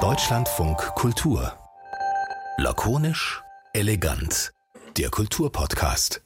Deutschlandfunk 0.00 0.78
Kultur. 0.94 1.52
Lakonisch, 2.56 3.42
elegant. 3.74 4.54
Der 4.96 5.10
Kulturpodcast. 5.10 6.22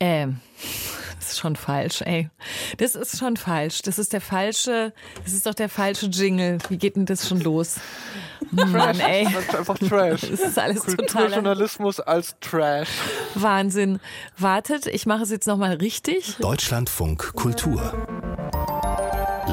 Ähm, 0.00 0.40
das 1.20 1.30
ist 1.30 1.38
schon 1.38 1.54
falsch, 1.54 2.00
ey. 2.00 2.30
Das 2.78 2.96
ist 2.96 3.16
schon 3.16 3.36
falsch. 3.36 3.82
Das 3.82 4.00
ist 4.00 4.12
der 4.12 4.20
falsche, 4.20 4.92
das 5.22 5.34
ist 5.34 5.46
doch 5.46 5.54
der 5.54 5.68
falsche 5.68 6.06
Jingle. 6.06 6.58
Wie 6.68 6.78
geht 6.78 6.96
denn 6.96 7.06
das 7.06 7.28
schon 7.28 7.40
los? 7.40 7.76
Mann, 8.50 8.98
ey. 8.98 9.28
Das 9.32 9.44
ist 9.44 9.54
einfach 9.54 9.78
Trash. 9.78 10.22
Das 10.22 10.40
ist 10.40 10.58
alles 10.58 10.82
total 10.82 10.96
Kulturjournalismus 10.96 12.00
als 12.00 12.34
Trash. 12.40 12.88
Wahnsinn. 13.36 14.00
Wartet, 14.36 14.88
ich 14.88 15.06
mache 15.06 15.22
es 15.22 15.30
jetzt 15.30 15.46
nochmal 15.46 15.74
richtig. 15.74 16.38
Deutschlandfunk 16.40 17.34
Kultur. 17.34 18.13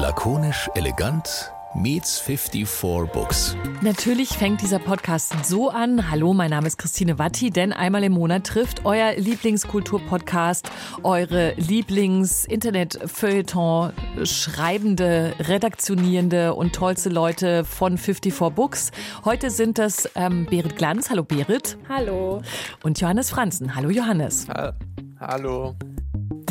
Lakonisch, 0.02 0.68
elegant 0.74 1.52
meets 1.76 2.18
54 2.18 2.66
Books. 3.12 3.56
Natürlich 3.82 4.30
fängt 4.30 4.60
dieser 4.60 4.80
Podcast 4.80 5.32
so 5.44 5.70
an. 5.70 6.10
Hallo, 6.10 6.34
mein 6.34 6.50
Name 6.50 6.66
ist 6.66 6.76
Christine 6.76 7.20
Watti, 7.20 7.50
denn 7.50 7.72
einmal 7.72 8.02
im 8.02 8.14
Monat 8.14 8.48
trifft 8.48 8.84
euer 8.84 9.14
Lieblingskulturpodcast 9.14 10.72
eure 11.04 11.54
Lieblings-Internet-Feuilleton 11.54 13.92
schreibende, 14.24 15.34
redaktionierende 15.38 16.54
und 16.54 16.74
tollste 16.74 17.08
Leute 17.08 17.64
von 17.64 17.96
54 17.96 18.56
Books. 18.56 18.90
Heute 19.24 19.52
sind 19.52 19.78
das 19.78 20.10
ähm, 20.16 20.46
Berit 20.46 20.74
Glanz. 20.74 21.10
Hallo 21.10 21.22
Berit. 21.22 21.78
Hallo. 21.88 22.42
Und 22.82 23.00
Johannes 23.00 23.30
Franzen. 23.30 23.76
Hallo 23.76 23.90
Johannes. 23.90 24.48
Ha 24.48 24.72
Hallo. 25.20 25.76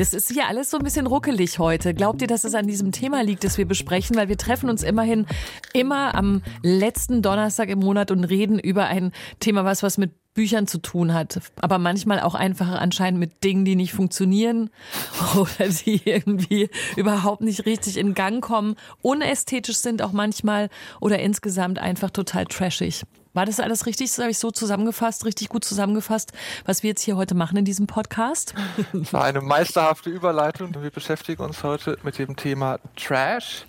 Das 0.02 0.16
ist 0.16 0.32
hier 0.32 0.48
alles 0.48 0.72
so 0.72 0.78
ein 0.78 0.84
bisschen 0.84 1.06
ruckelig 1.06 1.60
heute. 1.60 1.94
Glaubt 1.94 2.24
ihr, 2.24 2.28
dass 2.28 2.44
es 2.44 2.56
an 2.56 2.66
diesem 2.66 2.92
Thema 2.92 3.22
liegt, 3.22 3.44
das 3.44 3.60
wir 3.60 3.68
besprechen? 3.68 4.16
Weil 4.16 4.30
wir 4.30 4.38
treffen 4.38 4.68
uns 4.68 4.82
immerhin 4.82 5.28
immer 5.74 6.16
am 6.16 6.42
letzten 6.64 7.22
Donnerstag 7.22 7.70
im 7.70 7.82
Monat 7.82 8.10
und 8.10 8.24
reden 8.24 8.58
über 8.58 8.88
ein 8.88 9.12
Thema, 9.40 9.64
was 9.64 9.84
was 9.84 10.00
mit 10.00 10.14
Büchern 10.34 10.66
zu 10.66 10.80
tun 10.80 11.14
hat, 11.14 11.40
aber 11.58 11.78
manchmal 11.78 12.20
auch 12.22 12.34
einfach 12.34 12.70
anscheinend 12.70 13.20
mit 13.20 13.44
Dingen, 13.44 13.64
die 13.64 13.76
nicht 13.76 13.94
funktionieren 13.94 14.72
oder 15.36 15.70
die 15.70 16.02
irgendwie 16.04 16.72
überhaupt 16.96 17.42
nicht 17.42 17.68
richtig 17.68 17.98
in 17.98 18.16
Gang 18.16 18.44
kommen, 18.44 18.78
unästhetisch 19.04 19.78
sind 19.78 20.02
auch 20.02 20.14
manchmal 20.14 20.70
oder 21.00 21.20
insgesamt 21.20 21.78
einfach 21.78 22.10
total 22.10 22.46
trashig. 22.46 23.04
War 23.34 23.46
das 23.46 23.60
alles 23.60 23.86
richtig? 23.86 24.10
Das 24.10 24.20
habe 24.20 24.32
ich 24.32 24.40
so 24.40 24.52
zusammengefasst, 24.52 25.26
richtig 25.26 25.50
gut 25.50 25.64
zusammengefasst, 25.64 26.34
was 26.66 26.84
wir 26.84 26.90
jetzt 26.90 27.02
hier 27.02 27.16
heute 27.16 27.34
machen 27.34 27.58
in 27.58 27.66
diesem 27.66 27.88
Podcast? 27.88 28.54
War 28.92 29.24
eine 29.26 29.42
meisterhafte 29.42 30.10
Überleitung. 30.10 30.76
Wir 30.82 30.90
beschäftigen 30.90 31.42
uns 31.42 31.64
heute 31.64 31.98
mit 32.04 32.18
dem 32.18 32.36
Thema 32.36 32.80
Trash. 32.98 33.66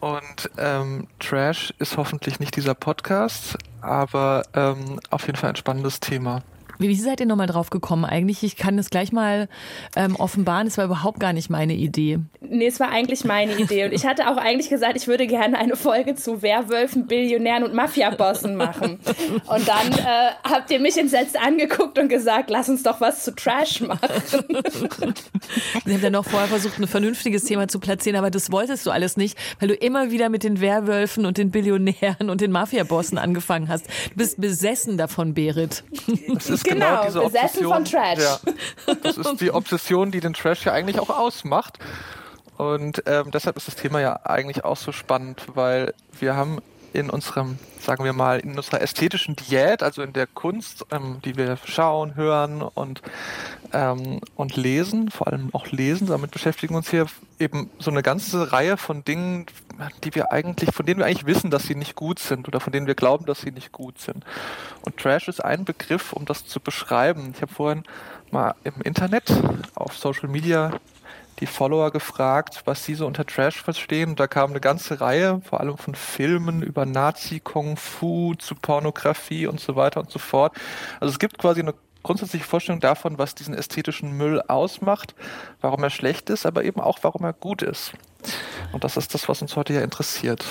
Und 0.00 0.50
ähm, 0.58 1.08
Trash 1.18 1.72
ist 1.78 1.96
hoffentlich 1.96 2.40
nicht 2.40 2.56
dieser 2.56 2.74
Podcast, 2.74 3.56
aber 3.80 4.44
ähm, 4.54 5.00
auf 5.10 5.26
jeden 5.26 5.36
Fall 5.36 5.50
ein 5.50 5.56
spannendes 5.56 5.98
Thema. 5.98 6.42
Wie 6.78 6.94
seid 6.94 7.20
ihr 7.20 7.26
nochmal 7.26 7.46
drauf 7.46 7.70
gekommen 7.70 8.04
eigentlich? 8.04 8.42
Ich 8.42 8.56
kann 8.56 8.76
das 8.76 8.90
gleich 8.90 9.12
mal 9.12 9.48
ähm, 9.96 10.16
offenbaren. 10.16 10.66
Es 10.66 10.78
war 10.78 10.84
überhaupt 10.84 11.18
gar 11.20 11.32
nicht 11.32 11.50
meine 11.50 11.74
Idee. 11.74 12.20
Nee, 12.40 12.66
es 12.66 12.78
war 12.78 12.90
eigentlich 12.90 13.24
meine 13.24 13.56
Idee. 13.56 13.84
Und 13.84 13.92
ich 13.92 14.06
hatte 14.06 14.28
auch 14.28 14.36
eigentlich 14.36 14.68
gesagt, 14.70 14.96
ich 14.96 15.08
würde 15.08 15.26
gerne 15.26 15.58
eine 15.58 15.76
Folge 15.76 16.14
zu 16.14 16.42
Werwölfen, 16.42 17.06
Billionären 17.06 17.64
und 17.64 17.74
Mafiabossen 17.74 18.56
machen. 18.56 19.00
Und 19.46 19.68
dann 19.68 19.92
äh, 19.92 20.32
habt 20.44 20.70
ihr 20.70 20.78
mich 20.78 20.96
entsetzt 20.96 21.38
angeguckt 21.38 21.98
und 21.98 22.08
gesagt, 22.08 22.50
lass 22.50 22.68
uns 22.68 22.82
doch 22.82 23.00
was 23.00 23.24
zu 23.24 23.34
Trash 23.34 23.80
machen. 23.80 24.08
Sie 25.84 25.94
haben 25.94 26.02
ja 26.02 26.10
noch 26.10 26.24
vorher 26.24 26.48
versucht, 26.48 26.78
ein 26.78 26.86
vernünftiges 26.86 27.44
Thema 27.44 27.68
zu 27.68 27.80
platzieren, 27.80 28.16
aber 28.16 28.30
das 28.30 28.52
wolltest 28.52 28.86
du 28.86 28.90
alles 28.90 29.16
nicht, 29.16 29.36
weil 29.58 29.68
du 29.68 29.74
immer 29.74 30.10
wieder 30.10 30.28
mit 30.28 30.44
den 30.44 30.60
Werwölfen 30.60 31.26
und 31.26 31.38
den 31.38 31.50
Billionären 31.50 32.30
und 32.30 32.40
den 32.40 32.52
Mafiabossen 32.52 33.18
angefangen 33.18 33.68
hast. 33.68 33.86
Du 34.10 34.16
bist 34.16 34.40
besessen 34.40 34.96
davon, 34.96 35.34
Berit. 35.34 35.84
Das 36.32 36.50
ist 36.50 36.64
Genau, 36.68 36.86
genau, 36.86 37.04
diese 37.04 37.20
besessen 37.20 37.66
Obsession. 37.66 37.72
von 37.72 37.84
Trash. 37.84 38.18
Ja, 38.18 38.94
das 39.02 39.16
ist 39.16 39.40
die 39.40 39.50
Obsession, 39.50 40.10
die 40.10 40.20
den 40.20 40.34
Trash 40.34 40.64
ja 40.64 40.72
eigentlich 40.72 40.98
auch 41.00 41.10
ausmacht. 41.10 41.78
Und 42.56 43.02
ähm, 43.06 43.30
deshalb 43.30 43.56
ist 43.56 43.68
das 43.68 43.76
Thema 43.76 44.00
ja 44.00 44.20
eigentlich 44.24 44.64
auch 44.64 44.76
so 44.76 44.90
spannend, 44.90 45.46
weil 45.54 45.94
wir 46.18 46.34
haben 46.34 46.58
in 46.92 47.10
unserem, 47.10 47.58
sagen 47.80 48.04
wir 48.04 48.12
mal, 48.12 48.40
in 48.40 48.56
unserer 48.56 48.80
ästhetischen 48.80 49.36
Diät, 49.36 49.82
also 49.82 50.02
in 50.02 50.12
der 50.12 50.26
Kunst, 50.26 50.86
ähm, 50.90 51.20
die 51.24 51.36
wir 51.36 51.58
schauen, 51.64 52.14
hören 52.16 52.62
und, 52.62 53.02
ähm, 53.72 54.20
und 54.36 54.56
lesen, 54.56 55.10
vor 55.10 55.26
allem 55.26 55.50
auch 55.52 55.66
lesen, 55.68 56.06
damit 56.06 56.30
beschäftigen 56.30 56.74
wir 56.74 56.78
uns 56.78 56.90
hier 56.90 57.06
eben 57.38 57.70
so 57.78 57.90
eine 57.90 58.02
ganze 58.02 58.52
Reihe 58.52 58.76
von 58.76 59.04
Dingen, 59.04 59.46
die 60.02 60.14
wir 60.14 60.32
eigentlich, 60.32 60.74
von 60.74 60.86
denen 60.86 60.98
wir 60.98 61.06
eigentlich 61.06 61.26
wissen, 61.26 61.50
dass 61.50 61.64
sie 61.64 61.74
nicht 61.74 61.94
gut 61.94 62.18
sind 62.18 62.48
oder 62.48 62.60
von 62.60 62.72
denen 62.72 62.86
wir 62.86 62.94
glauben, 62.94 63.26
dass 63.26 63.40
sie 63.40 63.52
nicht 63.52 63.72
gut 63.72 64.00
sind. 64.00 64.24
Und 64.82 64.96
Trash 64.96 65.28
ist 65.28 65.44
ein 65.44 65.64
Begriff, 65.64 66.12
um 66.12 66.24
das 66.24 66.46
zu 66.46 66.60
beschreiben. 66.60 67.32
Ich 67.34 67.42
habe 67.42 67.52
vorhin 67.52 67.84
mal 68.30 68.54
im 68.64 68.80
Internet 68.82 69.32
auf 69.74 69.96
Social 69.96 70.28
Media 70.28 70.72
die 71.40 71.46
Follower 71.46 71.90
gefragt, 71.90 72.62
was 72.64 72.84
sie 72.84 72.94
so 72.94 73.06
unter 73.06 73.24
Trash 73.24 73.62
verstehen. 73.62 74.16
Da 74.16 74.26
kam 74.26 74.50
eine 74.50 74.60
ganze 74.60 75.00
Reihe, 75.00 75.40
vor 75.48 75.60
allem 75.60 75.78
von 75.78 75.94
Filmen 75.94 76.62
über 76.62 76.86
Nazi, 76.86 77.40
Kung 77.40 77.76
Fu, 77.76 78.34
zu 78.34 78.54
Pornografie 78.54 79.46
und 79.46 79.60
so 79.60 79.76
weiter 79.76 80.00
und 80.00 80.10
so 80.10 80.18
fort. 80.18 80.56
Also 81.00 81.12
es 81.12 81.18
gibt 81.18 81.38
quasi 81.38 81.60
eine 81.60 81.74
grundsätzliche 82.02 82.44
Vorstellung 82.44 82.80
davon, 82.80 83.18
was 83.18 83.34
diesen 83.34 83.54
ästhetischen 83.54 84.12
Müll 84.12 84.40
ausmacht, 84.48 85.14
warum 85.60 85.82
er 85.82 85.90
schlecht 85.90 86.30
ist, 86.30 86.46
aber 86.46 86.64
eben 86.64 86.80
auch, 86.80 86.98
warum 87.02 87.24
er 87.24 87.32
gut 87.32 87.62
ist. 87.62 87.92
Und 88.72 88.84
das 88.84 88.96
ist 88.96 89.14
das, 89.14 89.28
was 89.28 89.42
uns 89.42 89.56
heute 89.56 89.74
ja 89.74 89.82
interessiert. 89.82 90.44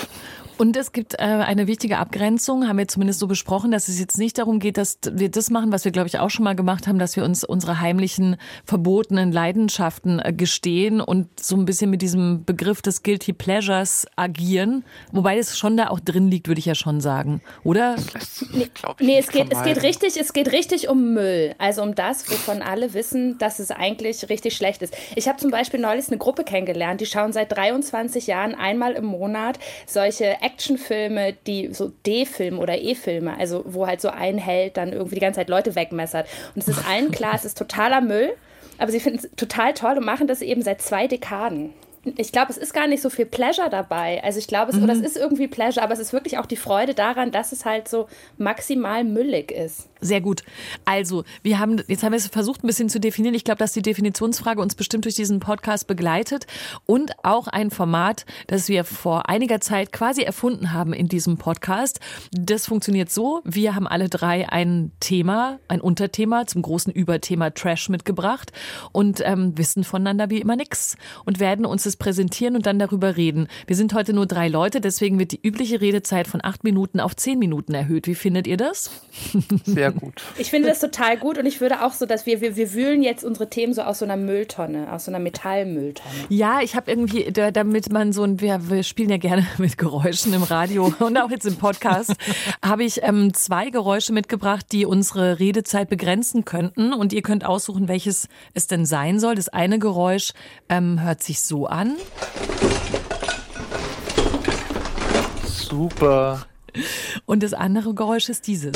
Und 0.58 0.76
es 0.76 0.90
gibt 0.90 1.14
äh, 1.14 1.18
eine 1.18 1.68
wichtige 1.68 1.98
Abgrenzung, 1.98 2.66
haben 2.66 2.78
wir 2.78 2.88
zumindest 2.88 3.20
so 3.20 3.28
besprochen, 3.28 3.70
dass 3.70 3.86
es 3.86 4.00
jetzt 4.00 4.18
nicht 4.18 4.38
darum 4.38 4.58
geht, 4.58 4.76
dass 4.76 4.98
wir 5.08 5.30
das 5.30 5.50
machen, 5.50 5.70
was 5.70 5.84
wir, 5.84 5.92
glaube 5.92 6.08
ich, 6.08 6.18
auch 6.18 6.30
schon 6.30 6.42
mal 6.42 6.56
gemacht 6.56 6.88
haben, 6.88 6.98
dass 6.98 7.14
wir 7.14 7.22
uns 7.22 7.44
unsere 7.44 7.78
heimlichen, 7.80 8.36
verbotenen 8.64 9.30
Leidenschaften 9.30 10.18
äh, 10.18 10.32
gestehen 10.32 11.00
und 11.00 11.28
so 11.38 11.56
ein 11.56 11.64
bisschen 11.64 11.90
mit 11.90 12.02
diesem 12.02 12.44
Begriff 12.44 12.82
des 12.82 13.04
Guilty 13.04 13.34
Pleasures 13.34 14.06
agieren. 14.16 14.84
Wobei 15.12 15.36
das 15.36 15.56
schon 15.56 15.76
da 15.76 15.90
auch 15.90 16.00
drin 16.00 16.28
liegt, 16.28 16.48
würde 16.48 16.58
ich 16.58 16.66
ja 16.66 16.74
schon 16.74 17.00
sagen. 17.00 17.40
Oder? 17.62 17.94
Nee, 18.52 18.68
nee 18.98 19.18
es, 19.18 19.28
geht, 19.28 19.52
es, 19.52 19.62
geht 19.62 19.82
richtig, 19.84 20.16
es 20.20 20.32
geht 20.32 20.50
richtig 20.50 20.88
um 20.88 21.14
Müll. 21.14 21.54
Also 21.58 21.82
um 21.82 21.94
das, 21.94 22.28
wovon 22.28 22.62
alle 22.62 22.94
wissen, 22.94 23.38
dass 23.38 23.60
es 23.60 23.70
eigentlich 23.70 24.28
richtig 24.28 24.56
schlecht 24.56 24.82
ist. 24.82 24.92
Ich 25.14 25.28
habe 25.28 25.38
zum 25.38 25.52
Beispiel 25.52 25.78
neulich 25.78 26.08
eine 26.08 26.18
Gruppe 26.18 26.42
kennengelernt, 26.42 27.00
die 27.00 27.06
schauen 27.06 27.32
seit 27.32 27.52
23 27.52 28.26
Jahren 28.26 28.56
einmal 28.56 28.94
im 28.94 29.04
Monat 29.04 29.60
solche 29.86 30.42
Actionfilme, 30.48 31.34
die 31.46 31.72
so 31.72 31.92
D-Filme 32.06 32.58
oder 32.58 32.78
E-Filme, 32.78 33.36
also 33.38 33.64
wo 33.66 33.86
halt 33.86 34.00
so 34.00 34.08
ein 34.08 34.38
Held 34.38 34.76
dann 34.76 34.92
irgendwie 34.92 35.16
die 35.16 35.20
ganze 35.20 35.40
Zeit 35.40 35.48
Leute 35.48 35.74
wegmessert. 35.74 36.26
Und 36.54 36.62
es 36.62 36.68
ist 36.68 36.88
allen 36.88 37.10
klar, 37.10 37.34
es 37.34 37.44
ist 37.44 37.58
totaler 37.58 38.00
Müll, 38.00 38.30
aber 38.78 38.90
sie 38.90 39.00
finden 39.00 39.18
es 39.18 39.30
total 39.36 39.74
toll 39.74 39.98
und 39.98 40.04
machen 40.04 40.26
das 40.26 40.40
eben 40.40 40.62
seit 40.62 40.80
zwei 40.80 41.06
Dekaden. 41.06 41.74
Ich 42.16 42.32
glaube, 42.32 42.50
es 42.50 42.56
ist 42.56 42.72
gar 42.72 42.86
nicht 42.86 43.02
so 43.02 43.10
viel 43.10 43.26
Pleasure 43.26 43.70
dabei. 43.70 44.22
Also 44.24 44.38
ich 44.38 44.46
glaube, 44.46 44.72
es, 44.72 44.78
oder 44.78 44.92
es 44.92 45.00
ist 45.00 45.16
irgendwie 45.16 45.48
Pleasure, 45.48 45.82
aber 45.82 45.92
es 45.92 45.98
ist 45.98 46.12
wirklich 46.12 46.38
auch 46.38 46.46
die 46.46 46.56
Freude 46.56 46.94
daran, 46.94 47.30
dass 47.30 47.52
es 47.52 47.64
halt 47.64 47.88
so 47.88 48.08
maximal 48.36 49.04
müllig 49.04 49.50
ist. 49.50 49.88
Sehr 50.00 50.20
gut. 50.20 50.44
Also, 50.84 51.24
wir 51.42 51.58
haben, 51.58 51.82
jetzt 51.88 52.04
haben 52.04 52.12
wir 52.12 52.18
es 52.18 52.28
versucht, 52.28 52.62
ein 52.62 52.68
bisschen 52.68 52.88
zu 52.88 53.00
definieren. 53.00 53.34
Ich 53.34 53.42
glaube, 53.42 53.58
dass 53.58 53.72
die 53.72 53.82
Definitionsfrage 53.82 54.60
uns 54.60 54.76
bestimmt 54.76 55.04
durch 55.04 55.16
diesen 55.16 55.40
Podcast 55.40 55.88
begleitet 55.88 56.46
und 56.86 57.12
auch 57.24 57.48
ein 57.48 57.70
Format, 57.70 58.24
das 58.46 58.68
wir 58.68 58.84
vor 58.84 59.28
einiger 59.28 59.60
Zeit 59.60 59.92
quasi 59.92 60.22
erfunden 60.22 60.72
haben 60.72 60.92
in 60.92 61.08
diesem 61.08 61.36
Podcast. 61.36 61.98
Das 62.30 62.66
funktioniert 62.66 63.10
so. 63.10 63.40
Wir 63.44 63.74
haben 63.74 63.88
alle 63.88 64.08
drei 64.08 64.48
ein 64.48 64.92
Thema, 65.00 65.58
ein 65.66 65.80
Unterthema 65.80 66.46
zum 66.46 66.62
großen 66.62 66.92
Überthema 66.92 67.50
Trash 67.50 67.88
mitgebracht 67.88 68.52
und 68.92 69.20
ähm, 69.24 69.58
wissen 69.58 69.82
voneinander 69.82 70.30
wie 70.30 70.40
immer 70.40 70.54
nix 70.54 70.96
und 71.24 71.40
werden 71.40 71.66
uns 71.66 71.82
das 71.82 71.96
präsentieren 71.98 72.54
und 72.56 72.66
dann 72.66 72.78
darüber 72.78 73.16
reden. 73.16 73.48
Wir 73.66 73.76
sind 73.76 73.94
heute 73.94 74.12
nur 74.12 74.26
drei 74.26 74.48
Leute, 74.48 74.80
deswegen 74.80 75.18
wird 75.18 75.32
die 75.32 75.40
übliche 75.42 75.80
Redezeit 75.80 76.28
von 76.28 76.40
acht 76.42 76.64
Minuten 76.64 77.00
auf 77.00 77.16
zehn 77.16 77.38
Minuten 77.38 77.74
erhöht. 77.74 78.06
Wie 78.06 78.14
findet 78.14 78.46
ihr 78.46 78.56
das? 78.56 78.90
Sehr 79.64 79.92
gut. 79.92 80.22
Ich 80.38 80.50
finde 80.50 80.68
das 80.68 80.78
total 80.80 81.16
gut 81.18 81.36
und 81.38 81.46
ich 81.46 81.60
würde 81.60 81.82
auch 81.82 81.92
so, 81.92 82.06
dass 82.06 82.24
wir, 82.24 82.40
wir, 82.40 82.56
wir 82.56 82.72
wühlen 82.72 83.02
jetzt 83.02 83.24
unsere 83.24 83.50
Themen 83.50 83.74
so 83.74 83.82
aus 83.82 83.98
so 83.98 84.04
einer 84.04 84.16
Mülltonne, 84.16 84.90
aus 84.92 85.04
so 85.06 85.10
einer 85.10 85.18
Metallmülltonne. 85.18 86.08
Ja, 86.28 86.60
ich 86.62 86.74
habe 86.76 86.90
irgendwie, 86.90 87.30
da- 87.32 87.50
damit 87.50 87.92
man 87.92 88.12
so 88.12 88.22
ein, 88.22 88.40
wir, 88.40 88.70
wir 88.70 88.82
spielen 88.82 89.10
ja 89.10 89.16
gerne 89.16 89.46
mit 89.58 89.76
Geräuschen 89.78 90.32
im 90.32 90.42
Radio 90.44 90.92
und 91.00 91.16
auch 91.18 91.30
jetzt 91.30 91.44
im 91.46 91.56
Podcast, 91.56 92.14
habe 92.64 92.84
ich 92.84 93.02
ähm, 93.02 93.34
zwei 93.34 93.70
Geräusche 93.70 94.12
mitgebracht, 94.12 94.66
die 94.72 94.86
unsere 94.86 95.38
Redezeit 95.38 95.88
begrenzen 95.88 96.44
könnten. 96.44 96.92
Und 96.92 97.12
ihr 97.12 97.22
könnt 97.22 97.44
aussuchen, 97.44 97.88
welches 97.88 98.28
es 98.54 98.66
denn 98.68 98.86
sein 98.86 99.18
soll. 99.20 99.34
Das 99.34 99.48
eine 99.48 99.78
Geräusch 99.78 100.32
ähm, 100.68 101.02
hört 101.02 101.22
sich 101.22 101.40
so 101.40 101.66
an. 101.66 101.87
Super. 105.44 106.46
Und 107.26 107.42
das 107.42 107.54
andere 107.54 107.94
Geräusch 107.94 108.28
ist 108.28 108.46
dieses. 108.46 108.72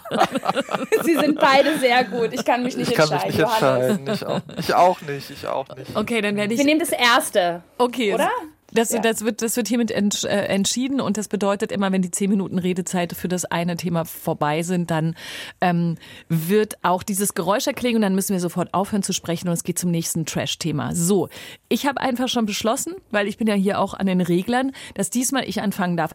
Sie 1.04 1.14
sind 1.14 1.38
beide 1.38 1.78
sehr 1.78 2.04
gut. 2.04 2.32
Ich 2.32 2.44
kann 2.44 2.62
mich 2.62 2.76
nicht 2.76 2.90
ich 2.90 2.96
kann 2.96 3.10
entscheiden. 3.10 3.28
Mich 3.28 3.38
nicht 3.38 3.48
entscheiden. 3.48 4.08
Ich 4.12 4.26
auch, 4.26 4.40
ich 4.58 4.74
auch 4.74 5.00
nicht. 5.02 5.30
Ich 5.30 5.46
auch 5.46 5.68
nicht. 5.76 5.96
Okay, 5.96 6.20
dann 6.20 6.36
werde 6.36 6.52
ich. 6.54 6.58
Wir 6.58 6.66
nehmen 6.66 6.80
das 6.80 6.90
erste. 6.92 7.62
Okay. 7.78 8.14
Oder? 8.14 8.30
Das, 8.72 8.90
ja. 8.90 9.00
das, 9.00 9.24
wird, 9.24 9.42
das 9.42 9.56
wird 9.56 9.68
hiermit 9.68 9.90
ent, 9.90 10.24
äh, 10.24 10.46
entschieden 10.46 11.00
und 11.00 11.16
das 11.16 11.28
bedeutet 11.28 11.70
immer, 11.72 11.92
wenn 11.92 12.02
die 12.02 12.10
zehn 12.10 12.30
Minuten 12.30 12.58
Redezeit 12.58 13.12
für 13.12 13.28
das 13.28 13.44
eine 13.44 13.76
Thema 13.76 14.04
vorbei 14.04 14.62
sind, 14.62 14.90
dann 14.90 15.14
ähm, 15.60 15.96
wird 16.28 16.78
auch 16.82 17.02
dieses 17.02 17.34
Geräusch 17.34 17.66
erklingen 17.66 17.96
und 17.96 18.02
dann 18.02 18.14
müssen 18.14 18.32
wir 18.32 18.40
sofort 18.40 18.72
aufhören 18.72 19.02
zu 19.02 19.12
sprechen 19.12 19.48
und 19.48 19.54
es 19.54 19.64
geht 19.64 19.78
zum 19.78 19.90
nächsten 19.90 20.24
Trash-Thema. 20.24 20.94
So, 20.94 21.28
ich 21.68 21.86
habe 21.86 22.00
einfach 22.00 22.28
schon 22.28 22.46
beschlossen, 22.46 22.94
weil 23.10 23.28
ich 23.28 23.36
bin 23.36 23.46
ja 23.46 23.54
hier 23.54 23.78
auch 23.78 23.94
an 23.94 24.06
den 24.06 24.20
Reglern, 24.20 24.72
dass 24.94 25.10
diesmal 25.10 25.48
ich 25.48 25.60
anfangen 25.60 25.96
darf. 25.96 26.12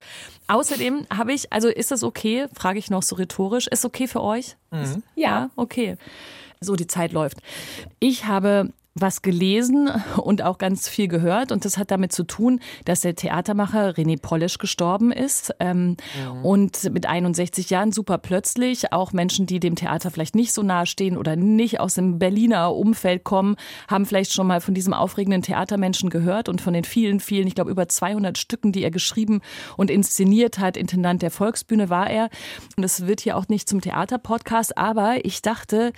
Außerdem 0.48 1.06
habe 1.16 1.34
ich, 1.34 1.54
also 1.54 1.68
ist 1.68 1.92
das 1.92 2.04
okay, 2.04 2.48
frage 2.56 2.80
ich 2.80 2.90
noch 2.90 3.04
so 3.04 3.16
rhetorisch, 3.16 3.68
ist 3.68 3.86
okay 3.86 4.08
für 4.08 4.22
euch? 4.22 4.58
Mhm. 4.72 5.04
Ja. 5.16 5.30
ja, 5.30 5.50
okay. 5.56 5.98
So, 6.60 6.76
die 6.76 6.88
Zeit 6.88 7.12
läuft. 7.12 7.38
Ich 8.00 8.26
habe 8.26 8.74
was 9.02 9.22
gelesen 9.22 9.90
und 10.18 10.42
auch 10.42 10.58
ganz 10.58 10.88
viel 10.88 11.08
gehört. 11.08 11.52
Und 11.52 11.66
das 11.66 11.78
hat 11.78 11.92
damit 11.92 12.12
zu 12.12 12.24
tun, 12.24 12.60
dass 12.86 13.02
der 13.02 13.16
Theatermacher 13.16 13.92
René 13.92 14.20
Polisch 14.22 14.58
gestorben 14.58 15.12
ist. 15.12 15.54
Ähm, 15.60 15.98
ja. 16.20 16.32
Und 16.42 16.92
mit 16.92 17.06
61 17.06 17.70
Jahren 17.70 17.92
super 17.92 18.18
plötzlich. 18.18 18.94
Auch 18.94 19.14
Menschen, 19.14 19.46
die 19.46 19.60
dem 19.60 19.76
Theater 19.76 20.12
vielleicht 20.12 20.36
nicht 20.36 20.54
so 20.54 20.64
nahe 20.64 20.86
stehen 20.86 21.18
oder 21.18 21.36
nicht 21.36 21.80
aus 21.80 21.96
dem 21.96 22.20
Berliner 22.20 22.74
Umfeld 22.74 23.24
kommen, 23.24 23.56
haben 23.88 24.06
vielleicht 24.06 24.34
schon 24.34 24.48
mal 24.48 24.62
von 24.62 24.74
diesem 24.74 24.94
aufregenden 24.94 25.42
Theatermenschen 25.42 26.10
gehört 26.10 26.50
und 26.50 26.62
von 26.62 26.74
den 26.74 26.84
vielen, 26.84 27.20
vielen, 27.20 27.48
ich 27.48 27.56
glaube 27.56 27.72
über 27.72 27.88
200 27.88 28.38
Stücken, 28.38 28.72
die 28.72 28.84
er 28.84 28.92
geschrieben 28.92 29.42
und 29.76 29.90
inszeniert 29.92 30.60
hat. 30.60 30.78
Intendant 30.78 31.22
der 31.22 31.32
Volksbühne 31.32 31.90
war 31.90 32.10
er. 32.10 32.30
Und 32.76 32.84
es 32.84 33.08
wird 33.08 33.22
hier 33.22 33.38
auch 33.38 33.48
nicht 33.48 33.68
zum 33.70 33.82
Theaterpodcast, 33.82 34.78
aber 34.78 35.26
ich 35.26 35.42
dachte, 35.42 35.94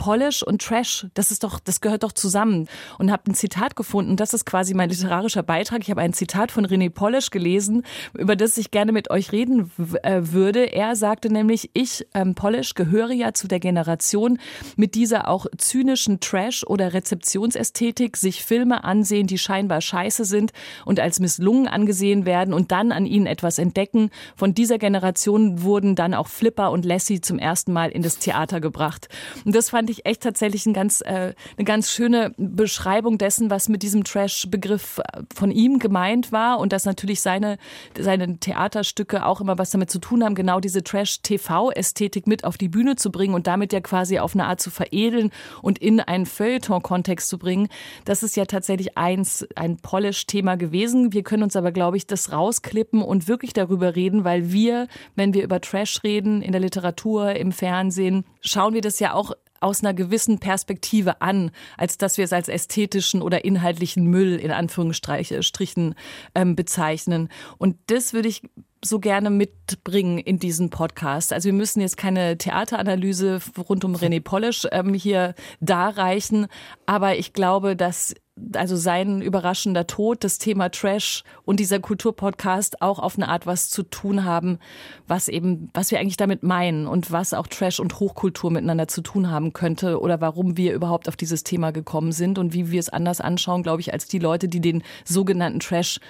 Polish 0.00 0.42
und 0.42 0.62
Trash, 0.62 1.06
das 1.12 1.30
ist 1.30 1.44
doch, 1.44 1.60
das 1.60 1.82
gehört 1.82 2.04
doch 2.04 2.12
zusammen. 2.12 2.68
Und 2.98 3.12
habe 3.12 3.30
ein 3.30 3.34
Zitat 3.34 3.76
gefunden. 3.76 4.16
Das 4.16 4.32
ist 4.32 4.46
quasi 4.46 4.72
mein 4.72 4.88
literarischer 4.88 5.42
Beitrag. 5.42 5.82
Ich 5.82 5.90
habe 5.90 6.00
ein 6.00 6.14
Zitat 6.14 6.50
von 6.50 6.66
René 6.66 6.88
Polish 6.88 7.28
gelesen, 7.28 7.84
über 8.14 8.34
das 8.34 8.56
ich 8.56 8.70
gerne 8.70 8.92
mit 8.92 9.10
euch 9.10 9.30
reden 9.30 9.70
äh, 10.02 10.22
würde. 10.22 10.72
Er 10.72 10.96
sagte 10.96 11.30
nämlich, 11.30 11.68
ich, 11.74 12.06
ähm, 12.14 12.34
Polish, 12.34 12.72
gehöre 12.72 13.12
ja 13.12 13.34
zu 13.34 13.46
der 13.46 13.60
Generation 13.60 14.38
mit 14.74 14.94
dieser 14.94 15.28
auch 15.28 15.44
zynischen 15.58 16.18
Trash- 16.18 16.64
oder 16.64 16.94
Rezeptionsästhetik, 16.94 18.16
sich 18.16 18.42
Filme 18.42 18.84
ansehen, 18.84 19.26
die 19.26 19.36
scheinbar 19.36 19.82
scheiße 19.82 20.24
sind 20.24 20.52
und 20.86 20.98
als 20.98 21.20
misslungen 21.20 21.68
angesehen 21.68 22.24
werden 22.24 22.54
und 22.54 22.72
dann 22.72 22.92
an 22.92 23.04
ihnen 23.04 23.26
etwas 23.26 23.58
entdecken. 23.58 24.08
Von 24.34 24.54
dieser 24.54 24.78
Generation 24.78 25.62
wurden 25.62 25.94
dann 25.94 26.14
auch 26.14 26.28
Flipper 26.28 26.70
und 26.70 26.86
Lassie 26.86 27.20
zum 27.20 27.38
ersten 27.38 27.74
Mal 27.74 27.90
in 27.90 28.00
das 28.00 28.16
Theater 28.16 28.62
gebracht. 28.62 29.10
Und 29.44 29.54
das 29.54 29.68
fand 29.68 29.89
ich 29.92 30.06
echt 30.06 30.22
tatsächlich 30.22 30.66
ein 30.66 30.72
ganz, 30.72 31.00
äh, 31.00 31.34
eine 31.56 31.64
ganz 31.64 31.90
schöne 31.90 32.32
Beschreibung 32.36 33.18
dessen, 33.18 33.50
was 33.50 33.68
mit 33.68 33.82
diesem 33.82 34.04
Trash-Begriff 34.04 34.98
äh, 34.98 35.22
von 35.34 35.50
ihm 35.50 35.78
gemeint 35.78 36.32
war 36.32 36.58
und 36.58 36.72
dass 36.72 36.84
natürlich 36.84 37.20
seine, 37.20 37.58
seine 37.98 38.38
Theaterstücke 38.38 39.24
auch 39.26 39.40
immer 39.40 39.58
was 39.58 39.70
damit 39.70 39.90
zu 39.90 39.98
tun 39.98 40.24
haben, 40.24 40.34
genau 40.34 40.60
diese 40.60 40.82
Trash-TV-Ästhetik 40.82 42.26
mit 42.26 42.44
auf 42.44 42.58
die 42.58 42.68
Bühne 42.68 42.96
zu 42.96 43.10
bringen 43.10 43.34
und 43.34 43.46
damit 43.46 43.72
ja 43.72 43.80
quasi 43.80 44.18
auf 44.18 44.34
eine 44.34 44.46
Art 44.46 44.60
zu 44.60 44.70
veredeln 44.70 45.30
und 45.62 45.78
in 45.78 46.00
einen 46.00 46.26
Feuilleton-Kontext 46.26 47.28
zu 47.28 47.38
bringen. 47.38 47.68
Das 48.04 48.22
ist 48.22 48.36
ja 48.36 48.44
tatsächlich 48.44 48.96
eins, 48.96 49.46
ein 49.56 49.76
Polish-Thema 49.76 50.56
gewesen. 50.56 51.12
Wir 51.12 51.22
können 51.22 51.42
uns 51.42 51.56
aber, 51.56 51.72
glaube 51.72 51.96
ich, 51.96 52.06
das 52.06 52.32
rausklippen 52.32 53.02
und 53.02 53.28
wirklich 53.28 53.52
darüber 53.52 53.96
reden, 53.96 54.24
weil 54.24 54.52
wir, 54.52 54.88
wenn 55.16 55.34
wir 55.34 55.42
über 55.42 55.60
Trash 55.60 56.02
reden, 56.02 56.42
in 56.42 56.52
der 56.52 56.60
Literatur, 56.60 57.34
im 57.34 57.52
Fernsehen, 57.52 58.24
schauen 58.40 58.74
wir 58.74 58.80
das 58.80 59.00
ja 59.00 59.14
auch 59.14 59.32
aus 59.60 59.82
einer 59.82 59.94
gewissen 59.94 60.38
Perspektive 60.38 61.20
an, 61.20 61.50
als 61.76 61.98
dass 61.98 62.16
wir 62.16 62.24
es 62.24 62.32
als 62.32 62.48
ästhetischen 62.48 63.22
oder 63.22 63.44
inhaltlichen 63.44 64.06
Müll 64.06 64.36
in 64.36 64.50
Anführungsstrichen 64.50 65.94
ähm, 66.34 66.56
bezeichnen. 66.56 67.28
Und 67.58 67.76
das 67.86 68.12
würde 68.12 68.28
ich 68.28 68.42
so 68.82 68.98
gerne 68.98 69.30
mitbringen 69.30 70.18
in 70.18 70.38
diesen 70.38 70.70
Podcast. 70.70 71.32
Also 71.32 71.46
wir 71.46 71.52
müssen 71.52 71.80
jetzt 71.80 71.96
keine 71.96 72.38
Theateranalyse 72.38 73.40
rund 73.68 73.84
um 73.84 73.94
René 73.94 74.22
Polish 74.22 74.66
ähm, 74.72 74.94
hier 74.94 75.34
darreichen, 75.60 76.46
aber 76.86 77.16
ich 77.16 77.32
glaube, 77.32 77.76
dass 77.76 78.14
also 78.54 78.76
sein 78.76 79.22
überraschender 79.22 79.86
Tod, 79.86 80.24
das 80.24 80.38
Thema 80.38 80.70
Trash 80.70 81.24
und 81.44 81.60
dieser 81.60 81.80
Kulturpodcast 81.80 82.82
auch 82.82 82.98
auf 82.98 83.16
eine 83.16 83.28
Art 83.28 83.46
was 83.46 83.70
zu 83.70 83.82
tun 83.82 84.24
haben, 84.24 84.58
was 85.06 85.28
eben, 85.28 85.70
was 85.74 85.90
wir 85.90 86.00
eigentlich 86.00 86.16
damit 86.16 86.42
meinen 86.42 86.86
und 86.86 87.10
was 87.10 87.34
auch 87.34 87.46
Trash 87.46 87.80
und 87.80 88.00
Hochkultur 88.00 88.50
miteinander 88.50 88.88
zu 88.88 89.02
tun 89.02 89.30
haben 89.30 89.52
könnte 89.52 90.00
oder 90.00 90.20
warum 90.20 90.56
wir 90.56 90.74
überhaupt 90.74 91.08
auf 91.08 91.16
dieses 91.16 91.44
Thema 91.44 91.70
gekommen 91.70 92.12
sind 92.12 92.38
und 92.38 92.52
wie 92.52 92.70
wir 92.70 92.80
es 92.80 92.88
anders 92.88 93.20
anschauen, 93.20 93.62
glaube 93.62 93.80
ich, 93.80 93.92
als 93.92 94.06
die 94.06 94.18
Leute, 94.18 94.48
die 94.48 94.60
den 94.60 94.82
sogenannten 95.04 95.60
Trash 95.60 96.00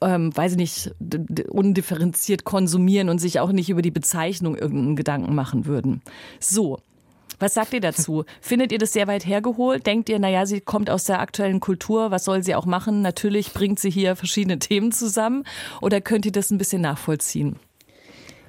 ähm, 0.00 0.36
weiß 0.36 0.52
ich 0.52 0.58
nicht, 0.58 0.94
undifferenziert 1.48 2.44
konsumieren 2.44 3.08
und 3.08 3.18
sich 3.18 3.40
auch 3.40 3.52
nicht 3.52 3.70
über 3.70 3.82
die 3.82 3.90
Bezeichnung 3.90 4.56
irgendeinen 4.56 4.96
Gedanken 4.96 5.34
machen 5.34 5.66
würden. 5.66 6.02
So, 6.40 6.78
was 7.42 7.54
sagt 7.54 7.74
ihr 7.74 7.80
dazu? 7.80 8.24
Findet 8.40 8.72
ihr 8.72 8.78
das 8.78 8.92
sehr 8.92 9.06
weit 9.06 9.26
hergeholt? 9.26 9.86
Denkt 9.86 10.08
ihr, 10.08 10.18
naja, 10.18 10.46
sie 10.46 10.60
kommt 10.60 10.88
aus 10.88 11.04
der 11.04 11.20
aktuellen 11.20 11.60
Kultur, 11.60 12.10
was 12.10 12.24
soll 12.24 12.42
sie 12.42 12.54
auch 12.54 12.66
machen? 12.66 13.02
Natürlich 13.02 13.52
bringt 13.52 13.78
sie 13.78 13.90
hier 13.90 14.16
verschiedene 14.16 14.58
Themen 14.60 14.92
zusammen. 14.92 15.44
Oder 15.80 16.00
könnt 16.00 16.24
ihr 16.24 16.32
das 16.32 16.50
ein 16.50 16.58
bisschen 16.58 16.82
nachvollziehen? 16.82 17.58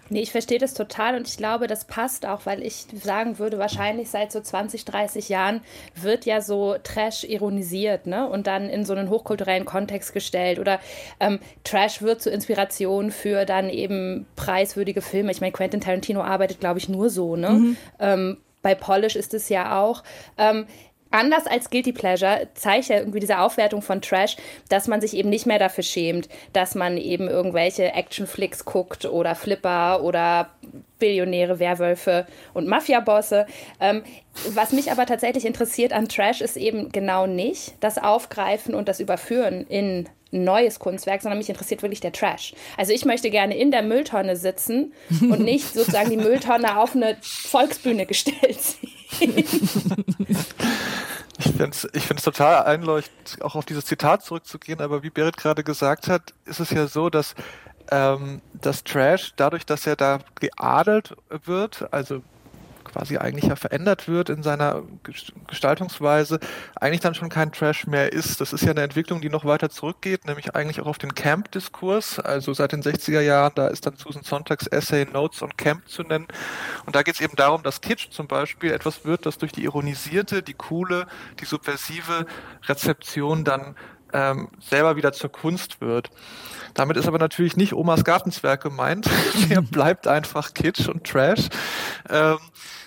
Nee, 0.09 0.21
ich 0.21 0.31
verstehe 0.31 0.59
das 0.59 0.73
total 0.73 1.15
und 1.15 1.27
ich 1.27 1.37
glaube, 1.37 1.65
das 1.65 1.85
passt 1.85 2.25
auch, 2.25 2.45
weil 2.45 2.61
ich 2.61 2.85
sagen 3.01 3.39
würde, 3.39 3.57
wahrscheinlich 3.57 4.09
seit 4.09 4.31
so 4.31 4.41
20, 4.41 4.85
30 4.85 5.29
Jahren 5.29 5.61
wird 5.95 6.25
ja 6.25 6.41
so 6.41 6.75
Trash 6.83 7.23
ironisiert 7.23 8.05
ne? 8.05 8.27
und 8.27 8.45
dann 8.45 8.69
in 8.69 8.85
so 8.85 8.93
einen 8.93 9.09
hochkulturellen 9.09 9.65
Kontext 9.65 10.13
gestellt 10.13 10.59
oder 10.59 10.79
ähm, 11.19 11.39
Trash 11.63 12.01
wird 12.01 12.21
zur 12.21 12.31
Inspiration 12.31 13.11
für 13.11 13.45
dann 13.45 13.69
eben 13.69 14.27
preiswürdige 14.35 15.01
Filme. 15.01 15.31
Ich 15.31 15.41
meine, 15.41 15.53
Quentin 15.53 15.81
Tarantino 15.81 16.21
arbeitet, 16.21 16.59
glaube 16.59 16.79
ich, 16.79 16.89
nur 16.89 17.09
so. 17.09 17.35
Ne? 17.35 17.49
Mhm. 17.49 17.77
Ähm, 17.99 18.37
bei 18.63 18.73
Polish 18.73 19.15
ist 19.15 19.35
es 19.35 19.49
ja 19.49 19.79
auch. 19.79 20.01
Ähm, 20.39 20.65
anders 21.11 21.45
als 21.45 21.69
Guilty 21.69 21.93
Pleasure 21.93 22.47
zeigt 22.55 22.87
ja 22.87 22.97
irgendwie 22.97 23.19
diese 23.19 23.39
Aufwertung 23.39 23.83
von 23.83 24.01
Trash, 24.01 24.35
dass 24.69 24.87
man 24.87 24.99
sich 24.99 25.15
eben 25.15 25.29
nicht 25.29 25.45
mehr 25.45 25.59
dafür 25.59 25.83
schämt, 25.83 26.27
dass 26.53 26.73
man 26.73 26.97
eben 26.97 27.27
irgendwelche 27.27 27.93
Actionflicks 27.93 28.65
guckt 28.65 29.05
oder 29.05 29.35
Flipper 29.35 30.03
oder 30.03 30.49
Billionäre, 30.97 31.59
Werwölfe 31.59 32.25
und 32.53 32.67
Mafiabosse. 32.67 33.45
Ähm, 33.79 34.03
was 34.49 34.71
mich 34.71 34.91
aber 34.91 35.05
tatsächlich 35.05 35.45
interessiert 35.45 35.93
an 35.93 36.09
Trash 36.09 36.41
ist 36.41 36.57
eben 36.57 36.91
genau 36.91 37.27
nicht 37.27 37.75
das 37.79 37.99
Aufgreifen 37.99 38.73
und 38.73 38.87
das 38.87 38.99
Überführen 38.99 39.67
in 39.67 40.09
neues 40.33 40.79
Kunstwerk, 40.79 41.21
sondern 41.21 41.37
mich 41.37 41.49
interessiert 41.49 41.81
wirklich 41.81 42.01
der 42.01 42.11
Trash. 42.11 42.53
Also 42.77 42.91
ich 42.91 43.05
möchte 43.05 43.29
gerne 43.29 43.55
in 43.55 43.71
der 43.71 43.83
Mülltonne 43.83 44.35
sitzen 44.35 44.93
und 45.21 45.39
nicht 45.43 45.73
sozusagen 45.73 46.09
die 46.09 46.17
Mülltonne 46.17 46.77
auf 46.77 46.95
eine 46.95 47.17
Volksbühne 47.21 48.05
gestellt 48.05 48.59
sehen. 48.59 49.43
Ich 51.39 51.51
finde 51.51 51.69
es 51.69 51.87
ich 51.93 52.03
find's 52.03 52.23
total 52.23 52.63
einleuchtend, 52.63 53.41
auch 53.41 53.55
auf 53.55 53.65
dieses 53.65 53.85
Zitat 53.85 54.23
zurückzugehen, 54.23 54.81
aber 54.81 55.03
wie 55.03 55.09
Berit 55.09 55.37
gerade 55.37 55.63
gesagt 55.63 56.07
hat, 56.07 56.33
ist 56.45 56.59
es 56.59 56.69
ja 56.69 56.87
so, 56.87 57.09
dass 57.09 57.35
ähm, 57.91 58.41
das 58.53 58.83
Trash, 58.83 59.33
dadurch, 59.35 59.65
dass 59.65 59.87
er 59.87 59.95
da 59.95 60.19
geadelt 60.39 61.15
wird, 61.45 61.87
also 61.91 62.21
quasi 62.83 63.17
eigentlich 63.17 63.45
ja 63.45 63.55
verändert 63.55 64.07
wird 64.07 64.29
in 64.29 64.43
seiner 64.43 64.83
Gestaltungsweise, 65.47 66.39
eigentlich 66.75 67.01
dann 67.01 67.15
schon 67.15 67.29
kein 67.29 67.51
Trash 67.51 67.87
mehr 67.87 68.13
ist. 68.13 68.41
Das 68.41 68.53
ist 68.53 68.63
ja 68.63 68.71
eine 68.71 68.81
Entwicklung, 68.81 69.21
die 69.21 69.29
noch 69.29 69.45
weiter 69.45 69.69
zurückgeht, 69.69 70.25
nämlich 70.25 70.55
eigentlich 70.55 70.81
auch 70.81 70.87
auf 70.87 70.97
den 70.97 71.15
Camp-Diskurs. 71.15 72.19
Also 72.19 72.53
seit 72.53 72.71
den 72.71 72.83
60er 72.83 73.21
Jahren, 73.21 73.53
da 73.55 73.67
ist 73.67 73.85
dann 73.85 73.95
Susan 73.95 74.23
Sonntags 74.23 74.67
Essay 74.67 75.05
Notes 75.05 75.41
on 75.41 75.55
Camp 75.57 75.87
zu 75.87 76.03
nennen. 76.03 76.27
Und 76.85 76.95
da 76.95 77.03
geht 77.03 77.15
es 77.15 77.21
eben 77.21 77.35
darum, 77.35 77.63
dass 77.63 77.81
Kitsch 77.81 78.09
zum 78.11 78.27
Beispiel 78.27 78.71
etwas 78.71 79.05
wird, 79.05 79.25
das 79.25 79.37
durch 79.37 79.51
die 79.51 79.63
ironisierte, 79.63 80.43
die 80.43 80.53
coole, 80.53 81.07
die 81.39 81.45
subversive 81.45 82.25
Rezeption 82.67 83.43
dann 83.43 83.75
ähm, 84.13 84.49
selber 84.59 84.95
wieder 84.95 85.13
zur 85.13 85.31
Kunst 85.31 85.81
wird. 85.81 86.09
Damit 86.73 86.97
ist 86.97 87.07
aber 87.07 87.19
natürlich 87.19 87.55
nicht 87.55 87.73
Omas 87.73 88.03
Gartenzwerg 88.03 88.61
gemeint. 88.61 89.09
Der 89.49 89.61
bleibt 89.61 90.07
einfach 90.07 90.53
Kitsch 90.53 90.87
und 90.87 91.05
Trash. 91.05 91.49
Ähm, 92.09 92.37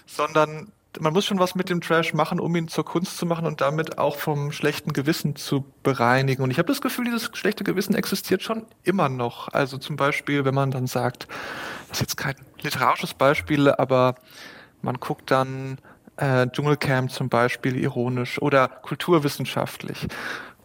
sondern 0.06 0.72
man 1.00 1.12
muss 1.12 1.26
schon 1.26 1.38
was 1.38 1.54
mit 1.54 1.68
dem 1.68 1.80
Trash 1.80 2.14
machen, 2.14 2.40
um 2.40 2.54
ihn 2.56 2.68
zur 2.68 2.84
Kunst 2.84 3.18
zu 3.18 3.26
machen 3.26 3.46
und 3.46 3.60
damit 3.60 3.98
auch 3.98 4.16
vom 4.16 4.52
schlechten 4.52 4.92
Gewissen 4.92 5.36
zu 5.36 5.64
bereinigen. 5.82 6.42
Und 6.42 6.50
ich 6.50 6.58
habe 6.58 6.68
das 6.68 6.80
Gefühl, 6.80 7.04
dieses 7.04 7.30
schlechte 7.34 7.64
Gewissen 7.64 7.94
existiert 7.94 8.42
schon 8.42 8.66
immer 8.82 9.08
noch. 9.08 9.48
Also 9.48 9.78
zum 9.78 9.96
Beispiel, 9.96 10.44
wenn 10.44 10.54
man 10.54 10.70
dann 10.70 10.86
sagt, 10.86 11.28
das 11.88 11.98
ist 11.98 12.00
jetzt 12.00 12.16
kein 12.16 12.34
literarisches 12.62 13.14
Beispiel, 13.14 13.70
aber 13.70 14.14
man 14.82 14.96
guckt 14.96 15.30
dann 15.30 15.78
äh, 16.16 16.46
Dschungelcamp 16.48 17.10
zum 17.10 17.28
Beispiel 17.28 17.76
ironisch 17.76 18.40
oder 18.40 18.68
kulturwissenschaftlich. 18.68 20.06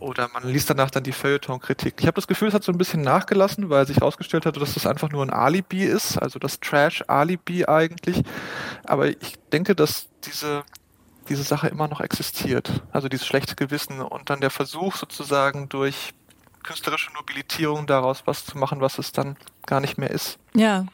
Oder 0.02 0.30
man 0.34 0.48
liest 0.48 0.70
danach 0.70 0.90
dann 0.90 1.04
die 1.04 1.12
Feuilleton-Kritik. 1.12 1.96
Ich 2.00 2.08
habe 2.08 2.16
das 2.16 2.28
Gefühl, 2.28 2.48
es 2.48 2.54
hat 2.54 2.64
so 2.64 2.72
ein 2.72 2.78
bisschen 2.78 3.02
nachgelassen, 3.02 3.70
weil 3.70 3.86
sich 3.86 3.98
herausgestellt 3.98 4.46
hat, 4.46 4.58
dass 4.58 4.74
das 4.74 4.88
einfach 4.88 5.10
nur 5.10 5.24
ein 5.24 5.30
Alibi 5.30 5.84
ist, 5.84 6.18
also 6.18 6.40
das 6.40 6.60
Trash-Alibi 6.60 7.66
eigentlich. 7.66 8.24
Aber 8.84 9.08
ich 9.08 9.36
denke, 9.54 9.76
dass 9.76 10.08
diese, 10.24 10.64
diese 11.30 11.44
Sache 11.44 11.68
immer 11.68 11.88
noch 11.88 12.02
existiert. 12.02 12.84
Also 12.92 13.10
dieses 13.10 13.28
schlechte 13.28 13.56
Gewissen 13.56 14.02
und 14.02 14.30
dann 14.30 14.42
der 14.42 14.50
Versuch 14.50 14.96
sozusagen 14.96 15.70
durch 15.70 16.14
künstlerische 16.64 17.12
Nobilitierung 17.14 17.86
daraus 17.88 18.24
was 18.26 18.46
zu 18.46 18.58
machen, 18.58 18.82
was 18.82 18.98
es 18.98 19.12
dann 19.12 19.38
gar 19.66 19.82
nicht 19.82 19.98
mehr 19.98 20.12
ist. 20.12 20.40
Ja, 20.56 20.86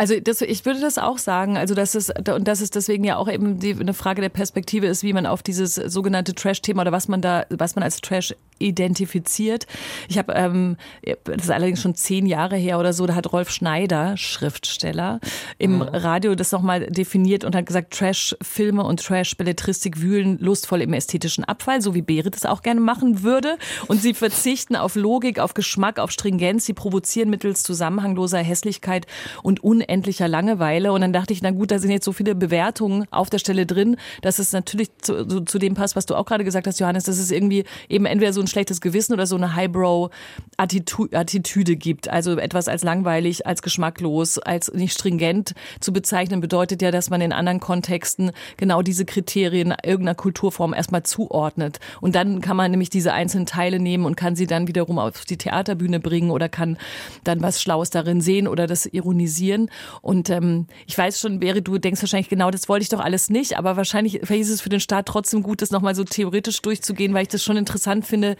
also 0.00 0.18
das, 0.18 0.40
ich 0.40 0.64
würde 0.64 0.80
das 0.80 0.96
auch 0.96 1.18
sagen, 1.18 1.58
also 1.58 1.74
dass 1.74 1.94
es 1.94 2.08
und 2.08 2.48
dass 2.48 2.62
es 2.62 2.70
deswegen 2.70 3.04
ja 3.04 3.18
auch 3.18 3.28
eben 3.28 3.58
die, 3.58 3.76
eine 3.78 3.92
Frage 3.92 4.22
der 4.22 4.30
Perspektive 4.30 4.86
ist, 4.86 5.02
wie 5.02 5.12
man 5.12 5.26
auf 5.26 5.42
dieses 5.42 5.74
sogenannte 5.74 6.34
Trash-Thema 6.34 6.80
oder 6.80 6.92
was 6.92 7.06
man 7.06 7.20
da, 7.20 7.44
was 7.50 7.74
man 7.74 7.82
als 7.82 8.00
Trash 8.00 8.34
identifiziert. 8.60 9.66
Ich 10.08 10.18
habe, 10.18 10.32
ähm, 10.34 10.76
das 11.24 11.44
ist 11.44 11.50
allerdings 11.50 11.82
schon 11.82 11.94
zehn 11.94 12.26
Jahre 12.26 12.56
her 12.56 12.78
oder 12.78 12.92
so, 12.92 13.06
da 13.06 13.14
hat 13.14 13.32
Rolf 13.32 13.50
Schneider, 13.50 14.16
Schriftsteller, 14.16 15.20
im 15.58 15.76
mhm. 15.76 15.82
Radio 15.82 16.34
das 16.34 16.52
nochmal 16.52 16.86
definiert 16.86 17.44
und 17.44 17.56
hat 17.56 17.66
gesagt, 17.66 17.92
Trash-Filme 17.92 18.84
und 18.84 19.02
Trash-Belletristik 19.02 20.00
wühlen 20.00 20.38
lustvoll 20.38 20.82
im 20.82 20.92
ästhetischen 20.92 21.44
Abfall, 21.44 21.80
so 21.82 21.94
wie 21.94 22.02
Berit 22.02 22.36
es 22.36 22.46
auch 22.46 22.62
gerne 22.62 22.80
machen 22.80 23.22
würde. 23.22 23.56
Und 23.88 24.00
sie 24.00 24.14
verzichten 24.14 24.76
auf 24.76 24.94
Logik, 24.94 25.38
auf 25.38 25.54
Geschmack, 25.54 25.98
auf 25.98 26.10
Stringenz, 26.10 26.66
sie 26.66 26.74
provozieren 26.74 27.30
mittels 27.30 27.62
zusammenhangloser 27.62 28.38
Hässlichkeit 28.38 29.06
und 29.42 29.62
unendlicher 29.64 30.28
Langeweile. 30.28 30.92
Und 30.92 31.00
dann 31.00 31.12
dachte 31.12 31.32
ich, 31.32 31.42
na 31.42 31.50
gut, 31.50 31.70
da 31.70 31.78
sind 31.78 31.90
jetzt 31.90 32.04
so 32.04 32.12
viele 32.12 32.34
Bewertungen 32.34 33.06
auf 33.10 33.30
der 33.30 33.38
Stelle 33.38 33.66
drin, 33.66 33.96
dass 34.22 34.38
es 34.38 34.52
natürlich 34.52 34.90
zu, 35.00 35.26
zu, 35.26 35.40
zu 35.40 35.58
dem 35.58 35.74
passt, 35.74 35.96
was 35.96 36.06
du 36.06 36.14
auch 36.14 36.26
gerade 36.26 36.44
gesagt 36.44 36.66
hast, 36.66 36.80
Johannes, 36.80 37.04
dass 37.04 37.18
es 37.18 37.30
irgendwie 37.30 37.64
eben 37.88 38.06
entweder 38.06 38.32
so 38.32 38.40
ein 38.40 38.46
schlechtes 38.50 38.80
Gewissen 38.80 39.14
oder 39.14 39.26
so 39.26 39.36
eine 39.36 39.54
Highbrow-Attitüde 39.54 41.76
gibt. 41.76 42.08
Also 42.08 42.36
etwas 42.36 42.68
als 42.68 42.82
langweilig, 42.82 43.46
als 43.46 43.62
geschmacklos, 43.62 44.38
als 44.38 44.72
nicht 44.72 44.92
stringent 44.92 45.54
zu 45.80 45.92
bezeichnen, 45.92 46.40
bedeutet 46.40 46.82
ja, 46.82 46.90
dass 46.90 47.10
man 47.10 47.20
in 47.20 47.32
anderen 47.32 47.60
Kontexten 47.60 48.32
genau 48.56 48.82
diese 48.82 49.04
Kriterien 49.04 49.74
irgendeiner 49.84 50.14
Kulturform 50.14 50.74
erstmal 50.74 51.02
zuordnet. 51.02 51.80
Und 52.00 52.14
dann 52.14 52.40
kann 52.40 52.56
man 52.56 52.70
nämlich 52.70 52.90
diese 52.90 53.12
einzelnen 53.12 53.46
Teile 53.46 53.78
nehmen 53.78 54.04
und 54.04 54.16
kann 54.16 54.36
sie 54.36 54.46
dann 54.46 54.68
wiederum 54.68 54.98
auf 54.98 55.24
die 55.24 55.38
Theaterbühne 55.38 56.00
bringen 56.00 56.30
oder 56.30 56.48
kann 56.48 56.78
dann 57.24 57.42
was 57.42 57.62
Schlaues 57.62 57.90
darin 57.90 58.20
sehen 58.20 58.48
oder 58.48 58.66
das 58.66 58.86
ironisieren. 58.86 59.70
Und 60.02 60.30
ähm, 60.30 60.66
ich 60.86 60.96
weiß 60.96 61.20
schon, 61.20 61.40
Beri, 61.40 61.62
du 61.62 61.78
denkst 61.78 62.02
wahrscheinlich 62.02 62.28
genau, 62.28 62.50
das 62.50 62.68
wollte 62.68 62.82
ich 62.82 62.88
doch 62.88 63.00
alles 63.00 63.30
nicht, 63.30 63.56
aber 63.56 63.76
wahrscheinlich 63.76 64.16
ist 64.16 64.50
es 64.50 64.60
für 64.60 64.68
den 64.68 64.80
Staat 64.80 65.06
trotzdem 65.06 65.42
gut, 65.42 65.62
das 65.62 65.70
nochmal 65.70 65.94
so 65.94 66.04
theoretisch 66.04 66.60
durchzugehen, 66.62 67.14
weil 67.14 67.22
ich 67.22 67.28
das 67.28 67.42
schon 67.42 67.56
interessant 67.56 68.06
finde, 68.06 68.36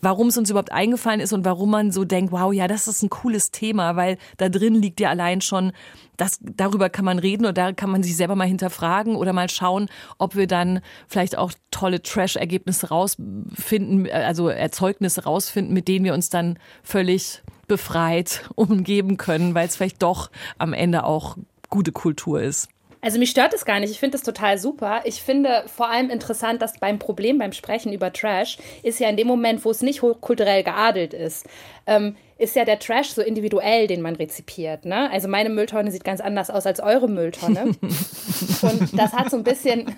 warum 0.00 0.28
es 0.28 0.36
uns 0.36 0.50
überhaupt 0.50 0.72
eingefallen 0.72 1.20
ist 1.20 1.32
und 1.32 1.44
warum 1.44 1.70
man 1.70 1.90
so 1.90 2.04
denkt, 2.04 2.32
wow, 2.32 2.52
ja, 2.52 2.68
das 2.68 2.88
ist 2.88 3.02
ein 3.02 3.10
cooles 3.10 3.50
Thema, 3.50 3.96
weil 3.96 4.18
da 4.36 4.48
drin 4.48 4.74
liegt 4.74 5.00
ja 5.00 5.10
allein 5.10 5.40
schon, 5.40 5.72
das, 6.16 6.38
darüber 6.40 6.90
kann 6.90 7.04
man 7.04 7.18
reden 7.18 7.44
oder 7.44 7.52
da 7.52 7.72
kann 7.72 7.90
man 7.90 8.02
sich 8.02 8.16
selber 8.16 8.36
mal 8.36 8.46
hinterfragen 8.46 9.16
oder 9.16 9.32
mal 9.32 9.48
schauen, 9.48 9.88
ob 10.18 10.36
wir 10.36 10.46
dann 10.46 10.80
vielleicht 11.08 11.36
auch 11.36 11.52
tolle 11.70 12.02
Trash-Ergebnisse 12.02 12.88
rausfinden, 12.88 14.10
also 14.10 14.48
Erzeugnisse 14.48 15.24
rausfinden, 15.24 15.74
mit 15.74 15.88
denen 15.88 16.04
wir 16.04 16.14
uns 16.14 16.28
dann 16.28 16.58
völlig 16.82 17.42
befreit 17.66 18.48
umgeben 18.54 19.16
können, 19.16 19.54
weil 19.54 19.66
es 19.66 19.76
vielleicht 19.76 20.02
doch 20.02 20.30
am 20.58 20.72
Ende 20.72 21.04
auch 21.04 21.36
gute 21.70 21.92
Kultur 21.92 22.40
ist. 22.40 22.68
Also 23.04 23.18
mich 23.18 23.30
stört 23.30 23.52
es 23.52 23.66
gar 23.66 23.80
nicht. 23.80 23.90
Ich 23.90 24.00
finde 24.00 24.16
es 24.16 24.22
total 24.22 24.56
super. 24.56 25.02
Ich 25.04 25.20
finde 25.20 25.64
vor 25.66 25.90
allem 25.90 26.08
interessant, 26.08 26.62
dass 26.62 26.78
beim 26.78 26.98
Problem 26.98 27.36
beim 27.36 27.52
Sprechen 27.52 27.92
über 27.92 28.10
Trash 28.10 28.56
ist 28.82 28.98
ja 28.98 29.10
in 29.10 29.18
dem 29.18 29.26
Moment, 29.26 29.62
wo 29.66 29.70
es 29.70 29.82
nicht 29.82 30.00
kulturell 30.00 30.64
geadelt 30.64 31.12
ist, 31.12 31.46
ähm, 31.86 32.16
ist 32.38 32.56
ja 32.56 32.64
der 32.64 32.78
Trash 32.78 33.08
so 33.08 33.20
individuell, 33.20 33.88
den 33.88 34.00
man 34.00 34.16
rezipiert. 34.16 34.86
Ne? 34.86 35.10
Also 35.10 35.28
meine 35.28 35.50
Mülltonne 35.50 35.90
sieht 35.90 36.02
ganz 36.02 36.22
anders 36.22 36.48
aus 36.48 36.64
als 36.64 36.80
eure 36.80 37.06
Mülltonne. 37.06 37.64
Und 38.62 38.98
das 38.98 39.12
hat 39.12 39.30
so 39.30 39.36
ein 39.36 39.44
bisschen, 39.44 39.94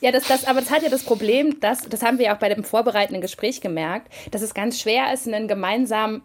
ja, 0.00 0.12
das, 0.12 0.28
das, 0.28 0.44
aber 0.46 0.60
das 0.60 0.70
hat 0.70 0.84
ja 0.84 0.90
das 0.90 1.02
Problem, 1.02 1.58
dass, 1.58 1.82
das 1.82 2.02
haben 2.02 2.18
wir 2.18 2.26
ja 2.26 2.36
auch 2.36 2.38
bei 2.40 2.50
dem 2.50 2.62
vorbereitenden 2.62 3.20
Gespräch 3.20 3.62
gemerkt, 3.62 4.12
dass 4.30 4.42
es 4.42 4.54
ganz 4.54 4.80
schwer 4.80 5.12
ist, 5.12 5.26
einen 5.26 5.48
gemeinsamen 5.48 6.22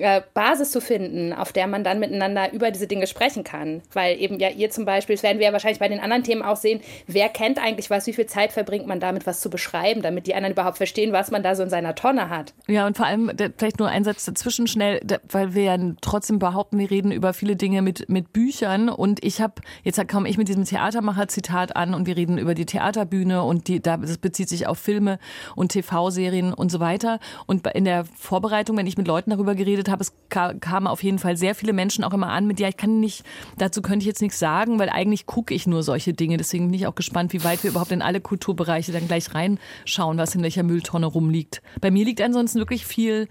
äh, 0.00 0.22
Basis 0.34 0.70
zu 0.70 0.80
finden, 0.80 1.32
auf 1.32 1.52
der 1.52 1.66
man 1.66 1.84
dann 1.84 2.00
miteinander 2.00 2.52
über 2.52 2.70
diese 2.70 2.86
Dinge 2.86 3.06
sprechen 3.06 3.44
kann. 3.44 3.82
Weil 3.92 4.20
eben 4.20 4.38
ja 4.38 4.48
ihr 4.48 4.70
zum 4.70 4.84
Beispiel, 4.84 5.16
das 5.16 5.22
werden 5.22 5.38
wir 5.38 5.46
ja 5.46 5.52
wahrscheinlich 5.52 5.78
bei 5.78 5.88
den 5.88 6.00
anderen 6.00 6.22
Themen 6.22 6.42
auch 6.42 6.56
sehen, 6.56 6.80
wer 7.06 7.28
kennt 7.28 7.58
eigentlich 7.58 7.90
was, 7.90 8.06
wie 8.06 8.12
viel 8.12 8.26
Zeit 8.26 8.52
verbringt 8.52 8.86
man 8.86 9.00
damit, 9.00 9.26
was 9.26 9.40
zu 9.40 9.50
beschreiben, 9.50 10.02
damit 10.02 10.26
die 10.26 10.34
anderen 10.34 10.52
überhaupt 10.52 10.78
verstehen, 10.78 11.12
was 11.12 11.30
man 11.30 11.42
da 11.42 11.54
so 11.54 11.62
in 11.62 11.70
seiner 11.70 11.94
Tonne 11.94 12.28
hat. 12.28 12.54
Ja, 12.66 12.86
und 12.86 12.96
vor 12.96 13.06
allem 13.06 13.30
vielleicht 13.56 13.78
nur 13.78 13.88
ein 13.88 14.04
Satz 14.04 14.24
dazwischen 14.24 14.66
schnell, 14.66 15.00
weil 15.28 15.54
wir 15.54 15.64
ja 15.64 15.76
trotzdem 16.00 16.38
behaupten, 16.38 16.78
wir 16.78 16.90
reden 16.90 17.12
über 17.12 17.32
viele 17.32 17.56
Dinge 17.56 17.82
mit, 17.82 18.08
mit 18.08 18.32
Büchern 18.32 18.88
und 18.88 19.22
ich 19.24 19.40
habe, 19.40 19.54
jetzt 19.82 20.00
komme 20.08 20.28
ich 20.28 20.38
mit 20.38 20.48
diesem 20.48 20.64
Theatermacher-Zitat 20.64 21.76
an 21.76 21.94
und 21.94 22.06
wir 22.06 22.16
reden 22.16 22.38
über 22.38 22.54
die 22.54 22.66
Theaterbühne 22.66 23.42
und 23.42 23.68
die, 23.68 23.80
das 23.80 24.18
bezieht 24.18 24.48
sich 24.48 24.66
auf 24.66 24.78
Filme 24.78 25.18
und 25.56 25.72
TV-Serien 25.72 26.52
und 26.54 26.70
so 26.70 26.80
weiter. 26.80 27.18
Und 27.46 27.66
in 27.68 27.84
der 27.84 28.04
Vorbereitung, 28.04 28.76
wenn 28.76 28.86
ich 28.86 28.96
mit 28.96 29.06
Leuten 29.06 29.30
darüber 29.30 29.54
geredet 29.54 29.88
habe, 29.90 30.02
es 30.02 30.12
kamen 30.28 30.86
auf 30.86 31.02
jeden 31.02 31.18
Fall 31.18 31.36
sehr 31.36 31.54
viele 31.54 31.72
Menschen 31.72 32.04
auch 32.04 32.12
immer 32.12 32.28
an 32.28 32.46
mit, 32.46 32.60
ja, 32.60 32.68
ich 32.68 32.76
kann 32.76 33.00
nicht, 33.00 33.24
dazu 33.58 33.82
könnte 33.82 34.00
ich 34.00 34.06
jetzt 34.06 34.22
nichts 34.22 34.38
sagen, 34.38 34.78
weil 34.78 34.88
eigentlich 34.88 35.26
gucke 35.26 35.54
ich 35.54 35.66
nur 35.66 35.82
solche 35.82 36.12
Dinge. 36.12 36.36
Deswegen 36.36 36.66
bin 36.66 36.74
ich 36.74 36.86
auch 36.86 36.94
gespannt, 36.94 37.32
wie 37.32 37.44
weit 37.44 37.62
wir 37.62 37.70
überhaupt 37.70 37.92
in 37.92 38.02
alle 38.02 38.20
Kulturbereiche 38.20 38.92
dann 38.92 39.06
gleich 39.06 39.34
reinschauen, 39.34 40.18
was 40.18 40.34
in 40.34 40.42
welcher 40.42 40.62
Mülltonne 40.62 41.06
rumliegt. 41.06 41.62
Bei 41.80 41.90
mir 41.90 42.04
liegt 42.04 42.20
ansonsten 42.20 42.58
wirklich 42.58 42.86
viel 42.86 43.28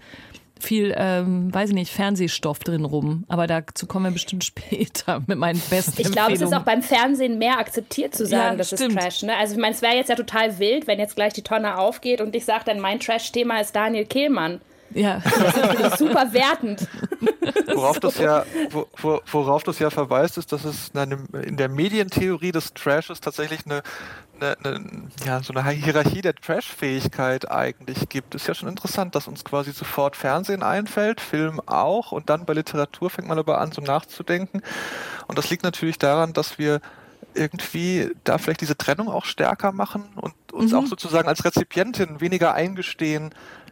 viel, 0.62 0.94
ähm, 0.96 1.52
weiß 1.52 1.70
ich 1.70 1.74
nicht, 1.74 1.92
Fernsehstoff 1.92 2.60
drin 2.60 2.84
rum. 2.84 3.24
Aber 3.28 3.46
dazu 3.46 3.86
kommen 3.86 4.06
wir 4.06 4.12
bestimmt 4.12 4.44
später 4.44 5.22
mit 5.26 5.38
meinen 5.38 5.60
besten 5.70 6.00
Ich 6.00 6.12
glaube, 6.12 6.32
es 6.32 6.40
ist 6.40 6.54
auch 6.54 6.62
beim 6.62 6.82
Fernsehen 6.82 7.38
mehr 7.38 7.58
akzeptiert 7.58 8.14
zu 8.14 8.26
sagen, 8.26 8.52
ja, 8.52 8.56
das 8.56 8.68
stimmt. 8.68 8.96
ist 8.96 8.98
Trash. 8.98 9.22
Ne? 9.22 9.36
Also 9.36 9.54
ich 9.54 9.60
meine, 9.60 9.74
es 9.74 9.82
wäre 9.82 9.96
jetzt 9.96 10.08
ja 10.08 10.14
total 10.14 10.58
wild, 10.58 10.86
wenn 10.86 10.98
jetzt 10.98 11.16
gleich 11.16 11.32
die 11.32 11.42
Tonne 11.42 11.78
aufgeht 11.78 12.20
und 12.20 12.34
ich 12.34 12.44
sage 12.44 12.64
dann, 12.66 12.80
mein 12.80 13.00
Trash-Thema 13.00 13.60
ist 13.60 13.74
Daniel 13.74 14.04
Kehlmann. 14.04 14.60
Ja. 14.94 15.22
Das 15.80 15.92
ist 15.92 15.98
super 15.98 16.32
wertend. 16.32 16.86
Worauf 17.74 18.00
das 18.00 18.18
ja, 18.18 18.44
wo, 18.70 19.20
worauf 19.30 19.62
das 19.62 19.78
ja 19.78 19.90
verweist, 19.90 20.38
ist, 20.38 20.52
dass 20.52 20.64
es 20.64 20.90
eine, 20.94 21.18
in 21.42 21.56
der 21.56 21.68
Medientheorie 21.68 22.52
des 22.52 22.74
Trashes 22.74 23.20
tatsächlich 23.20 23.60
eine, 23.64 23.82
eine, 24.40 24.56
eine, 24.58 25.08
ja, 25.24 25.42
so 25.42 25.54
eine 25.54 25.68
Hierarchie 25.70 26.20
der 26.20 26.34
Trash-Fähigkeit 26.34 27.50
eigentlich 27.50 28.08
gibt. 28.08 28.34
Ist 28.34 28.48
ja 28.48 28.54
schon 28.54 28.68
interessant, 28.68 29.14
dass 29.14 29.28
uns 29.28 29.44
quasi 29.44 29.72
sofort 29.72 30.16
Fernsehen 30.16 30.62
einfällt, 30.62 31.20
Film 31.20 31.60
auch, 31.66 32.12
und 32.12 32.28
dann 32.30 32.44
bei 32.44 32.52
Literatur 32.52 33.10
fängt 33.10 33.28
man 33.28 33.38
aber 33.38 33.60
an, 33.60 33.72
so 33.72 33.80
nachzudenken. 33.80 34.62
Und 35.26 35.38
das 35.38 35.50
liegt 35.50 35.62
natürlich 35.62 35.98
daran, 35.98 36.32
dass 36.32 36.58
wir 36.58 36.80
irgendwie 37.34 38.10
da 38.24 38.38
vielleicht 38.38 38.60
diese 38.60 38.76
Trennung 38.76 39.08
auch 39.08 39.24
stärker 39.24 39.72
machen 39.72 40.04
und 40.16 40.34
uns 40.52 40.72
mhm. 40.72 40.78
auch 40.78 40.86
sozusagen 40.86 41.28
als 41.28 41.44
Rezipientin 41.44 42.20
weniger 42.20 42.54
eingestehen, 42.54 43.30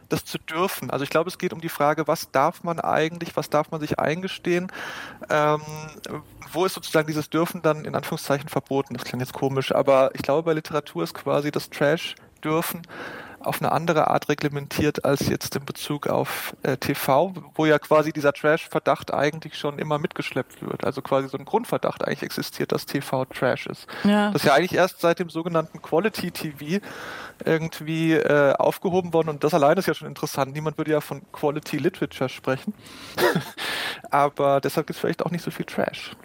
das 0.09 0.25
zu 0.25 0.37
dürfen. 0.37 0.89
Also 0.89 1.03
ich 1.03 1.09
glaube, 1.09 1.29
es 1.29 1.37
geht 1.37 1.53
um 1.53 1.61
die 1.61 1.69
Frage, 1.69 2.07
was 2.07 2.31
darf 2.31 2.63
man 2.63 2.79
eigentlich, 2.79 3.35
was 3.37 3.49
darf 3.49 3.71
man 3.71 3.79
sich 3.79 3.99
eingestehen, 3.99 4.71
ähm, 5.29 5.61
wo 6.51 6.65
ist 6.65 6.73
sozusagen 6.73 7.07
dieses 7.07 7.29
Dürfen 7.29 7.61
dann 7.61 7.85
in 7.85 7.95
Anführungszeichen 7.95 8.49
verboten. 8.49 8.95
Das 8.95 9.05
klingt 9.05 9.21
jetzt 9.21 9.33
komisch, 9.33 9.73
aber 9.73 10.11
ich 10.13 10.21
glaube, 10.21 10.43
bei 10.43 10.53
Literatur 10.53 11.03
ist 11.03 11.13
quasi 11.13 11.51
das 11.51 11.69
Trash 11.69 12.15
dürfen 12.43 12.81
auf 13.41 13.61
eine 13.61 13.71
andere 13.71 14.07
Art 14.09 14.29
reglementiert 14.29 15.05
als 15.05 15.27
jetzt 15.27 15.55
in 15.55 15.65
Bezug 15.65 16.07
auf 16.07 16.55
äh, 16.63 16.77
TV, 16.77 17.33
wo 17.55 17.65
ja 17.65 17.79
quasi 17.79 18.11
dieser 18.11 18.33
Trash-Verdacht 18.33 19.13
eigentlich 19.13 19.57
schon 19.57 19.79
immer 19.79 19.99
mitgeschleppt 19.99 20.61
wird. 20.61 20.83
Also 20.83 21.01
quasi 21.01 21.29
so 21.29 21.37
ein 21.37 21.45
Grundverdacht 21.45 22.05
eigentlich 22.05 22.23
existiert, 22.23 22.71
dass 22.71 22.85
TV 22.85 23.25
Trash 23.25 23.67
ist. 23.67 23.87
Ja. 24.03 24.31
Das 24.31 24.43
ist 24.43 24.47
ja 24.47 24.53
eigentlich 24.53 24.73
erst 24.73 25.01
seit 25.01 25.19
dem 25.19 25.29
sogenannten 25.29 25.81
Quality 25.81 26.31
TV 26.31 26.85
irgendwie 27.45 28.13
äh, 28.13 28.53
aufgehoben 28.53 29.13
worden 29.13 29.29
und 29.29 29.43
das 29.43 29.53
allein 29.53 29.77
ist 29.77 29.87
ja 29.87 29.93
schon 29.93 30.07
interessant. 30.07 30.53
Niemand 30.53 30.77
würde 30.77 30.91
ja 30.91 31.01
von 31.01 31.21
Quality 31.31 31.77
Literature 31.77 32.29
sprechen. 32.29 32.73
Aber 34.11 34.59
deshalb 34.61 34.87
gibt 34.87 34.95
es 34.95 35.01
vielleicht 35.01 35.25
auch 35.25 35.31
nicht 35.31 35.43
so 35.43 35.51
viel 35.51 35.65
Trash. 35.65 36.15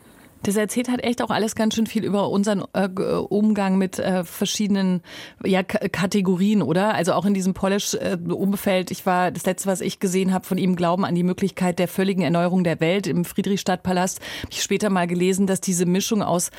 Das 0.44 0.56
erzählt 0.56 0.88
halt 0.88 1.02
echt 1.02 1.22
auch 1.22 1.30
alles 1.30 1.54
ganz 1.54 1.74
schön 1.74 1.86
viel 1.86 2.04
über 2.04 2.28
unseren 2.28 2.64
äh, 2.74 2.88
Umgang 2.88 3.78
mit 3.78 3.98
äh, 3.98 4.24
verschiedenen 4.24 5.02
ja, 5.42 5.62
Kategorien, 5.62 6.62
oder? 6.62 6.94
Also 6.94 7.14
auch 7.14 7.24
in 7.24 7.34
diesem 7.34 7.54
Polish-Umfeld. 7.54 8.90
ich 8.90 9.06
war 9.06 9.30
das 9.30 9.46
letzte, 9.46 9.68
was 9.68 9.80
ich 9.80 10.00
gesehen 10.00 10.32
habe 10.32 10.44
von 10.44 10.58
ihm, 10.58 10.76
Glauben 10.76 11.04
an 11.04 11.14
die 11.14 11.22
Möglichkeit 11.22 11.78
der 11.78 11.88
völligen 11.88 12.22
Erneuerung 12.22 12.62
der 12.62 12.80
Welt 12.80 13.06
im 13.06 13.24
Friedrichstadtpalast. 13.24 14.20
Habe 14.42 14.52
ich 14.52 14.62
später 14.62 14.90
mal 14.90 15.06
gelesen, 15.06 15.46
dass 15.46 15.60
diese 15.60 15.86
Mischung 15.86 16.22
aus 16.22 16.50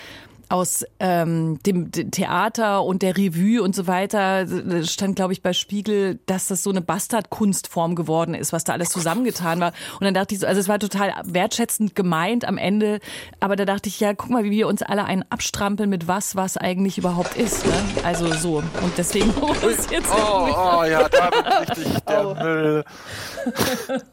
aus 0.49 0.85
ähm, 0.99 1.59
dem 1.65 1.91
Theater 1.91 2.83
und 2.83 3.01
der 3.01 3.17
Revue 3.17 3.61
und 3.61 3.75
so 3.75 3.87
weiter 3.87 4.45
stand, 4.83 5.15
glaube 5.15 5.33
ich, 5.33 5.41
bei 5.41 5.53
Spiegel, 5.53 6.19
dass 6.25 6.47
das 6.47 6.63
so 6.63 6.69
eine 6.69 6.81
Bastardkunstform 6.81 7.95
geworden 7.95 8.33
ist, 8.33 8.53
was 8.53 8.63
da 8.63 8.73
alles 8.73 8.89
zusammengetan 8.89 9.59
war. 9.59 9.73
Und 9.99 10.05
dann 10.05 10.13
dachte 10.13 10.35
ich 10.35 10.41
so, 10.41 10.47
also 10.47 10.59
es 10.59 10.67
war 10.67 10.79
total 10.79 11.13
wertschätzend 11.23 11.95
gemeint 11.95 12.45
am 12.45 12.57
Ende, 12.57 12.99
aber 13.39 13.55
da 13.55 13.65
dachte 13.65 13.89
ich, 13.89 13.99
ja, 13.99 14.13
guck 14.13 14.29
mal, 14.29 14.43
wie 14.43 14.51
wir 14.51 14.67
uns 14.67 14.81
alle 14.81 15.05
einen 15.05 15.23
abstrampeln 15.29 15.89
mit 15.89 16.07
was, 16.07 16.35
was 16.35 16.57
eigentlich 16.57 16.97
überhaupt 16.97 17.35
ist. 17.35 17.65
Ne? 17.65 17.73
Also 18.03 18.31
so. 18.33 18.57
Und 18.57 18.97
deswegen 18.97 19.33
muss 19.39 19.89
jetzt. 19.89 20.11
Oh, 20.11 20.47
oh, 20.49 20.83
ja, 20.83 21.07
da 21.09 21.29
bin 21.29 21.45
richtig 21.45 22.03
der 22.07 22.27
oh. 22.27 22.35
Müll. 22.35 22.85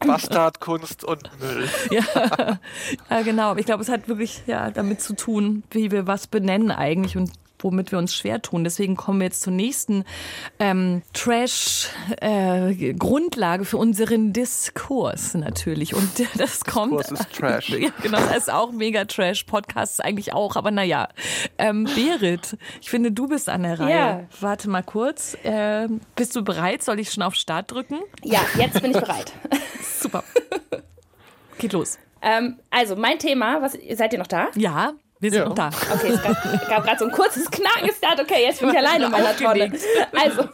Bastardkunst 0.05 1.03
und 1.03 1.29
Müll. 1.39 1.69
ja, 1.91 2.59
ja, 3.09 3.21
genau. 3.21 3.55
Ich 3.55 3.65
glaube, 3.65 3.83
es 3.83 3.89
hat 3.89 4.07
wirklich 4.07 4.43
ja 4.47 4.71
damit 4.71 5.01
zu 5.01 5.15
tun, 5.15 5.63
wie 5.71 5.91
wir 5.91 6.07
was 6.07 6.22
benennen 6.31 6.71
eigentlich 6.71 7.17
und 7.17 7.31
womit 7.63 7.91
wir 7.91 7.97
uns 7.97 8.15
schwer 8.15 8.39
tun. 8.41 8.63
Deswegen 8.63 8.95
kommen 8.95 9.19
wir 9.19 9.25
jetzt 9.25 9.41
zur 9.41 9.51
nächsten 9.53 10.05
ähm, 10.59 11.01
Trash-Grundlage 11.13 13.63
äh, 13.63 13.65
für 13.65 13.77
unseren 13.77 14.31
Diskurs 14.33 15.33
natürlich. 15.33 15.95
Und 15.95 16.09
das 16.37 16.63
kommt. 16.65 16.99
Diskurs 16.99 17.21
ist 17.21 17.33
Trash. 17.33 17.69
Ja, 17.83 17.89
genau, 18.01 18.19
das 18.19 18.37
ist 18.37 18.51
auch 18.51 18.71
mega 18.71 19.03
Trash. 19.05 19.43
Podcasts 19.45 19.99
eigentlich 19.99 20.33
auch, 20.33 20.55
aber 20.55 20.69
naja. 20.71 21.09
Ähm, 21.57 21.85
Berit, 21.85 22.57
ich 22.81 22.89
finde, 22.89 23.11
du 23.11 23.27
bist 23.27 23.49
an 23.49 23.63
der 23.63 23.79
Reihe. 23.79 23.95
Ja. 23.95 24.23
Warte 24.39 24.69
mal 24.69 24.83
kurz. 24.83 25.35
Äh, 25.43 25.87
bist 26.15 26.35
du 26.35 26.43
bereit? 26.43 26.83
Soll 26.83 26.99
ich 26.99 27.11
schon 27.11 27.23
auf 27.23 27.33
Start 27.35 27.71
drücken? 27.71 27.99
Ja, 28.23 28.41
jetzt 28.57 28.81
bin 28.81 28.91
ich 28.91 28.99
bereit. 28.99 29.31
Super. 29.99 30.23
Geht 31.57 31.73
los. 31.73 31.97
Ähm, 32.21 32.59
also, 32.69 32.95
mein 32.95 33.17
Thema, 33.19 33.61
was, 33.61 33.77
seid 33.95 34.13
ihr 34.13 34.19
noch 34.19 34.27
da? 34.27 34.47
Ja. 34.55 34.93
Wir 35.23 35.31
sind 35.31 35.39
ja. 35.39 35.49
da. 35.53 35.69
Okay, 35.93 36.09
es 36.09 36.21
gab, 36.21 36.67
gab 36.67 36.83
gerade 36.83 36.99
so 36.99 37.05
ein 37.05 37.11
kurzes 37.11 37.49
Knacken. 37.49 37.87
Es 37.87 37.97
dachte, 38.01 38.23
okay, 38.23 38.43
jetzt 38.43 38.59
bin 38.59 38.71
ich 38.71 38.77
alleine 38.77 39.05
in 39.05 39.11
meiner 39.11 39.33
Tonne. 39.33 39.71
Also, 40.11 40.43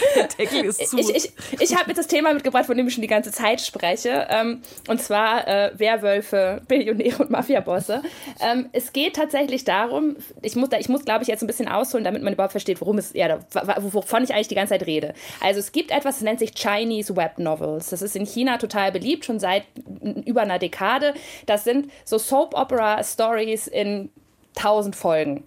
der 0.14 0.28
Deckel 0.28 0.64
ist 0.64 0.88
zu. 0.88 0.98
Ich, 0.98 1.14
ich, 1.14 1.32
ich 1.60 1.76
habe 1.76 1.88
jetzt 1.88 1.98
das 1.98 2.06
Thema 2.06 2.32
mitgebracht, 2.32 2.66
von 2.66 2.76
dem 2.76 2.86
ich 2.86 2.94
schon 2.94 3.02
die 3.02 3.08
ganze 3.08 3.32
Zeit 3.32 3.60
spreche. 3.60 4.26
Ähm, 4.30 4.62
und 4.88 5.00
zwar 5.00 5.46
äh, 5.46 5.70
Werwölfe, 5.78 6.62
Billionäre 6.68 7.22
und 7.22 7.30
Mafiabosse. 7.30 8.02
Ähm, 8.40 8.68
es 8.72 8.92
geht 8.92 9.16
tatsächlich 9.16 9.64
darum, 9.64 10.16
ich 10.42 10.56
muss, 10.56 10.68
ich 10.78 10.88
muss 10.88 11.04
glaube 11.04 11.22
ich, 11.22 11.28
jetzt 11.28 11.42
ein 11.42 11.46
bisschen 11.46 11.68
ausholen, 11.68 12.04
damit 12.04 12.22
man 12.22 12.32
überhaupt 12.32 12.52
versteht, 12.52 12.80
worum 12.80 12.98
es, 12.98 13.12
ja, 13.14 13.38
wovon 13.78 14.24
ich 14.24 14.34
eigentlich 14.34 14.48
die 14.48 14.54
ganze 14.54 14.74
Zeit 14.74 14.86
rede. 14.86 15.14
Also 15.40 15.60
es 15.60 15.72
gibt 15.72 15.90
etwas, 15.90 16.16
das 16.16 16.22
nennt 16.22 16.38
sich 16.38 16.54
Chinese 16.54 17.16
Web 17.16 17.38
Novels. 17.38 17.90
Das 17.90 18.02
ist 18.02 18.16
in 18.16 18.26
China 18.26 18.58
total 18.58 18.92
beliebt, 18.92 19.24
schon 19.24 19.40
seit 19.40 19.64
über 20.24 20.42
einer 20.42 20.58
Dekade. 20.58 21.14
Das 21.46 21.64
sind 21.64 21.90
so 22.04 22.18
Soap 22.18 22.54
Opera 22.54 23.02
Stories 23.02 23.66
in 23.66 24.10
tausend 24.54 24.96
Folgen. 24.96 25.44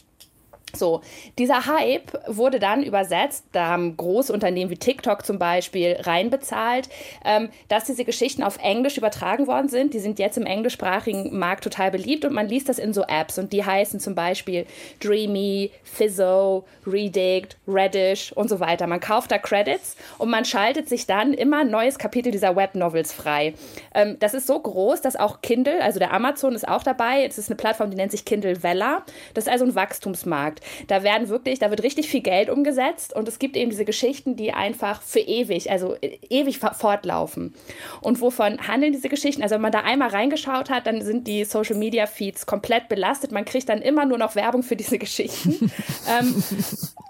So, 0.76 1.02
dieser 1.38 1.66
Hype 1.66 2.20
wurde 2.28 2.60
dann 2.60 2.84
übersetzt, 2.84 3.46
da 3.52 3.68
haben 3.68 3.98
große 3.98 4.32
Unternehmen 4.32 4.72
wie 4.72 4.78
TikTok 4.78 5.26
zum 5.26 5.40
Beispiel 5.40 5.98
reinbezahlt, 6.00 6.90
ähm, 7.26 7.50
dass 7.68 7.86
diese 7.86 8.06
Geschichten 8.06 8.44
auf 8.44 8.58
Englisch 8.62 8.98
übertragen 8.98 9.48
worden 9.48 9.70
sind. 9.70 9.94
Die 9.94 10.00
sind 10.00 10.20
jetzt 10.20 10.38
im 10.38 10.46
englischsprachigen 10.46 11.38
Markt 11.38 11.64
total 11.64 11.92
beliebt 11.92 12.26
und 12.26 12.34
man 12.34 12.48
liest 12.48 12.70
das 12.70 12.80
in 12.80 12.94
so 12.94 13.04
Apps 13.04 13.38
und 13.38 13.54
die 13.54 13.66
heißen 13.66 14.00
zum 14.00 14.16
Beispiel 14.16 14.66
Dreamy, 15.00 15.72
Fizzo, 15.84 16.66
Redict, 16.86 17.58
Reddish 17.68 18.32
und 18.34 18.50
so 18.50 18.60
weiter. 18.60 18.88
Man 18.88 19.00
kauft 19.00 19.32
da 19.32 19.38
Credits 19.38 19.96
und 20.18 20.30
man 20.30 20.46
schaltet 20.46 20.90
sich 20.90 21.08
dann 21.08 21.34
immer 21.34 21.60
ein 21.60 21.70
neues 21.70 21.98
Kapitel 21.98 22.32
dieser 22.32 22.56
Webnovels 22.56 23.14
frei. 23.14 23.54
Ähm, 23.94 24.18
das 24.20 24.34
ist 24.34 24.48
so 24.48 24.60
groß, 24.60 25.02
dass 25.02 25.16
auch 25.16 25.42
Kindle, 25.42 25.82
also 25.82 26.00
der 26.00 26.14
Amazon 26.14 26.54
ist 26.54 26.68
auch 26.68 26.84
dabei. 26.84 27.26
Es 27.26 27.38
ist 27.38 27.50
eine 27.50 27.58
Plattform, 27.58 27.90
die 27.90 27.98
nennt 27.98 28.12
sich 28.12 28.26
Kindle 28.26 28.64
Vella. 28.64 29.04
Das 29.34 29.46
ist 29.46 29.52
also 29.52 29.66
ein 29.66 29.76
Wachstumsmarkt. 29.76 30.59
Da 30.88 31.04
werden 31.04 31.30
wirklich, 31.30 31.60
da 31.60 31.70
wird 31.70 31.84
richtig 31.84 32.10
viel 32.10 32.22
Geld 32.22 32.50
umgesetzt 32.50 33.16
und 33.16 33.28
es 33.28 33.40
gibt 33.40 33.56
eben 33.56 33.70
diese 33.70 33.86
Geschichten, 33.86 34.36
die 34.36 34.52
einfach 34.52 35.02
für 35.02 35.20
ewig, 35.20 35.72
also 35.72 35.96
ewig 36.30 36.60
fortlaufen. 36.60 37.54
Und 38.02 38.22
wovon 38.22 38.68
handeln 38.68 38.94
diese 38.94 39.10
Geschichten? 39.10 39.44
Also 39.44 39.56
wenn 39.56 39.62
man 39.62 39.72
da 39.72 39.82
einmal 39.82 40.10
reingeschaut 40.10 40.70
hat, 40.70 40.88
dann 40.88 41.02
sind 41.02 41.28
die 41.28 41.46
Social 41.46 41.76
Media 41.76 42.06
Feeds 42.06 42.46
komplett 42.46 42.90
belastet. 42.90 43.32
Man 43.32 43.46
kriegt 43.46 43.70
dann 43.70 43.82
immer 43.82 44.06
nur 44.06 44.18
noch 44.18 44.36
Werbung 44.36 44.64
für 44.64 44.76
diese 44.76 44.98
Geschichten. 44.98 45.72
ähm, 46.20 46.44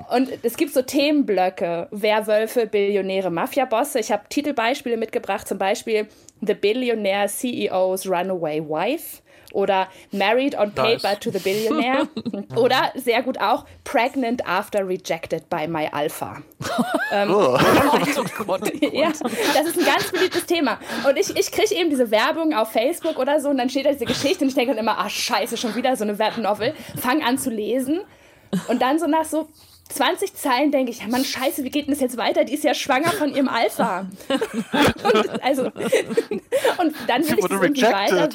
und 0.10 0.30
es 0.44 0.58
gibt 0.58 0.74
so 0.74 0.82
Themenblöcke, 0.82 1.88
Werwölfe, 1.92 2.66
Billionäre, 2.66 3.30
Mafiabosse. 3.30 4.00
Ich 4.00 4.12
habe 4.12 4.24
Titelbeispiele 4.30 4.98
mitgebracht, 4.98 5.48
zum 5.48 5.58
Beispiel 5.58 6.08
The 6.42 6.54
Billionaire 6.54 7.28
CEO's 7.28 8.08
Runaway 8.08 8.62
Wife 8.62 9.22
oder 9.54 9.88
Married 10.12 10.58
on 10.58 10.74
Paper 10.74 11.10
nice. 11.10 11.20
to 11.20 11.32
the 11.32 11.40
Billionaire 11.40 12.08
oder 12.56 12.92
sehr 12.96 13.22
gut 13.22 13.40
auch 13.40 13.66
Pregnant 13.84 14.46
After 14.48 14.88
Rejected 14.88 15.50
by 15.50 15.68
My 15.68 15.88
Alpha. 15.92 16.42
ähm, 17.12 17.32
oh. 17.32 17.58
oh 18.18 18.44
Gott, 18.46 18.72
ja, 18.82 19.10
das 19.10 19.68
ist 19.68 19.80
ein 19.80 19.86
ganz 19.86 20.12
beliebtes 20.12 20.46
Thema. 20.46 20.80
Und 21.08 21.18
ich, 21.18 21.36
ich 21.36 21.52
kriege 21.52 21.74
eben 21.76 21.90
diese 21.90 22.12
Werbung 22.12 22.54
auf 22.54 22.72
Facebook 22.72 23.18
oder 23.18 23.40
so 23.40 23.50
und 23.50 23.58
dann 23.58 23.70
steht 23.70 23.86
da 23.86 23.92
diese 23.92 24.06
Geschichte 24.06 24.44
und 24.44 24.50
ich 24.50 24.56
denke 24.56 24.74
dann 24.74 24.84
immer, 24.84 24.98
ah 25.00 25.10
scheiße, 25.10 25.58
schon 25.58 25.76
wieder 25.76 25.96
so 25.96 26.04
eine 26.04 26.20
Webnovel. 26.20 26.74
Fang 27.00 27.24
an 27.24 27.38
zu 27.38 27.50
lesen 27.50 28.02
und 28.68 28.82
dann 28.82 29.00
so 29.00 29.08
nach 29.08 29.26
so 29.26 29.48
20 29.90 30.36
Zeilen 30.36 30.72
denke 30.72 30.92
ich, 30.92 31.00
ja 31.00 31.08
Mann, 31.08 31.26
scheiße, 31.26 31.64
wie 31.64 31.72
geht 31.72 31.88
denn 31.88 31.94
das 31.94 32.00
jetzt 32.00 32.16
weiter? 32.16 32.46
Die 32.46 32.54
ist 32.54 32.64
ja 32.64 32.76
schwanger 32.76 33.12
von 33.12 33.34
ihrem 33.34 33.50
Alpha. 33.50 34.06
und, 34.30 35.44
also, 35.44 35.64
und 35.64 36.94
dann 37.08 37.28
will 37.28 37.40
ich 37.40 37.46
das 37.46 37.62
irgendwie 37.62 37.82
weiter. 37.82 38.30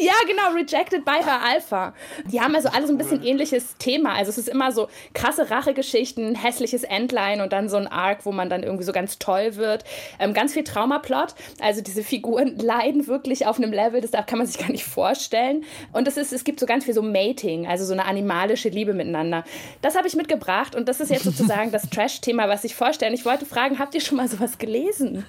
Ja, 0.00 0.14
genau, 0.26 0.52
rejected 0.52 1.04
by 1.04 1.22
her 1.22 1.40
Alpha. 1.44 1.94
Die 2.30 2.40
haben 2.40 2.54
also 2.56 2.70
alle 2.70 2.86
so 2.86 2.92
ein 2.92 2.98
bisschen 2.98 3.22
ähnliches 3.22 3.76
Thema. 3.78 4.14
Also 4.14 4.30
es 4.30 4.38
ist 4.38 4.48
immer 4.48 4.72
so 4.72 4.88
krasse 5.12 5.48
Rachegeschichten, 5.48 6.34
hässliches 6.34 6.82
Endline 6.82 7.42
und 7.42 7.52
dann 7.52 7.68
so 7.68 7.76
ein 7.76 7.86
Arc, 7.86 8.26
wo 8.26 8.32
man 8.32 8.50
dann 8.50 8.64
irgendwie 8.64 8.84
so 8.84 8.92
ganz 8.92 9.18
toll 9.20 9.54
wird. 9.54 9.84
Ähm, 10.18 10.34
ganz 10.34 10.54
viel 10.54 10.64
Traumaplot. 10.64 11.34
Also 11.60 11.82
diese 11.82 12.02
Figuren 12.02 12.58
leiden 12.58 13.06
wirklich 13.06 13.46
auf 13.46 13.58
einem 13.58 13.72
Level, 13.72 14.00
das 14.00 14.10
kann 14.26 14.38
man 14.38 14.46
sich 14.46 14.58
gar 14.58 14.70
nicht 14.70 14.84
vorstellen. 14.84 15.64
Und 15.92 16.08
es, 16.08 16.16
ist, 16.16 16.32
es 16.32 16.42
gibt 16.42 16.58
so 16.58 16.66
ganz 16.66 16.84
viel 16.84 16.94
so 16.94 17.02
Mating, 17.02 17.68
also 17.68 17.84
so 17.84 17.92
eine 17.92 18.06
animalische 18.06 18.70
Liebe 18.70 18.92
miteinander. 18.92 19.44
Das 19.82 19.96
habe 19.96 20.08
ich 20.08 20.16
mitgebracht 20.16 20.63
gemacht 20.64 20.74
und 20.74 20.88
das 20.88 21.00
ist 21.00 21.10
jetzt 21.10 21.24
sozusagen 21.24 21.70
das 21.70 21.82
Trash-Thema, 21.90 22.48
was 22.48 22.64
ich 22.64 22.74
vorstelle. 22.74 23.14
Ich 23.14 23.24
wollte 23.24 23.46
fragen, 23.46 23.78
habt 23.78 23.94
ihr 23.94 24.00
schon 24.00 24.16
mal 24.16 24.28
sowas 24.28 24.58
gelesen? 24.58 25.24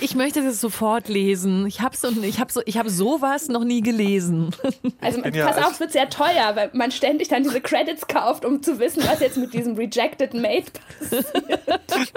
Ich 0.00 0.14
möchte 0.14 0.42
das 0.42 0.58
sofort 0.58 1.08
lesen. 1.08 1.66
Ich 1.66 1.82
habe 1.82 1.94
so, 1.94 2.08
hab 2.08 2.50
so, 2.50 2.62
hab 2.62 2.88
sowas 2.88 3.48
noch 3.48 3.64
nie 3.64 3.82
gelesen. 3.82 4.54
Also 5.02 5.22
pass 5.22 5.56
auf, 5.56 5.72
es 5.72 5.80
wird 5.80 5.92
sehr 5.92 6.10
teuer, 6.10 6.54
weil 6.54 6.70
man 6.74 6.90
ständig 6.90 7.28
dann 7.28 7.42
diese 7.42 7.60
Credits 7.60 8.06
kauft, 8.06 8.44
um 8.44 8.62
zu 8.62 8.78
wissen, 8.78 9.02
was 9.06 9.20
jetzt 9.20 9.38
mit 9.38 9.54
diesem 9.54 9.74
Rejected 9.76 10.34
Mate 10.34 10.72
passiert. 10.98 11.26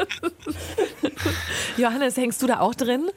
Johannes, 1.77 2.17
hängst 2.17 2.41
du 2.41 2.47
da 2.47 2.59
auch 2.59 2.75
drin? 2.75 3.09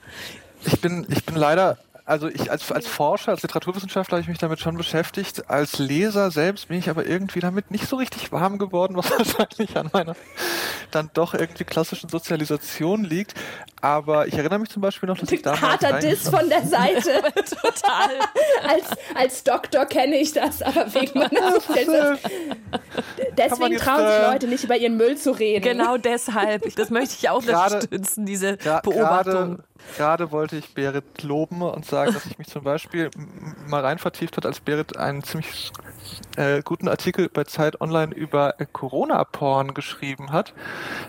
Ich 0.64 0.80
bin, 0.80 1.04
ich 1.10 1.24
bin 1.24 1.34
leider 1.34 1.78
also 2.06 2.28
ich 2.28 2.52
als, 2.52 2.70
als 2.70 2.86
Forscher, 2.86 3.32
als 3.32 3.42
Literaturwissenschaftler 3.42 4.16
habe 4.16 4.22
ich 4.22 4.28
mich 4.28 4.38
damit 4.38 4.60
schon 4.60 4.76
beschäftigt. 4.76 5.50
Als 5.50 5.78
Leser 5.78 6.30
selbst 6.30 6.68
bin 6.68 6.78
ich 6.78 6.88
aber 6.88 7.04
irgendwie 7.04 7.40
damit 7.40 7.72
nicht 7.72 7.88
so 7.88 7.96
richtig 7.96 8.30
warm 8.30 8.58
geworden, 8.58 8.96
was 8.96 9.10
wahrscheinlich 9.18 9.76
an 9.76 9.90
meiner 9.92 10.14
dann 10.92 11.10
doch 11.14 11.34
irgendwie 11.34 11.64
klassischen 11.64 12.08
Sozialisation 12.08 13.02
liegt. 13.02 13.34
Aber 13.80 14.28
ich 14.28 14.34
erinnere 14.34 14.60
mich 14.60 14.70
zum 14.70 14.82
Beispiel 14.82 15.08
noch, 15.08 15.18
dass 15.18 15.32
ich 15.32 15.42
damals... 15.42 15.62
Harter 15.62 15.98
Diss 15.98 16.28
von 16.28 16.48
der 16.48 16.64
Seite. 16.64 17.22
Total. 17.34 18.10
als, 18.68 18.84
als 19.14 19.42
Doktor 19.42 19.84
kenne 19.86 20.16
ich 20.16 20.32
das, 20.32 20.62
aber 20.62 20.94
wegen 20.94 21.18
meiner 21.18 21.52
Sozialisation... 21.52 22.18
Deswegen 23.36 23.76
trauen 23.78 23.98
sich 23.98 24.06
äh, 24.06 24.30
Leute 24.30 24.46
nicht 24.46 24.64
über 24.64 24.76
ihren 24.76 24.96
Müll 24.96 25.16
zu 25.16 25.32
reden. 25.32 25.62
Genau 25.62 25.96
deshalb. 25.96 26.74
Das 26.76 26.90
möchte 26.90 27.16
ich 27.18 27.28
auch 27.28 27.44
grade, 27.44 27.74
unterstützen, 27.74 28.26
diese 28.26 28.56
Beobachtung. 28.82 29.62
Gerade 29.96 30.30
wollte 30.30 30.56
ich 30.56 30.74
Berit 30.74 31.22
loben 31.22 31.62
und 31.62 31.84
sagen, 31.84 32.12
dass 32.12 32.26
ich 32.26 32.38
mich 32.38 32.48
zum 32.48 32.64
Beispiel 32.64 33.10
mal 33.66 33.82
rein 33.82 33.98
vertieft 33.98 34.36
hat, 34.36 34.46
als 34.46 34.60
Berit 34.60 34.96
einen 34.96 35.22
ziemlich 35.22 35.72
äh, 36.36 36.62
guten 36.62 36.88
Artikel 36.88 37.28
bei 37.28 37.44
Zeit 37.44 37.80
Online 37.80 38.14
über 38.14 38.60
äh, 38.60 38.66
Corona-Porn 38.70 39.74
geschrieben 39.74 40.32
hat. 40.32 40.54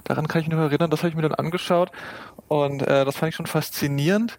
Daran 0.03 0.27
kann 0.27 0.41
ich 0.41 0.47
nur 0.47 0.61
erinnern, 0.61 0.89
das 0.89 1.01
habe 1.01 1.09
ich 1.09 1.15
mir 1.15 1.21
dann 1.21 1.35
angeschaut 1.35 1.91
und 2.47 2.81
äh, 2.81 3.05
das 3.05 3.17
fand 3.17 3.29
ich 3.29 3.35
schon 3.35 3.45
faszinierend. 3.45 4.37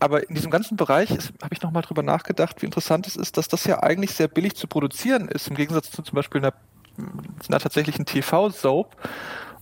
Aber 0.00 0.28
in 0.28 0.34
diesem 0.34 0.50
ganzen 0.50 0.76
Bereich 0.76 1.10
habe 1.10 1.52
ich 1.52 1.62
nochmal 1.62 1.82
drüber 1.82 2.02
nachgedacht, 2.02 2.62
wie 2.62 2.66
interessant 2.66 3.06
es 3.06 3.16
ist, 3.16 3.36
dass 3.36 3.48
das 3.48 3.64
ja 3.64 3.82
eigentlich 3.82 4.12
sehr 4.12 4.28
billig 4.28 4.54
zu 4.54 4.66
produzieren 4.66 5.28
ist, 5.28 5.48
im 5.48 5.56
Gegensatz 5.56 5.90
zu 5.90 6.02
zum 6.02 6.14
Beispiel 6.14 6.40
einer, 6.40 6.54
einer 7.48 7.58
tatsächlichen 7.58 8.06
TV-Soap 8.06 8.96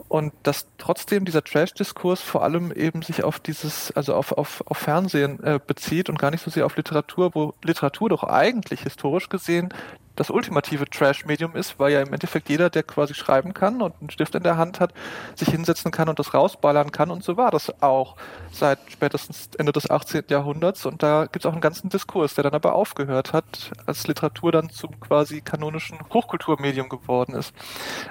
und 0.09 0.33
dass 0.43 0.67
trotzdem 0.79 1.25
dieser 1.25 1.43
Trash-Diskurs 1.43 2.21
vor 2.21 2.43
allem 2.43 2.73
eben 2.73 3.03
sich 3.03 3.25
auf 3.25 3.41
dieses, 3.41 3.91
also 3.93 4.15
auf, 4.15 4.33
auf, 4.33 4.63
auf 4.67 4.79
Fernsehen 4.79 5.43
äh, 5.43 5.59
bezieht 5.65 6.09
und 6.09 6.19
gar 6.19 6.31
nicht 6.31 6.43
so 6.45 6.51
sehr 6.51 6.67
auf 6.67 6.77
Literatur, 6.77 7.35
wo 7.35 7.55
Literatur 7.63 8.09
doch 8.09 8.25
eigentlich 8.25 8.83
historisch 8.83 9.29
gesehen 9.29 9.73
das 10.17 10.31
ultimative 10.31 10.87
Trash-Medium 10.87 11.55
ist, 11.55 11.79
weil 11.79 11.93
ja 11.93 12.01
im 12.01 12.13
Endeffekt 12.13 12.49
jeder, 12.49 12.71
der 12.71 12.83
quasi 12.83 13.15
schreiben 13.15 13.55
kann 13.55 13.83
und 13.83 13.95
einen 14.01 14.11
Stift 14.11 14.35
in 14.35 14.43
der 14.43 14.57
Hand 14.57 14.81
hat, 14.81 14.93
sich 15.35 15.49
hinsetzen 15.49 15.93
kann 15.93 16.09
und 16.09 16.19
das 16.19 16.35
rausballern 16.35 16.91
kann. 16.91 17.11
Und 17.11 17.23
so 17.23 17.37
war 17.37 17.51
das 17.51 17.83
auch 17.83 18.17
seit 18.51 18.79
spätestens 18.89 19.51
Ende 19.59 19.73
des 19.73 19.91
18. 19.91 20.25
Jahrhunderts. 20.29 20.87
Und 20.87 21.03
da 21.03 21.25
gibt 21.25 21.45
es 21.45 21.47
auch 21.47 21.53
einen 21.53 21.61
ganzen 21.61 21.91
Diskurs, 21.91 22.35
der 22.35 22.45
dann 22.45 22.55
aber 22.55 22.75
aufgehört 22.75 23.33
hat, 23.33 23.71
als 23.85 24.07
Literatur 24.07 24.53
dann 24.53 24.71
zum 24.71 24.99
quasi 25.01 25.43
kanonischen 25.43 25.99
Hochkulturmedium 26.13 26.89
geworden 26.89 27.35
ist. 27.35 27.53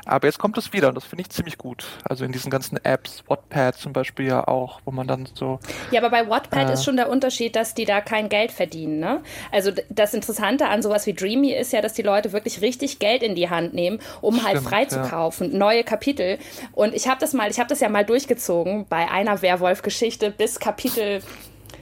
Aber 0.05 0.27
jetzt 0.27 0.37
kommt 0.37 0.57
es 0.57 0.73
wieder 0.73 0.89
und 0.89 0.95
das 0.95 1.05
finde 1.05 1.23
ich 1.23 1.29
ziemlich 1.29 1.57
gut. 1.57 1.85
Also 2.03 2.23
in 2.23 2.31
diesen 2.31 2.51
ganzen 2.51 2.77
Apps, 2.83 3.23
Wattpad 3.27 3.75
zum 3.75 3.93
Beispiel 3.93 4.27
ja 4.27 4.47
auch, 4.47 4.81
wo 4.85 4.91
man 4.91 5.07
dann 5.07 5.27
so. 5.33 5.59
Ja, 5.91 6.01
aber 6.01 6.11
bei 6.11 6.29
Wattpad 6.29 6.69
äh, 6.69 6.73
ist 6.73 6.85
schon 6.85 6.97
der 6.97 7.09
Unterschied, 7.09 7.55
dass 7.55 7.73
die 7.73 7.85
da 7.85 8.01
kein 8.01 8.29
Geld 8.29 8.51
verdienen. 8.51 8.99
Ne? 8.99 9.21
Also 9.51 9.71
das 9.89 10.13
Interessante 10.13 10.67
an 10.67 10.81
sowas 10.81 11.07
wie 11.07 11.13
Dreamy 11.13 11.51
ist 11.51 11.73
ja, 11.73 11.81
dass 11.81 11.94
die 11.97 12.01
Leute 12.01 12.33
wirklich 12.33 12.61
richtig 12.61 12.99
Geld 12.99 13.23
in 13.23 13.35
die 13.35 13.49
Hand 13.49 13.73
nehmen, 13.73 13.99
um 14.21 14.43
halt 14.43 14.57
Stimmt, 14.57 14.71
halt 14.71 14.91
freizukaufen, 14.91 15.51
ja. 15.51 15.57
neue 15.57 15.83
Kapitel. 15.83 16.37
Und 16.73 16.93
ich 16.93 17.07
habe 17.07 17.19
das 17.19 17.33
mal, 17.33 17.49
ich 17.49 17.59
habe 17.59 17.69
das 17.69 17.79
ja 17.79 17.89
mal 17.89 18.05
durchgezogen 18.05 18.85
bei 18.89 19.09
einer 19.09 19.41
Werwolf-Geschichte 19.41 20.31
bis 20.31 20.59
Kapitel 20.59 21.21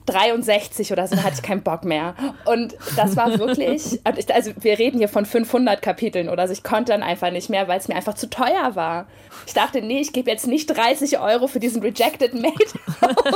63 0.05 0.91
oder 0.91 1.07
so, 1.07 1.15
hatte 1.17 1.35
ich 1.35 1.41
keinen 1.41 1.63
Bock 1.63 1.85
mehr. 1.85 2.15
Und 2.45 2.75
das 2.95 3.15
war 3.15 3.37
wirklich, 3.39 4.01
also 4.33 4.51
wir 4.59 4.79
reden 4.79 4.97
hier 4.97 5.09
von 5.09 5.25
500 5.25 5.81
Kapiteln 5.81 6.29
oder 6.29 6.47
so, 6.47 6.53
ich 6.53 6.63
konnte 6.63 6.91
dann 6.91 7.03
einfach 7.03 7.31
nicht 7.31 7.49
mehr, 7.49 7.67
weil 7.67 7.79
es 7.79 7.87
mir 7.87 7.95
einfach 7.95 8.15
zu 8.15 8.29
teuer 8.29 8.75
war. 8.75 9.07
Ich 9.45 9.53
dachte, 9.53 9.81
nee, 9.81 9.99
ich 9.99 10.13
gebe 10.13 10.29
jetzt 10.29 10.47
nicht 10.47 10.67
30 10.67 11.19
Euro 11.19 11.47
für 11.47 11.59
diesen 11.59 11.81
Rejected 11.81 12.33
Mate 12.33 12.79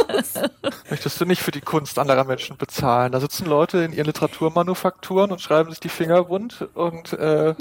aus. 0.10 0.34
Möchtest 0.90 1.20
du 1.20 1.26
nicht 1.26 1.42
für 1.42 1.52
die 1.52 1.62
Kunst 1.62 1.98
anderer 2.00 2.24
Menschen 2.24 2.58
bezahlen? 2.58 3.12
Da 3.12 3.20
sitzen 3.20 3.46
Leute 3.46 3.80
in 3.80 3.94
ihren 3.94 4.06
Literaturmanufakturen 4.06 5.32
und 5.32 5.42
schreiben 5.42 5.70
sich 5.70 5.80
die 5.80 5.90
Finger 5.90 6.30
wund 6.30 6.68
und 6.76 7.14
äh 7.14 7.56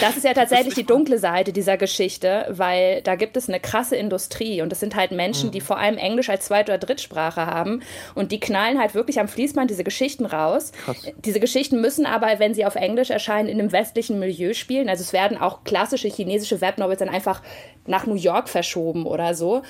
Das 0.00 0.16
ist 0.16 0.24
ja 0.24 0.32
tatsächlich 0.34 0.74
die 0.74 0.86
dunkle 0.86 1.18
Seite 1.18 1.52
dieser 1.52 1.76
Geschichte, 1.76 2.46
weil 2.50 3.02
da 3.02 3.16
gibt 3.16 3.36
es 3.36 3.48
eine 3.48 3.60
krasse 3.60 3.96
Industrie 3.96 4.62
und 4.62 4.70
das 4.70 4.80
sind 4.80 4.94
halt 4.94 5.12
Menschen, 5.12 5.48
mhm. 5.48 5.52
die 5.52 5.60
vor 5.60 5.78
allem 5.78 5.98
Englisch 5.98 6.30
als 6.30 6.46
Zweit- 6.46 6.68
oder 6.68 6.78
Drittsprache 6.78 7.46
haben 7.46 7.69
haben. 7.70 7.82
Und 8.14 8.32
die 8.32 8.40
knallen 8.40 8.78
halt 8.78 8.94
wirklich 8.94 9.20
am 9.20 9.28
Fließband 9.28 9.70
diese 9.70 9.84
Geschichten 9.84 10.26
raus. 10.26 10.72
Krass. 10.84 10.96
Diese 11.24 11.40
Geschichten 11.40 11.80
müssen 11.80 12.06
aber, 12.06 12.38
wenn 12.38 12.54
sie 12.54 12.64
auf 12.64 12.74
Englisch 12.74 13.10
erscheinen, 13.10 13.48
in 13.48 13.58
einem 13.58 13.72
westlichen 13.72 14.18
Milieu 14.18 14.52
spielen. 14.54 14.88
Also 14.88 15.02
es 15.02 15.12
werden 15.12 15.38
auch 15.38 15.64
klassische 15.64 16.08
chinesische 16.08 16.60
Webnovels 16.60 16.98
dann 16.98 17.08
einfach 17.08 17.42
nach 17.86 18.06
New 18.06 18.14
York 18.14 18.48
verschoben 18.48 19.06
oder 19.06 19.34
so. 19.34 19.62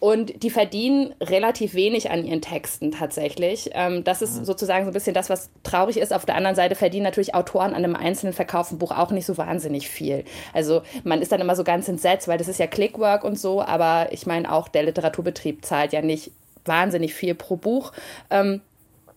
Und 0.00 0.42
die 0.42 0.50
verdienen 0.50 1.14
relativ 1.22 1.72
wenig 1.72 2.10
an 2.10 2.26
ihren 2.26 2.42
Texten 2.42 2.90
tatsächlich. 2.90 3.70
Ähm, 3.72 4.04
das 4.04 4.20
ist 4.20 4.40
mhm. 4.40 4.44
sozusagen 4.44 4.84
so 4.84 4.90
ein 4.90 4.92
bisschen 4.92 5.14
das, 5.14 5.30
was 5.30 5.48
traurig 5.62 5.96
ist. 5.96 6.12
Auf 6.12 6.26
der 6.26 6.34
anderen 6.34 6.56
Seite 6.56 6.74
verdienen 6.74 7.04
natürlich 7.04 7.34
Autoren 7.34 7.72
an 7.72 7.84
einem 7.84 7.96
einzelnen 7.96 8.34
verkauften 8.34 8.76
Buch 8.76 8.90
auch 8.90 9.12
nicht 9.12 9.24
so 9.24 9.38
wahnsinnig 9.38 9.88
viel. 9.88 10.24
Also 10.52 10.82
man 11.04 11.22
ist 11.22 11.32
dann 11.32 11.40
immer 11.40 11.56
so 11.56 11.64
ganz 11.64 11.88
entsetzt, 11.88 12.28
weil 12.28 12.36
das 12.36 12.48
ist 12.48 12.60
ja 12.60 12.66
Clickwork 12.66 13.24
und 13.24 13.38
so, 13.38 13.62
aber 13.62 14.08
ich 14.10 14.26
meine 14.26 14.52
auch 14.52 14.68
der 14.68 14.82
Literaturbetrieb 14.82 15.64
zahlt 15.64 15.94
ja 15.94 16.02
nicht 16.02 16.32
wahnsinnig 16.64 17.14
viel 17.14 17.34
pro 17.34 17.56
Buch. 17.56 17.92
Ähm, 18.30 18.60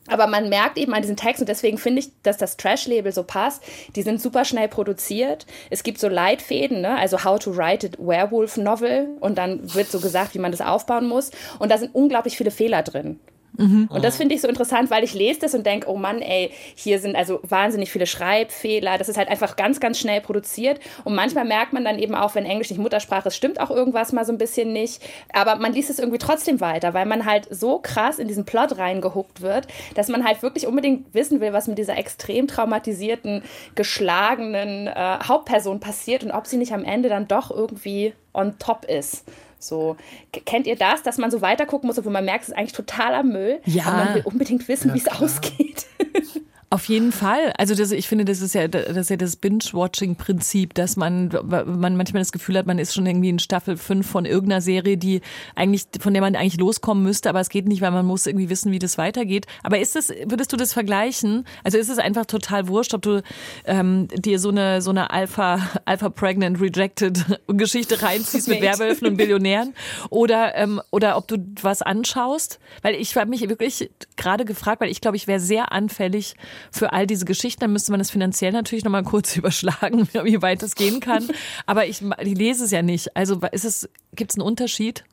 aber 0.08 0.28
man 0.28 0.50
merkt 0.50 0.78
eben 0.78 0.94
an 0.94 1.02
diesen 1.02 1.18
Texten, 1.18 1.44
und 1.44 1.50
deswegen 1.50 1.78
finde 1.78 2.00
ich, 2.00 2.12
dass 2.24 2.38
das 2.38 2.58
Trash-Label 2.58 3.12
so 3.12 3.24
passt. 3.24 3.62
Die 3.96 4.02
sind 4.02 4.22
super 4.22 4.46
schnell 4.46 4.70
produziert. 4.70 5.46
Es 5.70 5.84
gibt 5.84 6.00
so 6.00 6.08
Leitfäden, 6.08 6.82
ne? 6.82 6.98
also 6.98 7.24
How 7.24 7.38
to 7.38 7.56
Write 7.56 7.88
a 7.88 7.90
Werewolf 8.00 8.58
Novel. 8.58 9.10
Und 9.20 9.38
dann 9.38 9.74
wird 9.74 9.88
so 9.88 10.00
gesagt, 10.00 10.34
wie 10.34 10.40
man 10.40 10.52
das 10.52 10.62
aufbauen 10.62 11.08
muss. 11.08 11.32
Und 11.60 11.72
da 11.72 11.78
sind 11.78 11.94
unglaublich 11.94 12.38
viele 12.38 12.52
Fehler 12.52 12.84
drin. 12.84 13.20
Mhm. 13.58 13.90
Und 13.92 14.04
das 14.04 14.18
finde 14.18 14.36
ich 14.36 14.42
so 14.42 14.48
interessant, 14.48 14.90
weil 14.90 15.04
ich 15.04 15.14
lese 15.14 15.42
das 15.42 15.54
und 15.54 15.66
denke, 15.66 15.90
oh 15.90 15.98
Mann, 15.98 16.22
ey, 16.22 16.52
hier 16.76 17.00
sind 17.00 17.16
also 17.16 17.40
wahnsinnig 17.44 17.92
viele 17.92 18.06
Schreibfehler. 18.06 18.98
Das 18.98 19.10
ist 19.10 19.18
halt 19.18 19.30
einfach 19.30 19.56
ganz, 19.56 19.80
ganz 19.80 20.00
schnell 20.00 20.22
produziert. 20.22 20.80
Und 21.04 21.16
manchmal 21.16 21.46
merkt 21.46 21.74
man 21.74 21.84
dann 21.84 22.00
eben 22.00 22.16
auch, 22.16 22.36
wenn 22.36 22.46
Englisch 22.46 22.70
nicht 22.70 22.80
Muttersprache 22.80 23.28
ist, 23.28 23.36
stimmt 23.36 23.60
auch 23.60 23.72
irgendwas 23.72 24.14
mal 24.14 24.26
so 24.26 24.32
ein 24.32 24.38
bisschen 24.38 24.74
nicht. 24.74 25.02
Aber 25.34 25.56
man 25.56 25.74
liest 25.74 25.90
es 25.90 26.00
irgendwie 26.00 26.20
trotzdem 26.20 26.62
weiter, 26.62 26.94
weil 26.94 27.06
man 27.06 27.26
halt 27.26 27.48
so 27.50 27.80
krass 27.80 28.20
in 28.20 28.28
diesen 28.28 28.46
Plot 28.46 28.78
reingehuckt 28.78 29.42
wird, 29.42 29.68
dass 29.96 30.08
man 30.08 30.24
halt 30.24 30.42
wirklich 30.44 30.68
unbedingt 30.68 31.14
wissen 31.14 31.42
will, 31.42 31.54
was 31.54 31.68
mit 31.68 31.78
dieser 31.78 31.98
extrem 31.98 32.48
traumatisierten, 32.48 33.44
geschlagenen 33.76 34.88
äh, 34.88 35.20
Hauptperson 35.24 35.80
passiert 35.80 36.24
und 36.24 36.32
ob 36.32 36.48
sie 36.48 36.58
nicht 36.58 36.74
am 36.74 36.84
Ende 36.84 37.10
dann 37.10 37.28
doch 37.28 37.52
irgendwie 37.52 38.14
on 38.34 38.60
top 38.60 38.86
ist. 38.86 39.26
So, 39.60 39.98
kennt 40.46 40.68
ihr 40.68 40.76
das, 40.76 41.04
dass 41.04 41.18
man 41.18 41.32
so 41.32 41.42
weitergucken 41.42 41.88
muss, 41.88 41.98
obwohl 41.98 42.12
man 42.12 42.26
merkt, 42.26 42.44
es 42.44 42.50
ist 42.50 42.56
eigentlich 42.56 42.74
totaler 42.74 43.24
Müll, 43.24 43.60
ja. 43.66 43.86
aber 43.86 43.98
man 43.98 44.16
will 44.16 44.22
unbedingt 44.26 44.68
wissen, 44.68 44.90
ja, 44.90 44.94
wie 44.94 45.00
es 45.00 45.08
ausgeht. 45.08 45.88
Auf 46.70 46.90
jeden 46.90 47.14
Fall. 47.14 47.54
Also 47.58 47.76
das, 47.76 47.94
ich 47.94 48.10
finde, 48.10 48.26
das 48.26 48.42
ist 48.42 48.54
ja 48.54 48.68
das, 48.68 48.98
ist 48.98 49.10
ja 49.10 49.16
das 49.16 49.38
Binge-Watching-Prinzip, 49.38 50.74
dass 50.74 50.98
man, 50.98 51.30
man 51.46 51.96
manchmal 51.96 52.22
das 52.22 52.34
Gefühl 52.34 52.58
hat, 52.58 52.68
man 52.68 52.78
ist 52.78 52.94
schon 52.94 53.06
irgendwie 53.06 53.30
in 53.30 53.40
Staffel 53.40 53.78
5 53.78 54.06
von 54.06 54.26
irgendeiner 54.26 54.60
Serie, 54.60 54.98
die 54.98 55.22
eigentlich, 55.56 55.86
von 56.02 56.14
der 56.14 56.22
man 56.22 56.36
eigentlich 56.36 56.60
loskommen 56.60 57.04
müsste, 57.04 57.30
aber 57.30 57.40
es 57.40 57.48
geht 57.48 57.70
nicht, 57.70 57.80
weil 57.80 57.92
man 57.92 58.06
muss 58.06 58.28
irgendwie 58.28 58.50
wissen, 58.50 58.74
wie 58.74 58.80
das 58.80 58.98
weitergeht. 58.98 59.46
Aber 59.64 59.80
ist 59.80 59.96
das, 59.96 60.10
würdest 60.26 60.52
du 60.52 60.58
das 60.58 60.74
vergleichen? 60.74 61.46
Also 61.64 61.78
ist 61.78 61.88
es 61.88 62.00
einfach 62.00 62.26
total 62.26 62.68
wurscht, 62.68 62.94
ob 62.94 63.02
du 63.02 63.24
ähm, 63.64 64.10
dir 64.10 64.38
so 64.38 64.50
eine 64.50 64.82
so 64.82 64.90
eine 64.90 65.10
Alpha, 65.10 65.62
Alpha 65.86 66.10
Pregnant 66.10 66.60
Rejected 66.60 67.24
Geschichte 67.48 68.02
reinziehst 68.02 68.50
mit 68.50 68.60
Werwölfen 68.60 69.08
und 69.08 69.16
Billionären 69.16 69.74
oder, 70.10 70.54
ähm, 70.56 70.82
oder 70.92 71.16
ob 71.16 71.30
du 71.30 71.38
was 71.62 71.82
anschaust? 71.82 72.60
Weil 72.82 72.96
ich 72.96 73.16
habe 73.16 73.30
mich 73.30 73.48
wirklich 73.48 73.90
gerade 74.18 74.44
gefragt, 74.44 74.82
weil 74.82 74.90
ich 74.90 75.00
glaube, 75.00 75.16
ich 75.16 75.28
wäre 75.28 75.40
sehr 75.40 75.72
anfällig 75.72 76.36
für 76.72 76.94
all 76.94 77.08
diese 77.08 77.26
Geschichten. 77.26 77.62
Dann 77.62 77.74
müsste 77.74 77.92
man 77.92 78.00
es 78.00 78.12
finanziell 78.12 78.52
natürlich 78.52 78.84
nochmal 78.84 79.04
kurz 79.04 79.36
überschlagen, 79.38 80.08
wie 80.12 80.42
weit 80.42 80.62
das 80.62 80.76
gehen 80.76 81.00
kann. 81.00 81.30
Aber 81.66 81.86
ich, 81.86 82.02
ich 82.02 82.38
lese 82.38 82.66
es 82.66 82.72
ja 82.72 82.82
nicht. 82.82 83.16
Also 83.16 83.40
ist 83.52 83.66
es, 83.66 83.90
gibt 84.14 84.32
es 84.32 84.38
einen 84.38 84.48
Unterschied 84.48 85.04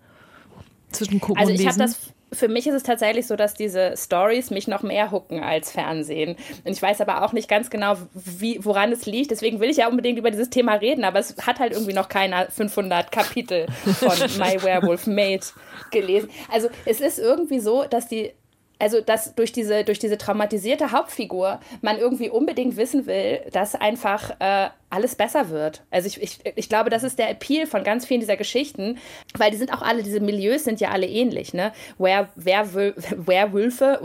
zwischen 0.93 1.21
Gucken 1.21 1.39
also 1.39 1.53
und 1.53 1.59
Lesen? 1.59 1.69
Also 1.69 1.83
ich 1.83 1.91
habe 1.91 2.05
das 2.05 2.15
für 2.35 2.49
mich 2.49 2.67
ist 2.67 2.75
es 2.75 2.83
tatsächlich 2.83 3.27
so, 3.27 3.37
dass 3.37 3.55
diese 3.55 3.95
Stories 3.97 4.51
mich 4.51 4.69
noch 4.69 4.83
mehr 4.83 5.11
hucken 5.11 5.43
als 5.43 5.71
Fernsehen. 5.71 6.37
Und 6.65 6.73
ich 6.73 6.83
weiß 6.83 7.01
aber 7.01 7.25
auch 7.25 7.33
nicht 7.33 7.49
ganz 7.49 7.71
genau, 7.71 7.97
wie, 8.13 8.59
woran 8.63 8.93
es 8.93 9.07
liegt. 9.07 9.31
Deswegen 9.31 9.61
will 9.61 9.71
ich 9.71 9.79
ja 9.79 9.89
unbedingt 9.89 10.19
über 10.19 10.31
dieses 10.31 10.51
Thema 10.51 10.75
reden, 10.75 11.05
aber 11.05 11.19
es 11.19 11.37
hat 11.47 11.59
halt 11.61 11.73
irgendwie 11.73 11.93
noch 11.95 12.09
keiner 12.09 12.51
500 12.51 13.11
Kapitel 13.11 13.67
von 13.85 14.17
My 14.39 14.63
Werewolf 14.63 15.07
Mate 15.07 15.49
gelesen. 15.91 16.29
Also 16.53 16.69
es 16.85 17.01
ist 17.01 17.19
irgendwie 17.19 17.61
so, 17.61 17.85
dass 17.85 18.09
die 18.09 18.33
also 18.79 19.01
dass 19.01 19.35
durch 19.35 19.53
diese, 19.53 19.85
durch 19.85 19.99
diese 19.99 20.19
traumatisierte 20.19 20.93
Hauptfigur 20.93 21.61
man 21.81 21.99
irgendwie 21.99 22.31
unbedingt 22.31 22.77
wissen 22.77 23.07
will, 23.07 23.41
dass 23.53 23.75
einfach 23.75 24.31
äh, 24.41 24.69
alles 24.91 25.15
besser 25.15 25.51
wird. 25.51 25.83
Also 25.91 26.07
ich, 26.07 26.23
ich, 26.23 26.39
ich 26.57 26.69
glaube, 26.69 26.91
das 26.91 27.03
ist 27.03 27.19
der 27.19 27.31
Appeal 27.31 27.67
von 27.67 27.85
ganz 27.85 28.07
vielen 28.07 28.21
dieser 28.21 28.37
Geschichten, 28.37 28.99
weil 29.37 29.51
die 29.51 29.57
sind 29.57 29.73
auch 29.73 29.83
alle, 29.83 30.03
diese 30.03 30.21
Milieus 30.21 30.65
sind 30.65 30.81
ja 30.81 30.91
alle 30.91 31.07
ähnlich, 31.07 31.55
ne? 31.55 31.73
Wer, 31.99 32.29
wer, 32.37 32.73
Werwölfe, 32.75 34.01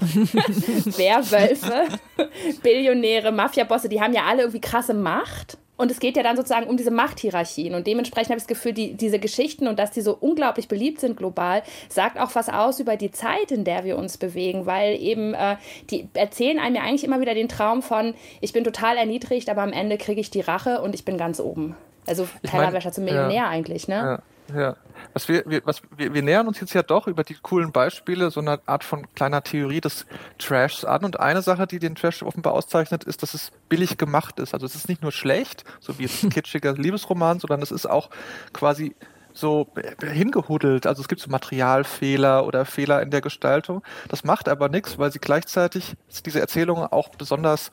Werwölfe, 0.97 1.87
Billionäre, 2.63 3.31
Mafiabosse, 3.31 3.89
die 3.89 4.01
haben 4.01 4.13
ja 4.13 4.23
alle 4.23 4.41
irgendwie 4.41 4.61
krasse 4.61 4.93
Macht 4.93 5.57
und 5.79 5.89
es 5.89 6.01
geht 6.01 6.17
ja 6.17 6.23
dann 6.23 6.35
sozusagen 6.35 6.67
um 6.67 6.75
diese 6.75 6.91
Machthierarchien. 6.91 7.73
Und 7.73 7.87
dementsprechend 7.87 8.31
habe 8.31 8.37
ich 8.37 8.43
das 8.43 8.47
Gefühl, 8.47 8.73
die, 8.73 8.95
diese 8.95 9.17
Geschichten 9.17 9.65
und 9.65 9.79
dass 9.79 9.91
die 9.91 10.01
so 10.01 10.13
unglaublich 10.19 10.67
beliebt 10.67 10.99
sind 10.99 11.15
global, 11.15 11.63
sagt 11.87 12.19
auch 12.19 12.35
was 12.35 12.49
aus 12.49 12.81
über 12.81 12.97
die 12.97 13.11
Zeit, 13.11 13.49
in 13.51 13.63
der 13.63 13.85
wir 13.85 13.97
uns 13.97 14.17
bewegen. 14.17 14.65
Weil 14.65 15.01
eben, 15.01 15.33
äh, 15.33 15.55
die 15.89 16.09
erzählen 16.15 16.59
einem 16.59 16.75
ja 16.75 16.81
eigentlich 16.81 17.05
immer 17.05 17.21
wieder 17.21 17.33
den 17.33 17.47
Traum 17.47 17.81
von, 17.81 18.13
ich 18.41 18.51
bin 18.51 18.65
total 18.65 18.97
erniedrigt, 18.97 19.49
aber 19.49 19.61
am 19.61 19.71
Ende 19.71 19.97
kriege 19.97 20.19
ich 20.19 20.29
die 20.29 20.41
Rache 20.41 20.81
und 20.81 20.95
ich 20.95 21.05
bin 21.05 21.17
ganz 21.17 21.39
oben. 21.39 21.77
Also 22.05 22.27
Tellerwäscher 22.43 22.91
zum 22.91 23.05
Millionär 23.05 23.31
ja, 23.31 23.47
eigentlich, 23.47 23.87
ne? 23.87 23.95
Ja. 23.95 24.21
Ja, 24.53 24.75
was 25.13 25.27
wir, 25.27 25.43
wir, 25.45 25.61
was, 25.65 25.81
wir, 25.95 26.13
wir 26.13 26.21
nähern 26.21 26.47
uns 26.47 26.59
jetzt 26.59 26.73
ja 26.73 26.83
doch 26.83 27.07
über 27.07 27.23
die 27.23 27.35
coolen 27.35 27.71
Beispiele 27.71 28.31
so 28.31 28.39
eine 28.39 28.59
Art 28.67 28.83
von 28.83 29.07
kleiner 29.13 29.43
Theorie 29.43 29.81
des 29.81 30.05
Trashs 30.37 30.85
an. 30.85 31.03
Und 31.03 31.19
eine 31.19 31.41
Sache, 31.41 31.67
die 31.67 31.79
den 31.79 31.95
Trash 31.95 32.23
offenbar 32.23 32.53
auszeichnet, 32.53 33.03
ist, 33.03 33.23
dass 33.23 33.33
es 33.33 33.51
billig 33.69 33.97
gemacht 33.97 34.39
ist. 34.39 34.53
Also 34.53 34.65
es 34.65 34.75
ist 34.75 34.89
nicht 34.89 35.01
nur 35.01 35.11
schlecht, 35.11 35.63
so 35.79 35.97
wie 35.99 36.03
jetzt 36.03 36.23
ein 36.23 36.29
kitschiger 36.31 36.73
Liebesroman, 36.73 37.39
sondern 37.39 37.61
es 37.61 37.71
ist 37.71 37.85
auch 37.85 38.09
quasi 38.53 38.95
so 39.33 39.67
hingehudelt. 40.01 40.85
Also 40.85 41.01
es 41.01 41.07
gibt 41.07 41.21
so 41.21 41.29
Materialfehler 41.29 42.45
oder 42.45 42.65
Fehler 42.65 43.01
in 43.01 43.11
der 43.11 43.21
Gestaltung. 43.21 43.83
Das 44.07 44.23
macht 44.23 44.49
aber 44.49 44.69
nichts, 44.69 44.97
weil 44.97 45.11
sie 45.11 45.19
gleichzeitig 45.19 45.95
diese 46.25 46.39
Erzählungen 46.39 46.87
auch 46.91 47.09
besonders 47.09 47.71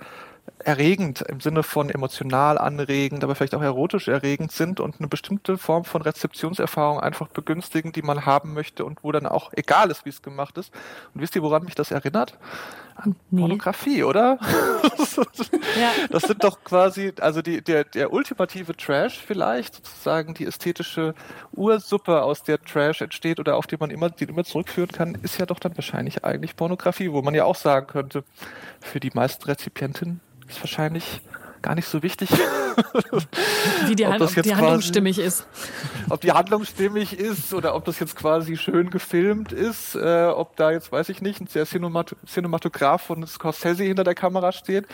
erregend 0.59 1.23
im 1.23 1.41
Sinne 1.41 1.63
von 1.63 1.91
emotional 1.91 2.59
anregend, 2.59 3.23
aber 3.23 3.35
vielleicht 3.35 3.55
auch 3.55 3.63
erotisch 3.63 4.09
erregend 4.09 4.51
sind 4.53 4.81
und 4.81 4.99
eine 4.99 5.09
bestimmte 5.09 5.59
Form 5.59 5.85
von 5.85 6.03
Rezeptionserfahrung 6.03 6.99
einfach 6.99 7.29
begünstigen, 7.29 7.93
die 7.93 8.03
man 8.03 8.27
haben 8.27 8.53
möchte 8.55 8.85
und 8.85 9.05
wo 9.05 9.13
dann 9.13 9.27
auch 9.27 9.53
egal 9.55 9.91
ist, 9.91 10.05
wie 10.05 10.11
es 10.11 10.23
gemacht 10.23 10.59
ist. 10.59 10.73
Und 11.15 11.21
wisst 11.21 11.37
ihr, 11.37 11.43
woran 11.43 11.65
mich 11.65 11.75
das 11.75 11.91
erinnert? 11.91 12.39
An 12.97 13.15
nee. 13.31 13.41
Pornografie, 13.43 14.03
oder? 14.03 14.39
ja. 15.79 15.91
Das 16.11 16.23
sind 16.23 16.43
doch 16.43 16.65
quasi, 16.65 17.13
also 17.21 17.43
die, 17.43 17.63
der, 17.63 17.85
der 17.85 18.13
ultimative 18.13 18.77
Trash 18.77 19.19
vielleicht, 19.25 19.77
sozusagen 19.77 20.35
die 20.35 20.47
ästhetische 20.47 21.15
Ursuppe, 21.53 22.23
aus 22.23 22.43
der 22.43 22.61
Trash 22.61 23.03
entsteht 23.03 23.39
oder 23.39 23.57
auf 23.57 23.67
die 23.67 23.77
man 23.77 23.91
immer, 23.91 24.11
die 24.11 24.25
immer 24.25 24.45
zurückführen 24.45 24.91
kann, 24.91 25.15
ist 25.23 25.39
ja 25.39 25.47
doch 25.47 25.59
dann 25.59 25.77
wahrscheinlich 25.77 26.25
eigentlich 26.25 26.57
Pornografie, 26.57 27.13
wo 27.13 27.23
man 27.23 27.35
ja 27.35 27.45
auch 27.45 27.57
sagen 27.57 27.87
könnte, 27.87 28.25
für 28.81 28.99
die 28.99 29.11
meisten 29.13 29.45
Rezipientinnen 29.45 30.21
ist 30.49 30.61
wahrscheinlich 30.61 31.21
gar 31.63 31.75
nicht 31.75 31.89
so 31.89 32.03
wichtig. 32.03 32.31
Wie 33.87 33.97
die, 33.97 34.07
Hand, 34.07 34.21
ob 34.23 34.31
die 34.31 34.55
Handlung 34.55 34.75
quasi, 34.75 34.89
stimmig 34.89 35.19
ist. 35.19 35.47
Ob 36.09 36.21
die 36.21 36.33
Handlung 36.33 36.65
stimmig 36.65 37.19
ist 37.19 37.53
oder 37.55 37.75
ob 37.75 37.85
das 37.85 37.99
jetzt 37.99 38.15
quasi 38.17 38.57
schön 38.57 38.91
gefilmt 38.91 39.53
ist, 39.53 39.95
äh, 39.97 40.27
ob 40.27 40.57
da 40.57 40.71
jetzt, 40.71 40.93
weiß 40.93 41.09
ich 41.09 41.23
nicht, 41.23 41.41
ein 41.41 41.47
sehr 41.47 41.67
Cinematograph 41.67 43.03
von 43.03 43.27
Scorsese 43.27 43.85
hinter 43.85 44.05
der 44.05 44.15
Kamera 44.15 44.53
steht 44.53 44.87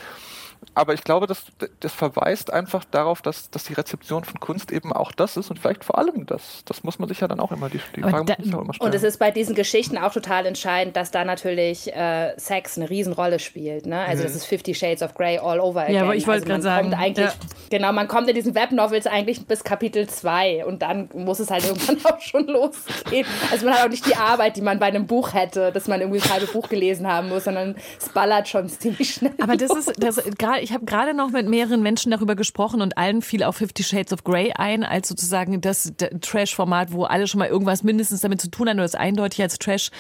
aber 0.75 0.95
ich 0.95 1.05
glaube, 1.05 1.27
das, 1.27 1.45
das 1.81 1.93
verweist 1.93 2.53
einfach 2.53 2.85
darauf, 2.85 3.21
dass, 3.23 3.51
dass 3.51 3.65
die 3.65 3.75
Rezeption 3.75 4.25
von 4.25 4.41
Kunst 4.41 4.73
eben 4.73 4.93
auch 4.93 5.13
das 5.13 5.37
ist 5.37 5.51
und 5.51 5.59
vielleicht 5.59 5.85
vor 5.85 5.99
allem 5.99 6.27
das. 6.27 6.63
Das 6.65 6.83
muss 6.83 6.99
man 6.99 7.09
sich 7.09 7.21
ja 7.21 7.29
dann 7.29 7.41
auch 7.41 7.53
immer, 7.53 7.69
die, 7.69 7.81
die 7.95 8.03
Frage 8.03 8.25
da, 8.25 8.35
muss 8.39 8.55
auch 8.55 8.63
immer 8.63 8.75
stellen. 8.75 8.89
Und 8.89 8.95
es 8.95 9.03
ist 9.03 9.19
bei 9.19 9.31
diesen 9.31 9.55
Geschichten 9.55 9.99
auch 9.99 10.13
total 10.13 10.47
entscheidend, 10.47 10.97
dass 10.97 11.11
da 11.11 11.25
natürlich 11.25 11.95
äh, 11.95 12.33
Sex 12.39 12.79
eine 12.79 12.89
Riesenrolle 12.89 13.39
spielt. 13.39 13.87
Ne? 13.87 14.01
Also 14.01 14.23
mhm. 14.23 14.27
das 14.29 14.37
ist 14.37 14.47
Fifty 14.47 14.75
Shades 14.75 15.03
of 15.03 15.15
Grey 15.15 15.39
all 15.39 15.61
over 15.61 15.83
again. 15.83 15.95
Ja, 15.95 16.03
aber 16.03 16.17
ich 16.17 16.27
wollte 16.27 16.43
also 16.43 16.47
gerade 16.47 16.63
sagen. 16.63 16.95
Eigentlich, 16.95 17.27
ja. 17.27 17.33
Genau, 17.71 17.93
man 17.93 18.09
kommt 18.09 18.29
in 18.29 18.35
diesen 18.35 18.55
Webnovels 18.55 19.07
eigentlich 19.07 19.47
bis 19.47 19.65
Kapitel 19.65 20.09
2 20.09 20.67
und 20.67 20.83
dann 20.83 21.09
muss 21.15 21.41
es 21.41 21.51
halt 21.51 21.65
irgendwann 21.65 21.99
auch 22.13 22.21
schon 22.21 22.47
losgehen. 22.47 23.27
Also 23.51 23.67
man 23.67 23.75
hat 23.75 23.87
auch 23.87 23.91
nicht 23.91 24.07
die 24.07 24.17
Arbeit, 24.17 24.57
die 24.57 24.63
man 24.63 24.79
bei 24.79 24.87
einem 24.87 25.07
Buch 25.07 25.35
hätte, 25.35 25.73
dass 25.73 25.89
man 25.89 26.01
irgendwie 26.01 26.21
ein 26.21 26.31
halbes 26.31 26.53
Buch 26.53 26.69
gelesen 26.69 27.07
haben 27.07 27.29
muss, 27.29 27.45
sondern 27.45 27.77
es 27.99 28.09
ballert 28.11 28.49
schon 28.49 28.69
ziemlich 28.69 29.15
schnell. 29.15 29.33
Aber 29.41 29.57
das 29.57 29.71
ist, 29.71 29.93
das, 30.03 30.23
gerade 30.39 30.52
ich 30.61 30.73
habe 30.73 30.85
gerade 30.85 31.15
noch 31.15 31.31
mit 31.31 31.49
mehreren 31.49 31.83
Menschen 31.83 32.11
darüber 32.11 32.35
gesprochen 32.35 32.81
und 32.81 32.99
allen 32.99 33.23
fiel 33.23 33.45
auch 33.45 33.53
Fifty 33.53 33.83
Shades 33.83 34.13
of 34.13 34.25
Grey 34.25 34.53
ein, 34.55 34.83
als 34.83 35.09
sozusagen 35.09 35.61
das 35.61 35.93
Trash-Format, 36.21 36.93
wo 36.93 37.05
alle 37.05 37.27
schon 37.27 37.39
mal 37.39 37.49
irgendwas 37.49 37.83
mindestens 37.83 38.21
damit 38.21 38.41
zu 38.41 38.51
tun 38.51 38.69
haben 38.69 38.77
oder 38.77 38.85
es 38.85 38.95
eindeutig 38.95 39.43
als 39.43 39.59
Trash 39.59 39.91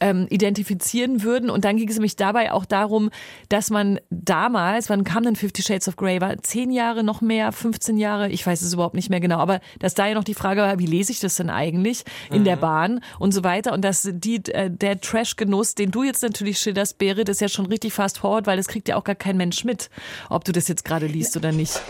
ähm, 0.00 0.26
identifizieren 0.30 1.22
würden. 1.22 1.50
Und 1.50 1.64
dann 1.64 1.76
ging 1.76 1.88
es 1.88 1.96
nämlich 1.96 2.16
dabei 2.16 2.52
auch 2.52 2.64
darum, 2.64 3.10
dass 3.48 3.70
man 3.70 4.00
damals, 4.10 4.90
wann 4.90 5.04
kam 5.04 5.24
denn 5.24 5.36
Fifty 5.36 5.62
Shades 5.62 5.88
of 5.88 5.96
Grey? 5.96 6.20
War 6.20 6.36
zehn 6.42 6.70
Jahre 6.70 7.02
noch 7.02 7.20
mehr, 7.20 7.52
15 7.52 7.96
Jahre? 7.96 8.28
Ich 8.28 8.46
weiß 8.46 8.62
es 8.62 8.72
überhaupt 8.72 8.94
nicht 8.94 9.10
mehr 9.10 9.20
genau. 9.20 9.38
Aber 9.38 9.60
dass 9.78 9.94
da 9.94 10.06
ja 10.06 10.14
noch 10.14 10.24
die 10.24 10.34
Frage 10.34 10.60
war, 10.60 10.78
wie 10.78 10.86
lese 10.86 11.12
ich 11.12 11.20
das 11.20 11.36
denn 11.36 11.50
eigentlich 11.50 12.04
in 12.30 12.40
mhm. 12.40 12.44
der 12.44 12.56
Bahn 12.56 13.00
und 13.18 13.32
so 13.32 13.44
weiter. 13.44 13.72
Und 13.72 13.82
dass 13.82 14.08
die, 14.12 14.44
äh, 14.52 14.70
der 14.70 15.00
Trash-Genuss, 15.00 15.74
den 15.74 15.90
du 15.90 16.02
jetzt 16.02 16.22
natürlich 16.22 16.58
schilderst, 16.58 16.98
Berit, 16.98 17.28
ist 17.28 17.40
ja 17.40 17.48
schon 17.48 17.66
richtig 17.66 17.92
fast 17.92 18.18
forward, 18.18 18.46
weil 18.46 18.56
das 18.56 18.68
kriegt 18.68 18.88
ja 18.88 18.96
auch 18.96 19.04
gar 19.04 19.14
kein 19.14 19.36
Mensch 19.36 19.64
mit 19.64 19.90
ob 20.28 20.44
du 20.44 20.52
das 20.52 20.68
jetzt 20.68 20.84
gerade 20.84 21.06
liest 21.06 21.36
oder 21.36 21.52
nicht. 21.52 21.80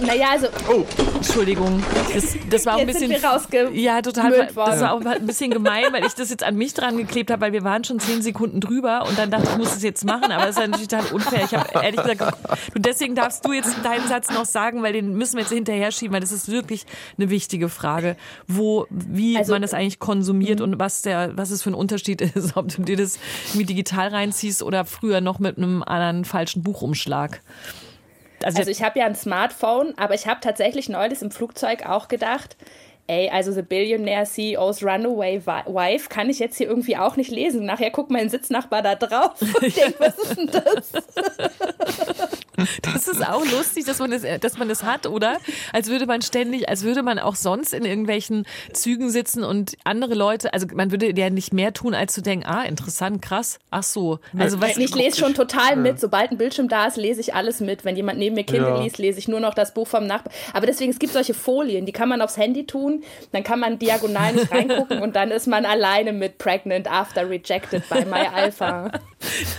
Naja, 0.00 0.28
also. 0.32 0.48
Oh. 0.68 0.84
Entschuldigung. 1.16 1.82
Das, 2.12 2.36
das 2.50 2.66
war 2.66 2.76
ein 2.76 2.86
bisschen. 2.86 3.10
ja, 3.72 4.02
total. 4.02 4.48
Das 4.54 4.80
war 4.80 4.92
auch 4.92 5.04
ein 5.04 5.26
bisschen 5.26 5.50
gemein, 5.50 5.86
weil 5.92 6.04
ich 6.04 6.14
das 6.14 6.30
jetzt 6.30 6.44
an 6.44 6.56
mich 6.56 6.74
dran 6.74 6.96
geklebt 6.96 7.30
habe, 7.30 7.42
weil 7.42 7.52
wir 7.52 7.64
waren 7.64 7.84
schon 7.84 7.98
zehn 7.98 8.22
Sekunden 8.22 8.60
drüber 8.60 9.06
und 9.08 9.18
dann 9.18 9.30
dachte 9.30 9.44
ich, 9.44 9.50
ich 9.50 9.58
muss 9.58 9.76
es 9.76 9.82
jetzt 9.82 10.04
machen, 10.04 10.30
aber 10.30 10.46
das 10.46 10.56
ist 10.56 10.58
natürlich 10.58 10.88
total 10.88 11.12
unfair. 11.12 11.44
Ich 11.44 11.54
habe 11.54 11.68
ehrlich 11.82 12.02
gesagt, 12.02 12.38
und 12.74 12.86
deswegen 12.86 13.14
darfst 13.14 13.44
du 13.44 13.52
jetzt 13.52 13.74
deinen 13.84 14.06
Satz 14.08 14.30
noch 14.30 14.44
sagen, 14.44 14.82
weil 14.82 14.92
den 14.92 15.14
müssen 15.14 15.36
wir 15.36 15.42
jetzt 15.42 15.52
hinterher 15.52 15.92
schieben, 15.92 16.12
weil 16.14 16.20
das 16.20 16.32
ist 16.32 16.50
wirklich 16.50 16.84
eine 17.16 17.30
wichtige 17.30 17.68
Frage, 17.68 18.16
wo, 18.46 18.86
wie 18.90 19.36
also, 19.36 19.52
man 19.52 19.62
das 19.62 19.74
eigentlich 19.74 19.98
konsumiert 19.98 20.60
und 20.60 20.78
was 20.78 21.02
der, 21.02 21.36
was 21.36 21.50
es 21.50 21.62
für 21.62 21.70
ein 21.70 21.74
Unterschied 21.74 22.20
ist, 22.20 22.56
ob 22.56 22.68
du 22.68 22.82
dir 22.82 22.96
das 22.96 23.18
irgendwie 23.48 23.66
digital 23.66 24.08
reinziehst 24.08 24.62
oder 24.62 24.84
früher 24.84 25.20
noch 25.20 25.38
mit 25.38 25.56
einem 25.56 25.82
anderen 25.82 26.24
falschen 26.24 26.62
Buchumschlag. 26.62 27.40
Also, 28.44 28.58
also 28.58 28.70
ich 28.70 28.82
habe 28.82 28.98
ja 28.98 29.06
ein 29.06 29.14
Smartphone, 29.14 29.94
aber 29.96 30.14
ich 30.14 30.26
habe 30.26 30.40
tatsächlich 30.40 30.88
neulich 30.88 31.22
im 31.22 31.30
Flugzeug 31.30 31.86
auch 31.86 32.08
gedacht, 32.08 32.56
ey, 33.06 33.28
also 33.30 33.52
The 33.52 33.62
Billionaire 33.62 34.24
CEO's 34.24 34.82
Runaway 34.82 35.44
Wife 35.44 36.08
kann 36.08 36.30
ich 36.30 36.38
jetzt 36.38 36.56
hier 36.56 36.68
irgendwie 36.68 36.96
auch 36.96 37.16
nicht 37.16 37.30
lesen. 37.30 37.64
Nachher 37.66 37.90
guckt 37.90 38.10
mein 38.10 38.28
Sitznachbar 38.28 38.82
da 38.82 38.94
drauf 38.94 39.40
und 39.40 39.62
denkt, 39.62 40.00
was 40.00 40.18
ist 40.18 40.36
denn 40.36 40.50
das? 40.50 40.92
Das 42.82 43.08
ist 43.08 43.26
auch 43.26 43.44
lustig, 43.50 43.84
dass 43.84 43.98
man 43.98 44.10
das, 44.10 44.22
dass 44.40 44.58
man 44.58 44.68
das 44.68 44.82
hat, 44.82 45.06
oder? 45.06 45.38
Als 45.72 45.88
würde 45.88 46.06
man 46.06 46.22
ständig, 46.22 46.68
als 46.68 46.82
würde 46.82 47.02
man 47.02 47.18
auch 47.18 47.34
sonst 47.34 47.72
in 47.72 47.84
irgendwelchen 47.84 48.46
Zügen 48.72 49.10
sitzen 49.10 49.42
und 49.44 49.76
andere 49.84 50.14
Leute, 50.14 50.52
also 50.52 50.66
man 50.74 50.90
würde 50.90 51.18
ja 51.18 51.30
nicht 51.30 51.52
mehr 51.52 51.72
tun, 51.72 51.94
als 51.94 52.14
zu 52.14 52.22
denken, 52.22 52.46
ah, 52.46 52.62
interessant, 52.62 53.22
krass, 53.22 53.58
ach 53.70 53.82
so. 53.82 54.18
Also 54.38 54.60
was, 54.60 54.76
ich 54.76 54.94
lese 54.94 55.18
schon 55.18 55.34
total 55.34 55.76
mit. 55.76 56.00
Sobald 56.00 56.30
ein 56.30 56.38
Bildschirm 56.38 56.68
da 56.68 56.86
ist, 56.86 56.96
lese 56.96 57.20
ich 57.20 57.34
alles 57.34 57.60
mit. 57.60 57.84
Wenn 57.84 57.96
jemand 57.96 58.18
neben 58.18 58.34
mir 58.34 58.44
Kindle 58.44 58.70
ja. 58.70 58.82
liest, 58.82 58.98
lese 58.98 59.18
ich 59.18 59.28
nur 59.28 59.40
noch 59.40 59.54
das 59.54 59.74
Buch 59.74 59.86
vom 59.86 60.06
Nachbarn. 60.06 60.34
Aber 60.52 60.66
deswegen, 60.66 60.90
es 60.90 60.98
gibt 60.98 61.12
solche 61.12 61.34
Folien, 61.34 61.86
die 61.86 61.92
kann 61.92 62.08
man 62.08 62.20
aufs 62.20 62.36
Handy 62.36 62.66
tun, 62.66 63.02
dann 63.32 63.42
kann 63.42 63.60
man 63.60 63.78
diagonal 63.78 64.34
nicht 64.34 64.50
reingucken 64.50 65.00
und 65.00 65.16
dann 65.16 65.30
ist 65.30 65.46
man 65.46 65.64
alleine 65.64 66.12
mit 66.12 66.38
Pregnant 66.38 66.90
After 66.90 67.28
Rejected 67.28 67.88
bei 67.88 68.04
My 68.04 68.26
Alpha. 68.32 68.90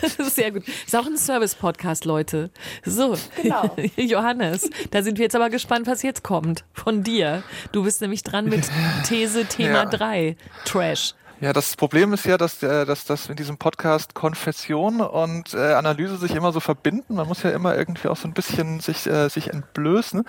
Das 0.02 0.16
ist 0.20 0.36
sehr 0.36 0.52
gut. 0.52 0.64
Ist 0.68 0.96
auch 0.96 1.08
ein 1.08 1.18
Service-Podcast, 1.18 2.06
Leute. 2.06 2.52
So, 2.86 3.18
genau. 3.42 3.76
Johannes, 3.98 4.70
da 4.92 5.02
sind 5.02 5.18
wir 5.18 5.24
jetzt 5.24 5.36
aber 5.36 5.50
gespannt, 5.50 5.88
was 5.88 6.04
jetzt 6.04 6.24
kommt 6.24 6.64
von 6.74 7.04
dir. 7.04 7.44
Du 7.72 7.84
bist 7.84 8.02
nämlich 8.02 8.24
dran 8.24 8.46
mit 8.46 8.70
These 9.08 9.46
Thema 9.46 9.86
3, 9.86 10.28
ja. 10.28 10.36
Trash. 10.66 11.16
Ja, 11.42 11.52
das 11.52 11.76
Problem 11.76 12.14
ist 12.14 12.26
ja, 12.26 12.38
dass, 12.38 12.64
äh, 12.64 12.86
dass, 12.86 13.04
dass 13.04 13.28
in 13.28 13.36
diesem 13.36 13.58
Podcast 13.58 14.16
Konfession 14.16 15.02
und 15.02 15.54
äh, 15.54 15.74
Analyse 15.74 16.16
sich 16.16 16.34
immer 16.34 16.54
so 16.54 16.62
verbinden. 16.62 17.16
Man 17.16 17.28
muss 17.28 17.44
ja 17.44 17.50
immer 17.50 17.76
irgendwie 17.76 18.08
auch 18.08 18.16
so 18.16 18.26
ein 18.26 18.34
bisschen 18.34 18.80
sich, 18.80 19.06
äh, 19.06 19.28
sich 19.28 19.50
entblößen. 19.50 20.24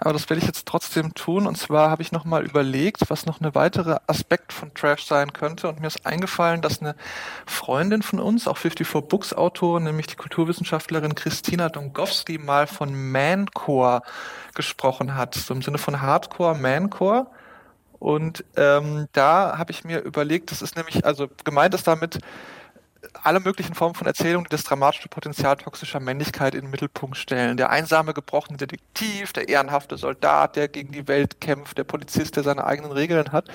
Aber 0.00 0.14
das 0.14 0.30
werde 0.30 0.40
ich 0.40 0.46
jetzt 0.46 0.66
trotzdem 0.66 1.12
tun. 1.12 1.46
Und 1.46 1.58
zwar 1.58 1.90
habe 1.90 2.00
ich 2.00 2.10
nochmal 2.10 2.46
überlegt, 2.46 3.10
was 3.10 3.26
noch 3.26 3.38
eine 3.38 3.54
weitere 3.54 3.98
Aspekt 4.06 4.50
von 4.54 4.72
Trash 4.72 5.04
sein 5.04 5.34
könnte. 5.34 5.68
Und 5.68 5.80
mir 5.80 5.88
ist 5.88 6.06
eingefallen, 6.06 6.62
dass 6.62 6.80
eine 6.80 6.96
Freundin 7.44 8.00
von 8.00 8.18
uns, 8.18 8.48
auch 8.48 8.56
54 8.56 9.08
Books 9.10 9.34
Autorin, 9.34 9.84
nämlich 9.84 10.06
die 10.06 10.16
Kulturwissenschaftlerin 10.16 11.14
Christina 11.14 11.68
Dongowski, 11.68 12.38
mal 12.38 12.66
von 12.66 13.12
Mancore 13.12 14.00
gesprochen 14.54 15.16
hat. 15.16 15.34
So 15.34 15.52
im 15.52 15.60
Sinne 15.60 15.76
von 15.76 16.00
Hardcore, 16.00 16.54
Mancore. 16.56 17.26
Und 17.98 18.44
ähm, 18.56 19.08
da 19.12 19.58
habe 19.58 19.72
ich 19.72 19.84
mir 19.84 20.00
überlegt, 20.00 20.50
das 20.50 20.62
ist 20.62 20.76
nämlich, 20.76 21.04
also 21.04 21.28
gemeint 21.44 21.74
ist 21.74 21.86
damit 21.86 22.18
alle 23.22 23.40
möglichen 23.40 23.74
Formen 23.74 23.94
von 23.94 24.06
Erzählungen, 24.06 24.44
die 24.44 24.50
das 24.50 24.64
dramatische 24.64 25.08
Potenzial 25.08 25.56
toxischer 25.56 26.00
Männlichkeit 26.00 26.54
in 26.54 26.62
den 26.62 26.70
Mittelpunkt 26.70 27.16
stellen. 27.16 27.56
Der 27.56 27.70
einsame, 27.70 28.14
gebrochene 28.14 28.58
Detektiv, 28.58 29.32
der 29.32 29.48
ehrenhafte 29.48 29.96
Soldat, 29.96 30.56
der 30.56 30.68
gegen 30.68 30.92
die 30.92 31.08
Welt 31.08 31.40
kämpft, 31.40 31.78
der 31.78 31.84
Polizist, 31.84 32.36
der 32.36 32.42
seine 32.42 32.64
eigenen 32.64 32.92
Regeln 32.92 33.32
hat. 33.32 33.48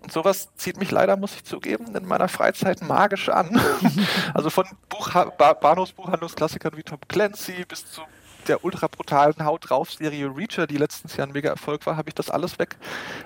Und 0.00 0.12
sowas 0.12 0.48
zieht 0.56 0.76
mich 0.76 0.90
leider, 0.90 1.16
muss 1.16 1.34
ich 1.34 1.44
zugeben, 1.44 1.96
in 1.96 2.06
meiner 2.06 2.28
Freizeit 2.28 2.82
magisch 2.82 3.30
an. 3.30 3.58
also 4.34 4.50
von 4.50 4.66
Buch 4.88 5.10
Bahnhofsbuchhandlungsklassikern 5.10 6.76
wie 6.76 6.82
Tom 6.82 6.98
Clancy 7.08 7.64
bis 7.66 7.90
zu 7.90 8.02
der 8.44 8.64
ultra 8.64 8.88
brutalen 8.88 9.44
Haut 9.44 9.68
drauf 9.68 9.92
Serie 9.92 10.34
Reacher, 10.34 10.66
die 10.66 10.76
letztens 10.76 11.16
Jahr 11.16 11.26
ein 11.26 11.32
mega 11.32 11.50
Erfolg 11.50 11.84
war, 11.86 11.96
habe 11.96 12.08
ich 12.08 12.14
das 12.14 12.30
alles 12.30 12.58
weg, 12.58 12.76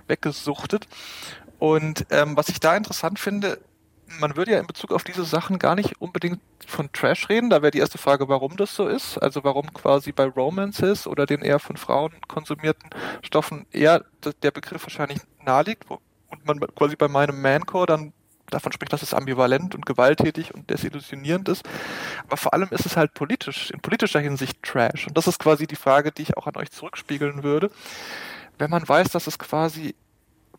weggesuchtet. 0.06 0.86
Und 1.58 2.06
ähm, 2.10 2.36
was 2.36 2.48
ich 2.48 2.60
da 2.60 2.76
interessant 2.76 3.18
finde, 3.18 3.58
man 4.20 4.36
würde 4.36 4.52
ja 4.52 4.58
in 4.58 4.66
Bezug 4.66 4.92
auf 4.92 5.04
diese 5.04 5.24
Sachen 5.24 5.58
gar 5.58 5.74
nicht 5.74 6.00
unbedingt 6.00 6.40
von 6.66 6.90
Trash 6.92 7.28
reden. 7.28 7.50
Da 7.50 7.62
wäre 7.62 7.70
die 7.70 7.78
erste 7.78 7.98
Frage, 7.98 8.28
warum 8.28 8.56
das 8.56 8.74
so 8.74 8.88
ist. 8.88 9.18
Also 9.18 9.44
warum 9.44 9.72
quasi 9.74 10.12
bei 10.12 10.24
Romances 10.24 11.06
oder 11.06 11.26
den 11.26 11.42
eher 11.42 11.58
von 11.58 11.76
Frauen 11.76 12.12
konsumierten 12.26 12.90
Stoffen 13.22 13.66
eher 13.70 14.04
der 14.42 14.50
Begriff 14.50 14.82
wahrscheinlich 14.84 15.20
naheliegt. 15.44 15.84
Und 15.90 16.46
man 16.46 16.58
quasi 16.74 16.96
bei 16.96 17.08
meinem 17.08 17.40
Mancore 17.40 17.86
dann 17.86 18.12
davon 18.50 18.72
spricht, 18.72 18.92
dass 18.92 19.02
es 19.02 19.14
ambivalent 19.14 19.74
und 19.74 19.86
gewalttätig 19.86 20.54
und 20.54 20.68
desillusionierend 20.70 21.48
ist. 21.48 21.62
Aber 22.26 22.36
vor 22.36 22.54
allem 22.54 22.68
ist 22.70 22.86
es 22.86 22.96
halt 22.96 23.14
politisch, 23.14 23.70
in 23.70 23.80
politischer 23.80 24.20
Hinsicht 24.20 24.62
Trash. 24.62 25.06
Und 25.06 25.16
das 25.16 25.26
ist 25.26 25.38
quasi 25.38 25.66
die 25.66 25.76
Frage, 25.76 26.12
die 26.12 26.22
ich 26.22 26.36
auch 26.36 26.46
an 26.46 26.56
euch 26.56 26.70
zurückspiegeln 26.70 27.42
würde. 27.42 27.70
Wenn 28.58 28.70
man 28.70 28.88
weiß, 28.88 29.10
dass 29.10 29.26
es 29.26 29.38
quasi 29.38 29.94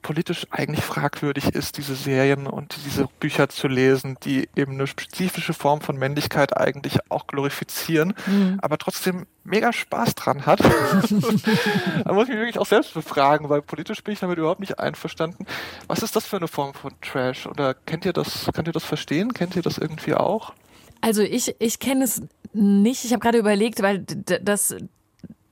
politisch 0.02 0.48
eigentlich 0.50 0.84
fragwürdig 0.84 1.50
ist, 1.54 1.78
diese 1.78 1.96
Serien 1.96 2.48
und 2.48 2.76
diese 2.86 3.08
Bücher 3.20 3.50
zu 3.50 3.68
lesen, 3.68 4.18
die 4.24 4.50
eben 4.56 4.74
eine 4.74 4.88
spezifische 4.88 5.54
Form 5.54 5.82
von 5.82 5.98
Männlichkeit 5.98 6.56
eigentlich 6.56 7.00
auch 7.10 7.28
glorifizieren, 7.28 8.14
mhm. 8.26 8.60
aber 8.62 8.78
trotzdem 8.78 9.26
mega 9.44 9.74
Spaß 9.74 10.16
dran 10.16 10.46
hat. 10.46 10.60
da 10.62 12.14
muss 12.14 12.24
ich 12.24 12.30
mich 12.30 12.40
wirklich 12.40 12.60
auch 12.60 12.66
selbst 12.66 12.94
befragen, 12.94 13.50
weil 13.50 13.62
politisch 13.62 14.04
bin 14.04 14.14
ich 14.14 14.20
damit 14.20 14.38
überhaupt 14.38 14.60
nicht 14.60 14.80
einverstanden. 14.80 15.46
Was 15.88 16.04
ist 16.04 16.16
das 16.16 16.26
für 16.26 16.38
eine 16.38 16.48
Form 16.48 16.74
von 16.74 16.94
Trash? 17.02 17.48
Oder 17.48 17.74
kennt 17.74 18.06
ihr 18.06 18.14
das, 18.14 18.50
könnt 18.54 18.68
ihr 18.68 18.74
das 18.74 18.86
verstehen? 18.86 19.34
Kennt 19.34 19.56
ihr 19.56 19.62
das 19.62 19.78
irgendwie 19.78 20.14
auch? 20.14 20.54
Also 21.02 21.22
ich, 21.22 21.56
ich 21.60 21.80
kenne 21.80 22.04
es 22.04 22.22
nicht. 22.54 23.06
Ich 23.06 23.12
habe 23.12 23.22
gerade 23.22 23.38
überlegt, 23.38 23.82
weil 23.82 24.00
das 24.00 24.76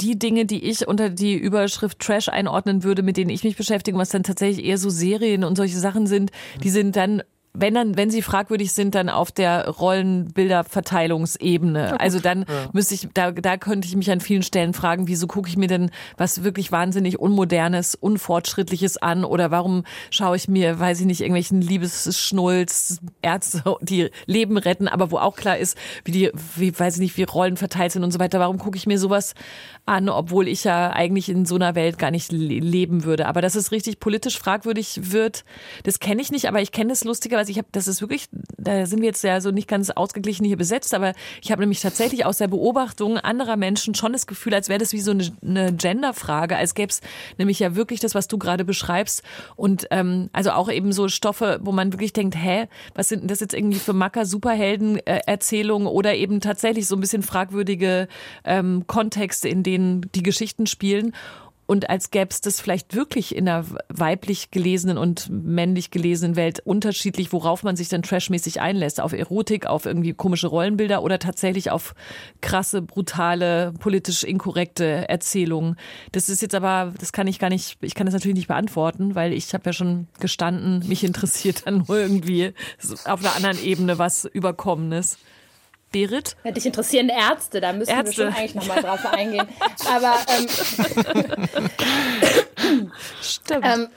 die 0.01 0.19
Dinge, 0.19 0.45
die 0.45 0.63
ich 0.63 0.87
unter 0.87 1.09
die 1.09 1.35
Überschrift 1.35 1.99
Trash 1.99 2.29
einordnen 2.29 2.83
würde, 2.83 3.03
mit 3.03 3.17
denen 3.17 3.29
ich 3.29 3.43
mich 3.43 3.57
beschäftige, 3.57 3.97
was 3.97 4.09
dann 4.09 4.23
tatsächlich 4.23 4.65
eher 4.65 4.77
so 4.77 4.89
Serien 4.89 5.43
und 5.43 5.55
solche 5.55 5.79
Sachen 5.79 6.07
sind, 6.07 6.31
die 6.63 6.69
sind 6.69 6.95
dann 6.95 7.23
wenn 7.59 7.73
dann, 7.73 7.97
wenn 7.97 8.11
sie 8.11 8.21
fragwürdig 8.21 8.71
sind, 8.71 8.95
dann 8.95 9.09
auf 9.09 9.31
der 9.31 9.67
Rollenbilderverteilungsebene. 9.67 11.99
Also 11.99 12.19
dann 12.19 12.45
ja. 12.47 12.69
müsste 12.71 12.93
ich, 12.93 13.09
da, 13.13 13.31
da 13.31 13.57
könnte 13.57 13.87
ich 13.87 13.95
mich 13.95 14.11
an 14.11 14.21
vielen 14.21 14.43
Stellen 14.43 14.73
fragen, 14.73 15.07
wieso 15.07 15.25
gucke 15.27 15.49
ich 15.49 15.57
mir 15.57 15.67
denn 15.67 15.89
was 16.17 16.43
wirklich 16.43 16.71
wahnsinnig 16.71 17.17
Unmodernes, 17.19 17.95
Unfortschrittliches 17.95 18.97
an 18.97 19.25
oder 19.25 19.49
warum 19.49 19.85
schaue 20.11 20.35
ich 20.35 20.47
mir, 20.47 20.79
weiß 20.79 20.99
ich 20.99 21.07
nicht, 21.07 21.21
irgendwelchen 21.21 21.61
Liebesschnulz, 21.61 22.99
Ärzte, 23.21 23.63
die 23.81 24.11
Leben 24.25 24.57
retten, 24.57 24.87
aber 24.87 25.11
wo 25.11 25.17
auch 25.17 25.35
klar 25.35 25.57
ist, 25.57 25.77
wie 26.03 26.11
die, 26.11 26.31
wie, 26.55 26.77
weiß 26.77 26.95
ich 26.95 27.01
nicht, 27.01 27.17
wie 27.17 27.23
Rollen 27.23 27.57
verteilt 27.57 27.91
sind 27.91 28.03
und 28.03 28.11
so 28.11 28.19
weiter. 28.19 28.39
Warum 28.39 28.59
gucke 28.59 28.77
ich 28.77 28.85
mir 28.85 28.99
sowas 28.99 29.33
an, 29.85 30.09
obwohl 30.09 30.47
ich 30.47 30.63
ja 30.63 30.91
eigentlich 30.91 31.29
in 31.29 31.45
so 31.45 31.55
einer 31.55 31.73
Welt 31.75 31.97
gar 31.97 32.11
nicht 32.11 32.31
leben 32.31 33.03
würde? 33.03 33.27
Aber 33.27 33.41
dass 33.41 33.55
es 33.55 33.71
richtig 33.71 33.99
politisch 33.99 34.37
fragwürdig 34.37 35.11
wird, 35.11 35.43
das 35.83 35.99
kenne 35.99 36.21
ich 36.21 36.31
nicht, 36.31 36.47
aber 36.47 36.61
ich 36.61 36.71
kenne 36.71 36.89
das 36.89 37.03
lustigerweise. 37.03 37.46
Ich 37.49 37.57
habe, 37.57 37.67
das 37.71 37.87
ist 37.87 38.01
wirklich, 38.01 38.27
da 38.57 38.85
sind 38.85 39.01
wir 39.01 39.07
jetzt 39.07 39.23
ja 39.23 39.41
so 39.41 39.51
nicht 39.51 39.67
ganz 39.67 39.89
ausgeglichen 39.89 40.45
hier 40.45 40.57
besetzt, 40.57 40.93
aber 40.93 41.13
ich 41.41 41.51
habe 41.51 41.61
nämlich 41.61 41.81
tatsächlich 41.81 42.25
aus 42.25 42.37
der 42.37 42.47
Beobachtung 42.47 43.17
anderer 43.17 43.57
Menschen 43.57 43.95
schon 43.95 44.13
das 44.13 44.27
Gefühl, 44.27 44.53
als 44.53 44.69
wäre 44.69 44.79
das 44.79 44.93
wie 44.93 45.01
so 45.01 45.11
eine, 45.11 45.31
eine 45.41 45.73
Genderfrage, 45.73 46.57
als 46.57 46.75
gäbe 46.75 46.91
es 46.91 47.01
nämlich 47.37 47.59
ja 47.59 47.75
wirklich 47.75 47.99
das, 47.99 48.15
was 48.15 48.27
du 48.27 48.37
gerade 48.37 48.65
beschreibst 48.65 49.23
und 49.55 49.87
ähm, 49.91 50.29
also 50.33 50.51
auch 50.51 50.71
eben 50.71 50.91
so 50.91 51.07
Stoffe, 51.07 51.59
wo 51.61 51.71
man 51.71 51.93
wirklich 51.93 52.13
denkt, 52.13 52.35
hä, 52.35 52.67
was 52.93 53.09
sind 53.09 53.29
das 53.29 53.39
jetzt 53.39 53.53
irgendwie 53.53 53.79
für 53.79 53.93
Macker 53.93 54.25
Superhelden-Erzählungen 54.25 55.87
oder 55.87 56.15
eben 56.15 56.41
tatsächlich 56.41 56.87
so 56.87 56.95
ein 56.95 57.01
bisschen 57.01 57.23
fragwürdige 57.23 58.07
ähm, 58.43 58.85
Kontexte, 58.87 59.49
in 59.49 59.63
denen 59.63 60.09
die 60.13 60.23
Geschichten 60.23 60.67
spielen. 60.67 61.13
Und 61.67 61.89
als 61.89 62.11
gäbe 62.11 62.29
es 62.31 62.39
das 62.39 62.61
vielleicht 62.61 62.95
wirklich 62.95 63.35
in 63.35 63.45
der 63.45 63.65
weiblich 63.89 64.51
gelesenen 64.51 64.97
und 64.97 65.29
männlich 65.29 65.91
gelesenen 65.91 66.37
Welt 66.37 66.61
unterschiedlich, 66.61 67.33
worauf 67.33 67.61
man 67.63 67.75
sich 67.75 67.89
dann 67.89 68.01
trashmäßig 68.01 68.61
einlässt. 68.61 69.01
Auf 69.01 69.11
Erotik, 69.11 69.65
auf 69.65 69.85
irgendwie 69.85 70.13
komische 70.13 70.47
Rollenbilder 70.47 71.03
oder 71.03 71.19
tatsächlich 71.19 71.69
auf 71.69 71.93
krasse, 72.39 72.81
brutale, 72.81 73.73
politisch 73.79 74.23
inkorrekte 74.23 75.09
Erzählungen. 75.09 75.75
Das 76.13 76.29
ist 76.29 76.41
jetzt 76.41 76.55
aber, 76.55 76.93
das 76.99 77.11
kann 77.11 77.27
ich 77.27 77.37
gar 77.37 77.49
nicht, 77.49 77.77
ich 77.81 77.95
kann 77.95 78.05
das 78.05 78.13
natürlich 78.13 78.37
nicht 78.37 78.47
beantworten, 78.47 79.13
weil 79.15 79.33
ich 79.33 79.53
habe 79.53 79.65
ja 79.65 79.73
schon 79.73 80.07
gestanden, 80.21 80.87
mich 80.87 81.03
interessiert 81.03 81.63
dann 81.65 81.83
nur 81.85 81.99
irgendwie 81.99 82.53
auf 83.03 83.19
einer 83.19 83.35
anderen 83.35 83.61
Ebene 83.61 83.99
was 83.99 84.23
Überkommenes. 84.23 85.17
Berit? 85.97 86.35
Ja, 86.43 86.51
dich 86.51 86.65
interessieren 86.65 87.09
Ärzte, 87.09 87.61
da 87.61 87.73
müssen 87.73 87.91
Ärzte. 87.91 88.17
wir 88.17 88.25
schon 88.25 88.33
eigentlich 88.33 88.55
nochmal 88.55 88.81
drauf 88.81 89.05
eingehen. 89.05 89.47
Aber 89.89 90.15
ähm, 90.27 90.47
Stimmt. 93.21 93.65
Ähm, 93.65 93.87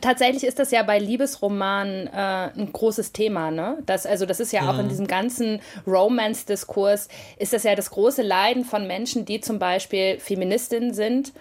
tatsächlich 0.00 0.44
ist 0.44 0.58
das 0.58 0.70
ja 0.70 0.82
bei 0.82 0.98
Liebesromanen 0.98 2.06
äh, 2.06 2.50
ein 2.56 2.72
großes 2.72 3.12
Thema. 3.12 3.50
Ne? 3.50 3.78
Das, 3.86 4.06
also 4.06 4.26
das 4.26 4.40
ist 4.40 4.52
ja 4.52 4.70
auch 4.70 4.78
in 4.78 4.86
mhm. 4.86 4.88
diesem 4.88 5.06
ganzen 5.06 5.60
Romance-Diskurs, 5.86 7.08
ist 7.38 7.52
das 7.52 7.64
ja 7.64 7.74
das 7.74 7.90
große 7.90 8.22
Leiden 8.22 8.64
von 8.64 8.86
Menschen, 8.86 9.24
die 9.24 9.40
zum 9.40 9.58
Beispiel 9.58 10.18
Feministinnen 10.18 10.94
sind 10.94 11.32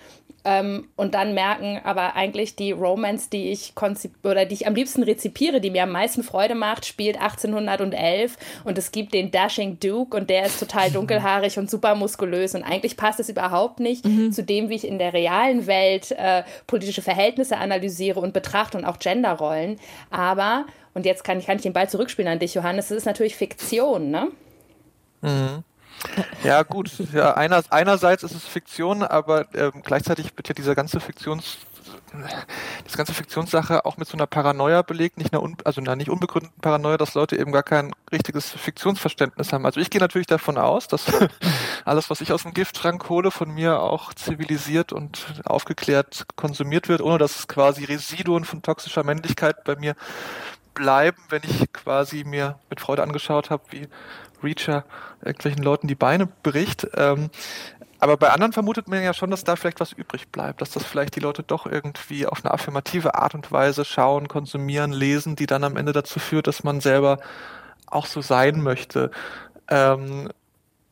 ähm, 0.45 0.89
und 0.95 1.13
dann 1.13 1.33
merken, 1.33 1.79
aber 1.83 2.15
eigentlich 2.15 2.55
die 2.55 2.71
Romance, 2.71 3.29
die 3.29 3.51
ich 3.51 3.73
oder 4.23 4.45
die 4.45 4.53
ich 4.53 4.67
am 4.67 4.75
liebsten 4.75 5.03
rezipiere, 5.03 5.61
die 5.61 5.71
mir 5.71 5.83
am 5.83 5.91
meisten 5.91 6.23
Freude 6.23 6.55
macht, 6.55 6.85
spielt 6.85 7.21
1811 7.21 8.37
und 8.65 8.77
es 8.77 8.91
gibt 8.91 9.13
den 9.13 9.31
Dashing 9.31 9.79
Duke 9.79 10.17
und 10.17 10.29
der 10.29 10.45
ist 10.45 10.59
total 10.59 10.91
dunkelhaarig 10.91 11.57
und 11.57 11.69
super 11.69 11.95
muskulös 11.95 12.55
und 12.55 12.63
eigentlich 12.63 12.97
passt 12.97 13.19
es 13.19 13.29
überhaupt 13.29 13.79
nicht 13.79 14.05
mhm. 14.05 14.31
zu 14.31 14.43
dem, 14.43 14.69
wie 14.69 14.75
ich 14.75 14.87
in 14.87 14.99
der 14.99 15.13
realen 15.13 15.65
Welt 15.67 16.11
äh, 16.11 16.43
politische 16.67 17.01
Verhältnisse 17.01 17.57
analysiere 17.57 18.19
und 18.19 18.33
betrachte 18.33 18.77
und 18.77 18.85
auch 18.85 18.99
Genderrollen. 18.99 19.79
Aber, 20.09 20.65
und 20.93 21.05
jetzt 21.05 21.23
kann 21.23 21.39
ich, 21.39 21.45
kann 21.45 21.57
ich 21.57 21.63
den 21.63 21.73
Ball 21.73 21.89
zurückspielen 21.89 22.31
an 22.31 22.39
dich, 22.39 22.53
Johannes, 22.53 22.91
es 22.91 22.97
ist 22.97 23.05
natürlich 23.05 23.35
Fiktion, 23.35 24.11
ne? 24.11 24.27
Mhm. 25.21 25.63
Ja, 26.43 26.63
gut. 26.63 26.91
Ja, 27.13 27.35
einer, 27.35 27.63
einerseits 27.69 28.23
ist 28.23 28.35
es 28.35 28.45
Fiktion, 28.45 29.03
aber 29.03 29.45
ähm, 29.53 29.81
gleichzeitig 29.83 30.35
wird 30.35 30.49
ja 30.49 30.53
dieser 30.53 30.75
ganze 30.75 30.99
Fiktions 30.99 31.57
diese 32.85 32.97
ganze 32.97 33.13
Fiktionssache 33.13 33.85
auch 33.85 33.97
mit 33.97 34.07
so 34.07 34.15
einer 34.15 34.27
Paranoia 34.27 34.81
belegt, 34.83 35.17
nicht 35.17 35.33
einer, 35.33 35.43
also 35.63 35.81
einer 35.81 35.95
nicht 35.95 36.09
unbegründeten 36.09 36.59
Paranoia, 36.61 36.97
dass 36.97 37.13
Leute 37.15 37.37
eben 37.37 37.51
gar 37.51 37.63
kein 37.63 37.93
richtiges 38.11 38.51
Fiktionsverständnis 38.51 39.51
haben. 39.51 39.65
Also 39.65 39.79
ich 39.79 39.89
gehe 39.89 40.01
natürlich 40.01 40.27
davon 40.27 40.57
aus, 40.57 40.87
dass 40.87 41.05
alles, 41.85 42.09
was 42.09 42.21
ich 42.21 42.31
aus 42.31 42.43
dem 42.43 42.53
Giftschrank 42.53 43.09
hole, 43.09 43.31
von 43.31 43.49
mir 43.51 43.79
auch 43.79 44.13
zivilisiert 44.13 44.93
und 44.93 45.25
aufgeklärt 45.45 46.25
konsumiert 46.35 46.87
wird, 46.87 47.01
ohne 47.01 47.17
dass 47.17 47.39
es 47.39 47.47
quasi 47.47 47.83
Residuen 47.85 48.45
von 48.45 48.61
toxischer 48.61 49.03
Männlichkeit 49.03 49.63
bei 49.63 49.75
mir 49.75 49.95
bleiben, 50.73 51.21
wenn 51.29 51.41
ich 51.43 51.71
quasi 51.73 52.23
mir 52.23 52.59
mit 52.69 52.79
Freude 52.79 53.03
angeschaut 53.03 53.49
habe, 53.49 53.63
wie 53.71 53.87
Reacher 54.43 54.85
irgendwelchen 55.23 55.63
Leuten 55.63 55.87
die 55.87 55.95
Beine 55.95 56.27
bricht. 56.43 56.87
Ähm, 56.95 57.29
aber 57.99 58.17
bei 58.17 58.31
anderen 58.31 58.51
vermutet 58.51 58.89
man 58.89 59.01
ja 59.01 59.13
schon, 59.13 59.31
dass 59.31 59.45
da 59.45 59.55
vielleicht 59.55 59.79
was 59.79 59.93
übrig 59.93 60.27
bleibt, 60.27 60.59
dass 60.61 60.71
das 60.71 60.83
vielleicht 60.83 61.15
die 61.15 61.21
Leute 61.21 61.41
doch 61.41 61.65
irgendwie 61.65 62.27
auf 62.27 62.43
eine 62.43 62.53
affirmative 62.53 63.15
Art 63.15 63.33
und 63.33 63.49
Weise 63.51 63.85
schauen, 63.85 64.27
konsumieren, 64.27 64.91
lesen, 64.91 65.37
die 65.37 65.45
dann 65.45 65.63
am 65.63 65.77
Ende 65.77 65.93
dazu 65.93 66.19
führt, 66.19 66.47
dass 66.47 66.65
man 66.65 66.81
selber 66.81 67.19
auch 67.87 68.05
so 68.05 68.21
sein 68.21 68.61
möchte. 68.61 69.09
Ähm, 69.69 70.29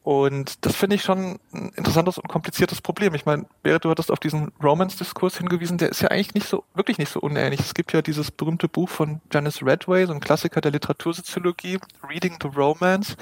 und 0.04 0.66
das 0.66 0.76
finde 0.76 0.96
ich 0.96 1.04
schon 1.04 1.40
ein 1.54 1.70
interessantes 1.76 2.18
und 2.18 2.28
kompliziertes 2.28 2.82
Problem. 2.82 3.14
Ich 3.14 3.26
meine, 3.26 3.46
Berit, 3.62 3.86
du 3.86 3.90
hattest 3.90 4.12
auf 4.12 4.20
diesen 4.20 4.52
Romance-Diskurs 4.62 5.38
hingewiesen, 5.38 5.78
der 5.78 5.90
ist 5.90 6.02
ja 6.02 6.10
eigentlich 6.10 6.34
nicht 6.34 6.48
so, 6.48 6.64
wirklich 6.74 6.98
nicht 6.98 7.12
so 7.12 7.20
unähnlich. 7.20 7.60
Es 7.60 7.76
gibt 7.76 7.94
ja 7.94 8.02
dieses 8.02 8.32
berühmte 8.32 8.68
Buch 8.68 8.90
von 8.90 9.22
Janice 9.32 9.64
Redway, 9.64 10.08
so 10.08 10.14
ein 10.14 10.20
Klassiker 10.20 10.60
der 10.60 10.72
Literatursoziologie, 10.72 11.78
Reading 12.10 12.38
the 12.42 12.48
Romance. 12.48 13.16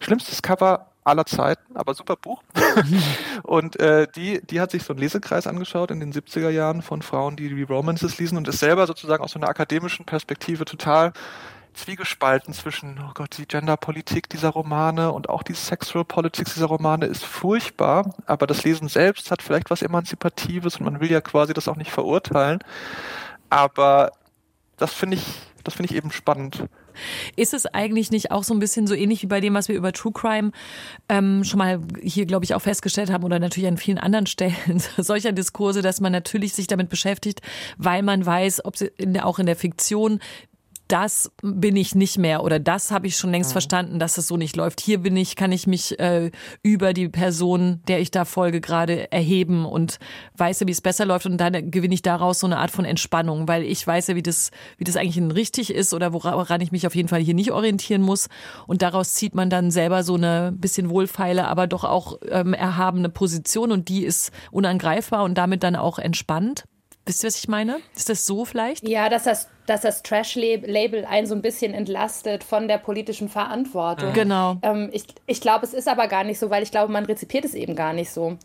Schlimmstes 0.00 0.42
Cover 0.42 0.88
aller 1.04 1.24
Zeiten, 1.24 1.76
aber 1.76 1.94
super 1.94 2.16
Buch. 2.16 2.42
und 3.44 3.78
äh, 3.80 4.08
die, 4.14 4.40
die 4.44 4.60
hat 4.60 4.72
sich 4.72 4.82
so 4.82 4.92
einen 4.92 5.00
Lesekreis 5.00 5.46
angeschaut 5.46 5.92
in 5.92 6.00
den 6.00 6.12
70er 6.12 6.50
Jahren 6.50 6.82
von 6.82 7.00
Frauen, 7.02 7.36
die 7.36 7.48
die 7.48 7.62
Romances 7.62 8.18
lesen 8.18 8.36
und 8.36 8.48
ist 8.48 8.58
selber 8.58 8.86
sozusagen 8.88 9.22
aus 9.22 9.32
so 9.32 9.38
einer 9.38 9.48
akademischen 9.48 10.04
Perspektive 10.04 10.64
total 10.64 11.12
zwiegespalten 11.78 12.52
zwischen, 12.52 12.98
oh 13.00 13.12
Gott, 13.14 13.38
die 13.38 13.46
Genderpolitik 13.46 14.28
dieser 14.28 14.50
Romane 14.50 15.12
und 15.12 15.28
auch 15.28 15.42
die 15.42 15.54
Sexual 15.54 16.04
Politics 16.04 16.54
dieser 16.54 16.66
Romane 16.66 17.06
ist 17.06 17.24
furchtbar, 17.24 18.14
aber 18.26 18.46
das 18.46 18.64
Lesen 18.64 18.88
selbst 18.88 19.30
hat 19.30 19.42
vielleicht 19.42 19.70
was 19.70 19.82
Emanzipatives 19.82 20.76
und 20.76 20.84
man 20.84 21.00
will 21.00 21.10
ja 21.10 21.20
quasi 21.20 21.54
das 21.54 21.68
auch 21.68 21.76
nicht 21.76 21.90
verurteilen. 21.90 22.58
Aber 23.50 24.12
das 24.76 24.92
finde 24.92 25.16
ich, 25.16 25.24
das 25.64 25.74
finde 25.74 25.92
ich 25.92 25.96
eben 25.96 26.10
spannend. 26.10 26.68
Ist 27.36 27.54
es 27.54 27.66
eigentlich 27.66 28.10
nicht 28.10 28.30
auch 28.30 28.44
so 28.44 28.54
ein 28.54 28.58
bisschen 28.58 28.86
so 28.86 28.94
ähnlich 28.94 29.22
wie 29.22 29.26
bei 29.26 29.40
dem, 29.40 29.54
was 29.54 29.68
wir 29.68 29.76
über 29.76 29.92
True 29.92 30.12
Crime 30.12 30.50
ähm, 31.08 31.44
schon 31.44 31.58
mal 31.58 31.80
hier, 32.02 32.26
glaube 32.26 32.44
ich, 32.44 32.54
auch 32.54 32.62
festgestellt 32.62 33.12
haben 33.12 33.24
oder 33.24 33.38
natürlich 33.38 33.68
an 33.68 33.76
vielen 33.76 33.98
anderen 33.98 34.26
Stellen 34.38 34.82
solcher 34.96 35.32
Diskurse, 35.32 35.82
dass 35.82 36.00
man 36.00 36.12
natürlich 36.12 36.54
sich 36.54 36.66
damit 36.66 36.88
beschäftigt, 36.88 37.40
weil 37.76 38.02
man 38.02 38.24
weiß, 38.24 38.64
ob 38.64 38.76
sie 38.76 38.90
in 38.96 39.18
auch 39.20 39.38
in 39.38 39.46
der 39.46 39.56
Fiktion 39.56 40.20
das 40.88 41.30
bin 41.42 41.76
ich 41.76 41.94
nicht 41.94 42.18
mehr 42.18 42.42
oder 42.42 42.58
das 42.58 42.90
habe 42.90 43.06
ich 43.06 43.16
schon 43.16 43.30
längst 43.30 43.50
mhm. 43.50 43.52
verstanden, 43.52 43.98
dass 43.98 44.18
es 44.18 44.26
so 44.26 44.36
nicht 44.36 44.56
läuft. 44.56 44.80
Hier 44.80 44.98
bin 44.98 45.16
ich, 45.16 45.36
kann 45.36 45.52
ich 45.52 45.66
mich 45.66 45.98
äh, 46.00 46.30
über 46.62 46.92
die 46.92 47.08
Person, 47.08 47.82
der 47.86 48.00
ich 48.00 48.10
da 48.10 48.24
folge, 48.24 48.60
gerade 48.60 49.12
erheben 49.12 49.66
und 49.66 49.98
weiß 50.36 50.60
ja, 50.60 50.66
wie 50.66 50.72
es 50.72 50.80
besser 50.80 51.04
läuft 51.04 51.26
und 51.26 51.36
dann 51.38 51.70
gewinne 51.70 51.94
ich 51.94 52.02
daraus 52.02 52.40
so 52.40 52.46
eine 52.46 52.58
Art 52.58 52.70
von 52.70 52.84
Entspannung, 52.84 53.46
weil 53.46 53.62
ich 53.62 53.86
weiß 53.86 54.08
ja, 54.08 54.16
wie 54.16 54.22
das, 54.22 54.50
wie 54.78 54.84
das 54.84 54.96
eigentlich 54.96 55.18
richtig 55.34 55.72
ist 55.72 55.92
oder 55.92 56.12
woran 56.12 56.60
ich 56.60 56.72
mich 56.72 56.86
auf 56.86 56.94
jeden 56.94 57.08
Fall 57.08 57.20
hier 57.20 57.34
nicht 57.34 57.52
orientieren 57.52 58.02
muss 58.02 58.28
und 58.66 58.82
daraus 58.82 59.14
zieht 59.14 59.34
man 59.34 59.50
dann 59.50 59.70
selber 59.70 60.02
so 60.02 60.14
eine 60.14 60.52
bisschen 60.56 60.88
wohlfeile, 60.88 61.46
aber 61.48 61.66
doch 61.66 61.84
auch 61.84 62.18
ähm, 62.30 62.54
erhabene 62.54 63.10
Position 63.10 63.72
und 63.72 63.88
die 63.88 64.04
ist 64.04 64.32
unangreifbar 64.50 65.24
und 65.24 65.36
damit 65.36 65.62
dann 65.62 65.76
auch 65.76 65.98
entspannt. 65.98 66.64
Wisst 67.08 67.24
ihr, 67.24 67.28
was 67.28 67.36
ich 67.36 67.48
meine? 67.48 67.80
Ist 67.96 68.10
das 68.10 68.26
so 68.26 68.44
vielleicht? 68.44 68.86
Ja, 68.86 69.08
dass 69.08 69.22
das, 69.22 69.48
dass 69.64 69.80
das 69.80 70.02
Trash-Label 70.02 71.06
einen 71.06 71.26
so 71.26 71.34
ein 71.34 71.40
bisschen 71.40 71.72
entlastet 71.72 72.44
von 72.44 72.68
der 72.68 72.76
politischen 72.76 73.30
Verantwortung. 73.30 74.12
Genau. 74.12 74.58
Ähm, 74.60 74.90
ich 74.92 75.04
ich 75.26 75.40
glaube, 75.40 75.64
es 75.64 75.72
ist 75.72 75.88
aber 75.88 76.06
gar 76.06 76.22
nicht 76.22 76.38
so, 76.38 76.50
weil 76.50 76.62
ich 76.62 76.70
glaube, 76.70 76.92
man 76.92 77.06
rezipiert 77.06 77.46
es 77.46 77.54
eben 77.54 77.74
gar 77.74 77.94
nicht 77.94 78.10
so. 78.10 78.36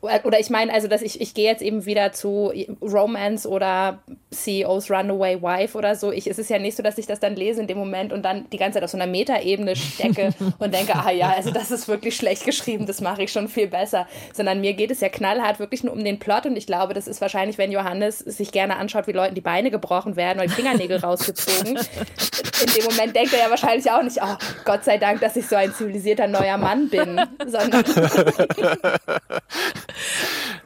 Oder 0.00 0.38
ich 0.38 0.48
meine, 0.48 0.72
also 0.72 0.86
dass 0.86 1.02
ich, 1.02 1.20
ich 1.20 1.34
gehe 1.34 1.50
jetzt 1.50 1.60
eben 1.60 1.84
wieder 1.84 2.12
zu 2.12 2.52
Romance 2.80 3.48
oder 3.48 3.98
CEOs 4.30 4.92
Runaway 4.92 5.42
Wife 5.42 5.76
oder 5.76 5.96
so. 5.96 6.12
Ich, 6.12 6.28
es 6.28 6.38
ist 6.38 6.50
ja 6.50 6.60
nicht 6.60 6.76
so, 6.76 6.84
dass 6.84 6.98
ich 6.98 7.06
das 7.06 7.18
dann 7.18 7.34
lese 7.34 7.60
in 7.60 7.66
dem 7.66 7.78
Moment 7.78 8.12
und 8.12 8.22
dann 8.22 8.48
die 8.50 8.58
ganze 8.58 8.74
Zeit 8.74 8.84
auf 8.84 8.90
so 8.90 8.96
einer 8.96 9.10
Metaebene 9.10 9.74
stecke 9.74 10.30
und 10.60 10.72
denke, 10.72 10.94
ah 10.94 11.10
ja, 11.10 11.30
also 11.30 11.50
das 11.50 11.72
ist 11.72 11.88
wirklich 11.88 12.14
schlecht 12.14 12.44
geschrieben, 12.44 12.86
das 12.86 13.00
mache 13.00 13.24
ich 13.24 13.32
schon 13.32 13.48
viel 13.48 13.66
besser. 13.66 14.06
Sondern 14.32 14.60
mir 14.60 14.74
geht 14.74 14.92
es 14.92 15.00
ja 15.00 15.08
knallhart 15.08 15.58
wirklich 15.58 15.82
nur 15.82 15.94
um 15.94 16.04
den 16.04 16.20
Plot 16.20 16.46
und 16.46 16.56
ich 16.56 16.66
glaube, 16.66 16.94
das 16.94 17.08
ist 17.08 17.20
wahrscheinlich, 17.20 17.58
wenn 17.58 17.72
Johannes 17.72 18.20
sich 18.20 18.52
gerne 18.52 18.76
anschaut, 18.76 19.08
wie 19.08 19.12
Leuten 19.12 19.34
die 19.34 19.40
Beine 19.40 19.72
gebrochen 19.72 20.14
werden 20.14 20.38
oder 20.38 20.46
die 20.46 20.54
Fingernägel 20.54 20.98
rausgezogen. 21.00 21.76
In 21.76 22.72
dem 22.72 22.84
Moment 22.84 23.16
denkt 23.16 23.32
er 23.32 23.40
ja 23.40 23.50
wahrscheinlich 23.50 23.90
auch 23.90 24.02
nicht, 24.02 24.18
oh 24.22 24.36
Gott 24.64 24.84
sei 24.84 24.98
Dank, 24.98 25.20
dass 25.20 25.34
ich 25.34 25.48
so 25.48 25.56
ein 25.56 25.74
zivilisierter 25.74 26.28
neuer 26.28 26.56
Mann 26.56 26.88
bin, 26.88 27.20
sondern 27.46 27.84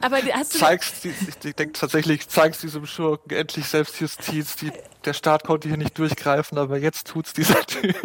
Aber 0.01 0.17
hast 0.33 0.55
du 0.55 0.59
zeigst, 0.59 1.03
die, 1.03 1.13
ich 1.43 1.55
denke 1.55 1.79
tatsächlich, 1.79 2.27
zeigst 2.27 2.63
diesem 2.63 2.85
Schurken 2.85 3.35
endlich 3.35 3.65
Selbstjustiz, 3.65 4.55
die 4.57 4.71
der 5.05 5.13
Staat 5.13 5.43
konnte 5.43 5.67
hier 5.67 5.77
nicht 5.77 5.97
durchgreifen, 5.97 6.57
aber 6.57 6.77
jetzt 6.77 7.07
tut's 7.07 7.33
dieser 7.33 7.61
Typ. 7.65 7.95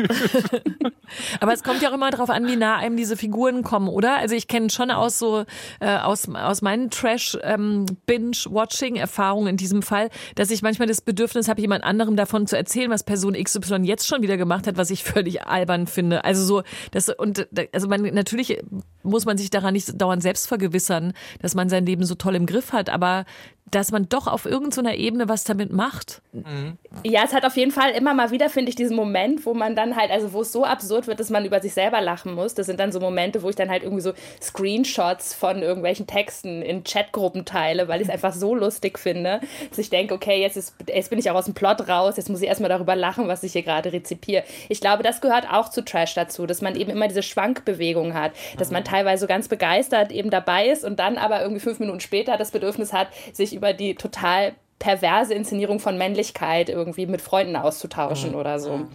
aber 1.41 1.53
es 1.53 1.63
kommt 1.63 1.83
ja 1.83 1.91
auch 1.91 1.95
immer 1.95 2.11
darauf 2.11 2.31
an, 2.31 2.47
wie 2.47 2.57
nah 2.57 2.77
einem 2.77 2.97
diese 2.97 3.17
Figuren 3.17 3.63
kommen, 3.63 3.89
oder? 3.89 4.17
Also 4.17 4.35
ich 4.35 4.49
kenne 4.49 4.71
schon 4.71 4.91
aus 4.91 5.19
so 5.19 5.45
äh, 5.81 5.97
aus 5.99 6.29
aus 6.29 6.63
meinen 6.63 6.91
Trash 6.91 7.39
ähm, 7.43 7.87
Binge 8.07 8.37
Watching 8.49 8.97
Erfahrungen 8.97 9.49
in 9.49 9.57
diesem 9.57 9.83
Fall, 9.83 10.11
dass 10.35 10.51
ich 10.51 10.63
manchmal 10.63 10.89
das 10.89 11.01
Bedürfnis 11.01 11.49
habe, 11.49 11.61
jemand 11.61 11.85
anderem 11.85 12.17
davon 12.17 12.47
zu 12.47 12.57
erzählen, 12.57 12.91
was 12.91 13.05
Person 13.05 13.35
XY 13.35 13.83
jetzt 13.83 14.07
schon 14.07 14.23
wieder 14.23 14.37
gemacht 14.37 14.67
hat, 14.67 14.77
was 14.77 14.91
ich 14.91 15.05
völlig 15.05 15.43
albern 15.47 15.87
finde. 15.87 16.25
Also 16.25 16.45
so 16.45 16.63
das 16.91 17.09
und 17.09 17.49
also 17.73 17.89
man 17.89 18.03
natürlich 18.03 18.59
muss 19.09 19.25
man 19.25 19.38
sich 19.38 19.51
daran 19.51 19.75
nicht 19.75 20.01
dauernd 20.01 20.23
selbst 20.23 20.47
vergewissern, 20.49 21.12
dass 21.40 21.55
man 21.55 21.68
sein 21.68 21.87
Leben 21.87 22.05
so 22.05 22.14
toll 22.14 22.35
im 22.35 22.47
Griff 22.47 22.73
hat, 22.73 22.89
aber 22.89 23.24
dass 23.71 23.93
man 23.93 24.09
doch 24.09 24.27
auf 24.27 24.45
irgendeiner 24.45 24.95
Ebene 24.95 25.29
was 25.29 25.45
damit 25.45 25.73
macht. 25.73 26.23
Mhm. 26.33 26.79
Ja, 27.05 27.23
es 27.25 27.33
hat 27.33 27.45
auf 27.45 27.57
jeden 27.57 27.71
Fall 27.71 27.91
immer 27.91 28.14
mal 28.14 28.31
wieder, 28.31 28.49
finde 28.51 28.71
ich, 28.71 28.77
diesen 28.77 28.97
Moment, 28.97 29.47
wo 29.47 29.55
man 29.55 29.77
dann 29.77 29.97
halt, 29.97 30.11
also 30.11 30.33
wo 30.33 30.43
es 30.43 30.53
so 30.53 30.64
absurd 30.64 31.07
wird, 31.07 31.21
dass 31.21 31.31
man 31.31 31.45
über 31.45 31.61
sich 31.61 31.75
selber 31.75 32.01
lachen 32.01 32.35
muss. 32.35 32.55
Das 32.55 32.66
sind 32.66 32.81
dann 32.81 32.93
so 32.93 33.01
Momente, 33.01 33.43
wo 33.43 33.51
ich 33.51 33.57
dann 33.57 33.71
halt 33.71 33.83
irgendwie 33.83 34.03
so 34.03 34.12
Screenshots 34.41 35.35
von 35.35 35.62
irgendwelchen 35.62 36.07
Texten 36.07 36.62
in 36.62 36.85
Chatgruppen 36.85 37.45
teile, 37.45 37.89
weil 37.89 38.01
ich 38.01 38.09
es 38.09 38.12
einfach 38.12 38.33
so 38.33 38.55
lustig 38.55 38.99
finde, 38.99 39.41
dass 39.69 39.79
ich 39.79 39.91
denke, 39.91 40.14
okay, 40.14 40.41
jetzt, 40.41 40.57
ist, 40.57 40.75
jetzt 40.87 41.11
bin 41.11 41.19
ich 41.19 41.31
auch 41.31 41.35
aus 41.35 41.47
dem 41.47 41.55
Plot 41.55 41.89
raus, 41.89 42.16
jetzt 42.16 42.29
muss 42.29 42.43
ich 42.43 42.49
erstmal 42.49 42.69
darüber 42.69 42.97
lachen, 42.97 43.29
was 43.29 43.43
ich 43.43 43.53
hier 43.53 43.62
gerade 43.62 43.93
rezipiere. 43.93 44.45
Ich 44.69 44.81
glaube, 44.81 45.03
das 45.03 45.21
gehört 45.21 45.49
auch 45.51 45.69
zu 45.69 45.85
Trash 45.85 46.14
dazu, 46.14 46.47
dass 46.47 46.62
man 46.62 46.77
eben 46.77 46.91
immer 46.91 47.09
diese 47.09 47.23
Schwankbewegung 47.23 48.14
hat, 48.14 48.33
dass 48.57 48.71
man 48.71 48.85
teilweise 48.85 49.23
so 49.23 49.27
ganz 49.27 49.49
begeistert 49.49 50.12
eben 50.12 50.31
dabei 50.31 50.69
ist 50.69 50.85
und 50.85 50.99
dann 50.99 51.19
aber 51.19 51.43
irgendwie 51.43 51.61
fünf 51.61 51.79
Minuten 51.79 52.01
später 52.01 52.37
das 52.37 52.51
Bedürfnis 52.51 52.93
hat, 52.93 53.09
sich 53.33 53.55
über 53.59 53.73
die 53.73 53.95
total 53.95 54.55
perverse 54.79 55.35
Inszenierung 55.35 55.81
von 55.81 55.99
Männlichkeit 55.99 56.69
irgendwie 56.69 57.07
mit 57.07 57.21
Freunden 57.21 57.57
auszutauschen 57.57 58.31
mhm. 58.31 58.37
oder 58.37 58.61
so. 58.61 58.87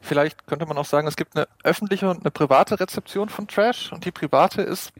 Vielleicht 0.00 0.46
könnte 0.46 0.66
man 0.66 0.76
auch 0.78 0.84
sagen, 0.84 1.06
es 1.06 1.16
gibt 1.16 1.36
eine 1.36 1.46
öffentliche 1.62 2.08
und 2.08 2.20
eine 2.20 2.30
private 2.30 2.80
Rezeption 2.80 3.28
von 3.28 3.46
Trash 3.46 3.92
und 3.92 4.04
die 4.04 4.10
private 4.10 4.62
ist 4.62 4.92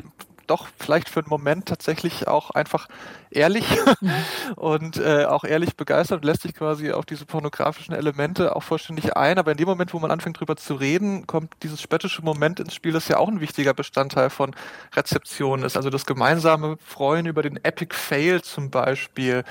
doch 0.47 0.69
vielleicht 0.79 1.09
für 1.09 1.21
einen 1.21 1.29
Moment 1.29 1.67
tatsächlich 1.67 2.29
auch 2.29 2.51
einfach 2.51 2.89
ehrlich 3.31 3.67
mhm. 4.01 4.11
und 4.57 4.97
äh, 4.97 5.25
auch 5.25 5.45
ehrlich 5.45 5.77
begeistert 5.77 6.19
und 6.19 6.25
lässt 6.25 6.43
sich 6.43 6.55
quasi 6.55 6.93
auf 6.93 7.07
diese 7.07 7.27
pornografischen 7.27 7.95
Elemente 7.95 8.55
auch 8.57 8.63
vollständig 8.63 9.17
ein. 9.17 9.39
Aber 9.39 9.53
in 9.53 9.59
dem 9.59 9.69
Moment, 9.69 9.93
wo 9.95 9.99
man 9.99 10.11
anfängt 10.11 10.41
drüber 10.41 10.57
zu 10.57 10.75
reden, 10.75 11.27
kommt 11.27 11.53
dieses 11.63 11.81
spöttische 11.81 12.23
Moment 12.23 12.61
ins 12.61 12.75
Spiel, 12.75 12.93
das 12.93 13.09
ja 13.09 13.19
auch 13.19 13.29
ein 13.29 13.41
wichtiger 13.41 13.75
Bestandteil 13.75 14.31
von 14.31 14.55
Rezeption 14.95 15.63
ist. 15.63 15.77
Also 15.77 15.91
das 15.91 16.07
gemeinsame 16.07 16.77
Freuen 16.85 17.27
über 17.27 17.43
den 17.43 17.63
Epic 17.65 17.95
Fail 17.95 18.43
zum 18.43 18.71
Beispiel. 18.71 19.45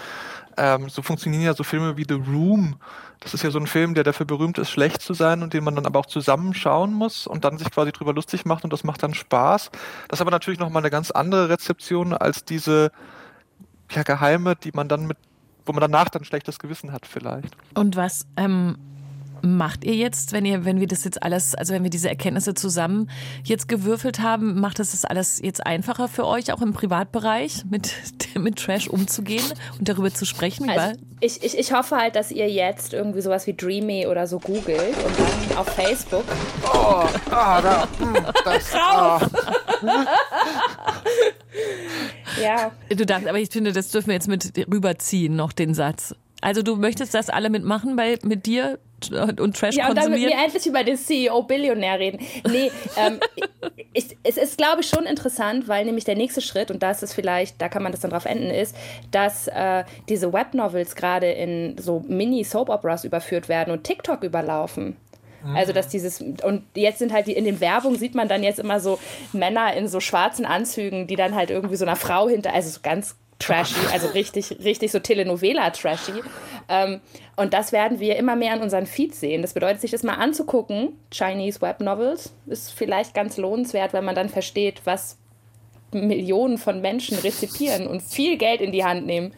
Ähm, 0.57 0.89
so 0.89 1.01
funktionieren 1.01 1.43
ja 1.43 1.53
so 1.53 1.63
Filme 1.63 1.97
wie 1.97 2.05
The 2.07 2.15
Room. 2.15 2.77
Das 3.19 3.33
ist 3.33 3.43
ja 3.43 3.51
so 3.51 3.59
ein 3.59 3.67
Film, 3.67 3.93
der 3.93 4.03
dafür 4.03 4.25
berühmt 4.25 4.57
ist, 4.57 4.69
schlecht 4.69 5.01
zu 5.01 5.13
sein 5.13 5.41
und 5.41 5.53
den 5.53 5.63
man 5.63 5.75
dann 5.75 5.85
aber 5.85 5.99
auch 5.99 6.05
zusammenschauen 6.05 6.93
muss 6.93 7.27
und 7.27 7.45
dann 7.45 7.57
sich 7.57 7.71
quasi 7.71 7.91
drüber 7.91 8.13
lustig 8.13 8.45
macht 8.45 8.63
und 8.63 8.73
das 8.73 8.83
macht 8.83 9.03
dann 9.03 9.13
Spaß. 9.13 9.71
Das 10.07 10.17
ist 10.17 10.21
aber 10.21 10.31
natürlich 10.31 10.59
nochmal 10.59 10.81
eine 10.81 10.89
ganz 10.89 11.11
andere 11.11 11.49
Rezeption 11.49 12.13
als 12.13 12.45
diese 12.45 12.91
ja, 13.91 14.03
Geheime, 14.03 14.55
die 14.55 14.71
man 14.73 14.87
dann 14.87 15.07
mit, 15.07 15.17
wo 15.65 15.73
man 15.73 15.81
danach 15.81 16.09
dann 16.09 16.23
schlechtes 16.23 16.59
Gewissen 16.59 16.91
hat 16.91 17.05
vielleicht. 17.05 17.55
Und 17.73 17.95
was 17.95 18.27
ähm, 18.37 18.77
macht 19.45 19.83
ihr 19.83 19.95
jetzt, 19.95 20.33
wenn 20.33 20.45
ihr, 20.45 20.65
wenn 20.65 20.79
wir 20.79 20.87
das 20.87 21.03
jetzt 21.03 21.21
alles, 21.23 21.55
also 21.55 21.73
wenn 21.73 21.83
wir 21.83 21.89
diese 21.89 22.09
Erkenntnisse 22.09 22.53
zusammen 22.53 23.09
jetzt 23.43 23.67
gewürfelt 23.67 24.19
haben, 24.19 24.59
macht 24.59 24.79
es 24.79 24.91
das 24.91 25.05
alles 25.05 25.39
jetzt 25.41 25.65
einfacher 25.65 26.07
für 26.07 26.25
euch, 26.25 26.51
auch 26.51 26.61
im 26.61 26.73
Privatbereich 26.73 27.63
mit, 27.69 27.93
mit 28.39 28.57
Trash 28.57 28.87
umzugehen 28.87 29.45
und 29.79 29.87
darüber 29.87 30.13
zu 30.13 30.25
sprechen? 30.25 30.69
Also 30.69 30.97
ich, 31.21 31.43
ich, 31.43 31.57
ich 31.57 31.73
hoffe 31.73 31.95
halt, 31.95 32.15
dass 32.15 32.31
ihr 32.31 32.49
jetzt 32.49 32.93
irgendwie 32.93 33.21
sowas 33.21 33.47
wie 33.47 33.53
Dreamy 33.53 34.07
oder 34.07 34.27
so 34.27 34.39
googelt 34.39 34.95
und 35.05 35.19
dann 35.19 35.57
auf 35.57 35.67
Facebook. 35.67 36.25
Oh, 36.63 37.05
ah, 37.31 37.61
da, 37.61 37.87
hm, 37.99 38.15
das, 38.43 38.73
ah. 38.73 39.21
ja. 42.41 42.71
Du 42.89 43.05
darfst, 43.05 43.27
aber 43.27 43.39
ich 43.39 43.49
finde, 43.49 43.71
das 43.71 43.89
dürfen 43.89 44.07
wir 44.07 44.15
jetzt 44.15 44.27
mit 44.27 44.51
rüberziehen, 44.71 45.35
noch 45.35 45.53
den 45.53 45.73
Satz. 45.73 46.15
Also 46.45 46.61
du 46.61 46.75
möchtest, 46.75 47.15
dass 47.15 47.31
alle 47.31 47.49
mitmachen 47.49 47.95
bei, 47.95 48.19
mit 48.21 48.45
dir 48.45 48.77
und 49.09 49.57
Trash 49.57 49.75
ja, 49.75 49.87
konsumieren? 49.87 49.87
Ja, 49.87 49.89
und 49.89 49.97
dann 49.97 50.11
mit 50.11 50.19
mir 50.21 50.43
endlich 50.43 50.67
über 50.67 50.83
den 50.83 50.95
CEO-Billionär 50.95 51.97
reden. 51.97 52.19
Nee, 52.47 52.69
ähm, 52.97 53.19
ich, 53.93 54.15
es 54.21 54.37
ist, 54.37 54.55
glaube 54.55 54.81
ich, 54.81 54.87
schon 54.87 55.05
interessant, 55.05 55.67
weil 55.67 55.85
nämlich 55.85 56.05
der 56.05 56.15
nächste 56.15 56.41
Schritt, 56.41 56.69
und 56.69 56.83
da 56.83 56.91
ist 56.91 57.01
es 57.01 57.15
vielleicht, 57.15 57.59
da 57.63 57.67
kann 57.67 57.81
man 57.81 57.91
das 57.91 58.01
dann 58.01 58.11
drauf 58.11 58.25
enden, 58.25 58.51
ist, 58.51 58.75
dass 59.09 59.47
äh, 59.47 59.85
diese 60.07 60.33
Webnovels 60.33 60.95
gerade 60.95 61.31
in 61.31 61.79
so 61.79 62.05
Mini-Soap-Operas 62.07 63.05
überführt 63.05 63.49
werden 63.49 63.71
und 63.71 63.83
TikTok 63.83 64.23
überlaufen. 64.23 64.97
Also, 65.53 65.73
dass 65.73 65.87
dieses, 65.89 66.21
und 66.21 66.63
jetzt 66.75 66.97
sind 66.97 67.13
halt 67.13 67.27
die, 67.27 67.33
in 67.33 67.45
den 67.45 67.59
Werbungen 67.59 67.99
sieht 67.99 68.15
man 68.15 68.27
dann 68.27 68.41
jetzt 68.41 68.57
immer 68.57 68.79
so 68.79 68.97
Männer 69.31 69.75
in 69.75 69.87
so 69.87 69.99
schwarzen 69.99 70.45
Anzügen, 70.45 71.05
die 71.05 71.15
dann 71.15 71.35
halt 71.35 71.51
irgendwie 71.51 71.75
so 71.75 71.85
einer 71.85 71.95
Frau 71.95 72.27
hinter, 72.27 72.53
also 72.53 72.69
so 72.69 72.79
ganz 72.81 73.15
trashy, 73.39 73.75
also 73.91 74.07
richtig, 74.07 74.57
richtig 74.63 74.91
so 74.91 74.99
Telenovela-trashy. 74.99 76.23
Ähm, 76.69 77.01
und 77.35 77.53
das 77.53 77.71
werden 77.71 77.99
wir 77.99 78.15
immer 78.15 78.35
mehr 78.35 78.55
in 78.55 78.61
unseren 78.61 78.85
Feeds 78.85 79.19
sehen. 79.19 79.41
Das 79.41 79.53
bedeutet, 79.53 79.81
sich 79.81 79.91
das 79.91 80.03
mal 80.03 80.15
anzugucken, 80.15 80.97
Chinese 81.11 81.61
Web 81.61 81.81
Novels, 81.81 82.33
ist 82.47 82.71
vielleicht 82.71 83.13
ganz 83.13 83.37
lohnenswert, 83.37 83.93
wenn 83.93 84.05
man 84.05 84.15
dann 84.15 84.29
versteht, 84.29 84.81
was 84.85 85.17
Millionen 85.91 86.57
von 86.57 86.81
Menschen 86.81 87.17
rezipieren 87.17 87.87
und 87.87 88.01
viel 88.01 88.37
Geld 88.37 88.61
in 88.61 88.71
die 88.71 88.83
Hand 88.83 89.05
nehmen. 89.05 89.33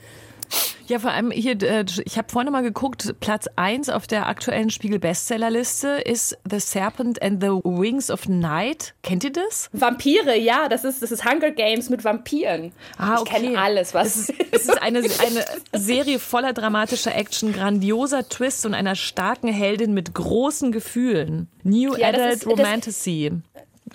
Ja, 0.88 1.00
vor 1.00 1.12
allem 1.12 1.32
hier, 1.32 1.62
äh, 1.64 1.84
ich 2.06 2.18
habe 2.18 2.30
vorne 2.30 2.50
mal 2.50 2.64
geguckt, 2.64 3.14
Platz 3.20 3.48
1 3.58 3.90
auf 3.90 4.08
der 4.08 4.28
aktuellen 4.28 4.70
Spiegel-Bestsellerliste 4.70 5.90
ist 6.06 6.38
The 6.50 6.62
Serpent 6.62 7.22
and 7.22 7.44
the 7.44 7.50
Wings 7.50 8.10
of 8.10 8.30
Night. 8.30 8.94
Kennt 9.04 9.26
ihr 9.26 9.34
das? 9.34 9.70
Vampire, 9.74 10.38
ja, 10.38 10.70
das 10.70 10.86
ist, 10.86 11.04
das 11.04 11.12
ist 11.12 11.26
Hunger 11.26 11.52
Games 11.52 11.90
mit 11.90 12.06
Vampiren. 12.06 12.72
Ah, 12.98 13.20
okay. 13.20 13.24
Ich 13.24 13.44
kenne 13.44 13.60
alles, 13.60 13.94
was. 13.94 14.08
Es 14.08 14.30
ist, 14.30 14.34
es 14.52 14.62
ist 14.64 14.82
eine, 14.82 15.00
eine 15.00 15.46
Serie 15.74 16.20
voller 16.20 16.54
dramatischer 16.54 17.14
Action, 17.14 17.52
grandioser 17.52 18.30
Twist 18.30 18.66
und 18.66 18.74
einer 18.74 18.96
starken 18.96 19.50
Heldin 19.50 19.94
mit 19.94 20.14
großen 20.14 20.72
Gefühlen. 20.72 21.50
New 21.64 21.96
ja, 21.96 22.10
Adult 22.10 22.34
ist, 22.34 22.48
Romantasy. 22.48 23.34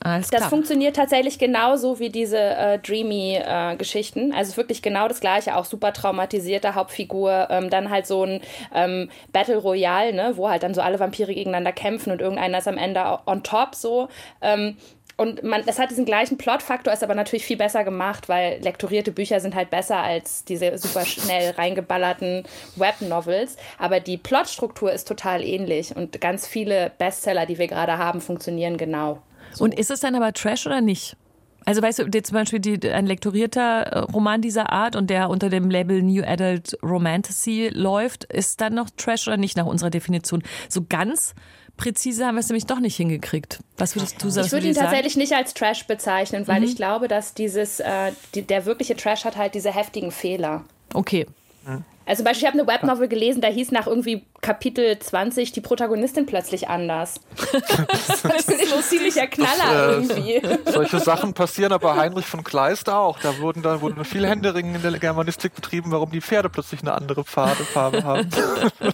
Alles 0.04 0.28
das 0.28 0.46
funktioniert 0.46 0.96
tatsächlich 0.96 1.38
genauso 1.38 1.98
wie 1.98 2.10
diese 2.10 2.38
äh, 2.38 2.78
Dreamy-Geschichten. 2.78 4.32
Äh, 4.32 4.36
also 4.36 4.56
wirklich 4.56 4.82
genau 4.82 5.08
das 5.08 5.20
gleiche, 5.20 5.56
auch 5.56 5.64
super 5.64 5.92
traumatisierte 5.92 6.74
Hauptfigur. 6.74 7.48
Ähm, 7.50 7.70
dann 7.70 7.90
halt 7.90 8.06
so 8.06 8.24
ein 8.24 8.40
ähm, 8.74 9.10
Battle 9.32 9.58
Royale, 9.58 10.12
ne, 10.12 10.32
wo 10.36 10.48
halt 10.48 10.62
dann 10.62 10.74
so 10.74 10.80
alle 10.80 10.98
Vampire 10.98 11.32
gegeneinander 11.34 11.72
kämpfen 11.72 12.12
und 12.12 12.20
irgendeiner 12.20 12.58
ist 12.58 12.68
am 12.68 12.78
Ende 12.78 13.18
on 13.26 13.42
top 13.42 13.74
so. 13.74 14.08
Ähm, 14.40 14.76
und 15.16 15.42
man, 15.42 15.62
es 15.66 15.78
hat 15.78 15.90
diesen 15.90 16.04
gleichen 16.04 16.38
Plotfaktor, 16.38 16.92
ist 16.92 17.04
aber 17.04 17.14
natürlich 17.14 17.44
viel 17.44 17.56
besser 17.56 17.84
gemacht, 17.84 18.28
weil 18.28 18.60
lektorierte 18.60 19.12
Bücher 19.12 19.40
sind 19.40 19.54
halt 19.54 19.70
besser 19.70 19.98
als 19.98 20.44
diese 20.44 20.76
super 20.78 21.04
schnell 21.04 21.50
reingeballerten 21.58 22.44
Webnovels. 22.76 23.56
Aber 23.78 24.00
die 24.00 24.16
Plotstruktur 24.16 24.90
ist 24.90 25.06
total 25.06 25.44
ähnlich 25.44 25.94
und 25.94 26.20
ganz 26.20 26.46
viele 26.46 26.90
Bestseller, 26.98 27.46
die 27.46 27.58
wir 27.58 27.68
gerade 27.68 27.98
haben, 27.98 28.20
funktionieren 28.20 28.76
genau. 28.76 29.22
So. 29.52 29.64
Und 29.64 29.74
ist 29.74 29.90
es 29.90 30.00
dann 30.00 30.14
aber 30.14 30.32
Trash 30.32 30.66
oder 30.66 30.80
nicht? 30.80 31.16
Also 31.64 31.80
weißt 31.80 32.00
du, 32.00 32.22
zum 32.22 32.34
Beispiel 32.34 32.58
die, 32.58 32.90
ein 32.90 33.06
lektorierter 33.06 33.82
äh, 33.82 33.98
Roman 34.00 34.42
dieser 34.42 34.72
Art 34.72 34.96
und 34.96 35.10
der 35.10 35.30
unter 35.30 35.48
dem 35.48 35.70
Label 35.70 36.02
New 36.02 36.24
Adult 36.24 36.76
Romantasy 36.82 37.70
läuft, 37.72 38.24
ist 38.24 38.60
dann 38.60 38.74
noch 38.74 38.90
Trash 38.96 39.28
oder 39.28 39.36
nicht 39.36 39.56
nach 39.56 39.66
unserer 39.66 39.90
Definition? 39.90 40.42
So 40.68 40.84
ganz 40.88 41.34
präzise 41.76 42.26
haben 42.26 42.34
wir 42.34 42.40
es 42.40 42.48
nämlich 42.48 42.66
doch 42.66 42.80
nicht 42.80 42.96
hingekriegt. 42.96 43.60
Was 43.78 43.96
würdest 43.96 44.22
du 44.22 44.30
sagen? 44.30 44.46
Ich 44.46 44.52
würde 44.52 44.68
ihn 44.68 44.74
tatsächlich 44.74 45.16
nicht 45.16 45.32
als 45.34 45.54
Trash 45.54 45.86
bezeichnen, 45.86 46.46
weil 46.48 46.60
mhm. 46.60 46.66
ich 46.66 46.76
glaube, 46.76 47.08
dass 47.08 47.34
dieses, 47.34 47.80
äh, 47.80 48.12
die, 48.34 48.42
der 48.42 48.66
wirkliche 48.66 48.96
Trash 48.96 49.24
hat 49.24 49.36
halt 49.36 49.54
diese 49.54 49.74
heftigen 49.74 50.10
Fehler. 50.10 50.64
Okay. 50.94 51.26
Mhm. 51.66 51.84
Also 52.06 52.22
zum 52.22 52.24
Beispiel, 52.24 52.48
ich 52.48 52.54
habe 52.54 52.58
eine 52.58 52.66
Webnovel 52.66 53.08
gelesen, 53.08 53.40
da 53.40 53.48
hieß 53.48 53.70
nach 53.70 53.86
irgendwie 53.86 54.24
Kapitel 54.40 54.98
20 54.98 55.52
die 55.52 55.60
Protagonistin 55.60 56.26
plötzlich 56.26 56.68
anders. 56.68 57.20
das 58.22 58.48
ist 58.48 58.70
so 58.70 58.80
ziemlicher 58.80 59.28
Knaller 59.28 60.00
das, 60.00 60.10
äh, 60.10 60.18
irgendwie. 60.18 60.70
Solche 60.70 60.98
Sachen 60.98 61.32
passieren 61.32 61.72
aber 61.72 61.96
Heinrich 61.96 62.26
von 62.26 62.42
Kleist 62.42 62.90
auch. 62.90 63.20
Da 63.20 63.38
wurden 63.38 63.62
da 63.62 63.80
wurden 63.80 64.04
viel 64.04 64.26
Händeringen 64.26 64.74
in 64.74 64.82
der 64.82 64.98
Germanistik 64.98 65.54
betrieben, 65.54 65.92
warum 65.92 66.10
die 66.10 66.20
Pferde 66.20 66.48
plötzlich 66.48 66.80
eine 66.80 66.94
andere 66.94 67.24
Farbe, 67.24 67.62
haben. 67.74 68.28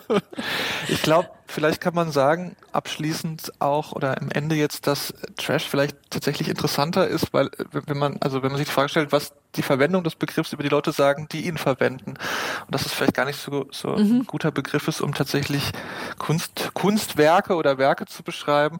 ich 0.88 1.00
glaube, 1.02 1.30
vielleicht 1.46 1.80
kann 1.80 1.94
man 1.94 2.12
sagen, 2.12 2.56
abschließend 2.72 3.52
auch 3.58 3.92
oder 3.92 4.20
am 4.20 4.30
Ende 4.30 4.54
jetzt, 4.54 4.86
dass 4.86 5.14
Trash 5.36 5.64
vielleicht 5.64 5.96
tatsächlich 6.10 6.48
interessanter 6.48 7.08
ist, 7.08 7.32
weil 7.32 7.50
wenn 7.72 7.98
man, 7.98 8.18
also 8.20 8.42
wenn 8.42 8.50
man 8.50 8.58
sich 8.58 8.68
die 8.68 8.72
Frage 8.72 8.90
stellt, 8.90 9.12
was 9.12 9.32
die 9.56 9.62
Verwendung 9.62 10.04
des 10.04 10.14
Begriffs 10.14 10.52
über 10.52 10.62
die 10.62 10.68
Leute 10.68 10.92
sagen, 10.92 11.26
die 11.32 11.46
ihn 11.46 11.56
verwenden. 11.56 12.10
Und 12.10 12.74
dass 12.74 12.84
es 12.84 12.92
vielleicht 12.92 13.07
gar 13.14 13.26
nicht 13.26 13.40
so, 13.40 13.66
so 13.70 13.90
mhm. 13.90 14.20
ein 14.20 14.26
guter 14.26 14.50
Begriff 14.50 14.88
ist, 14.88 15.00
um 15.00 15.14
tatsächlich 15.14 15.72
Kunst, 16.18 16.70
Kunstwerke 16.74 17.54
oder 17.54 17.78
Werke 17.78 18.06
zu 18.06 18.22
beschreiben, 18.22 18.78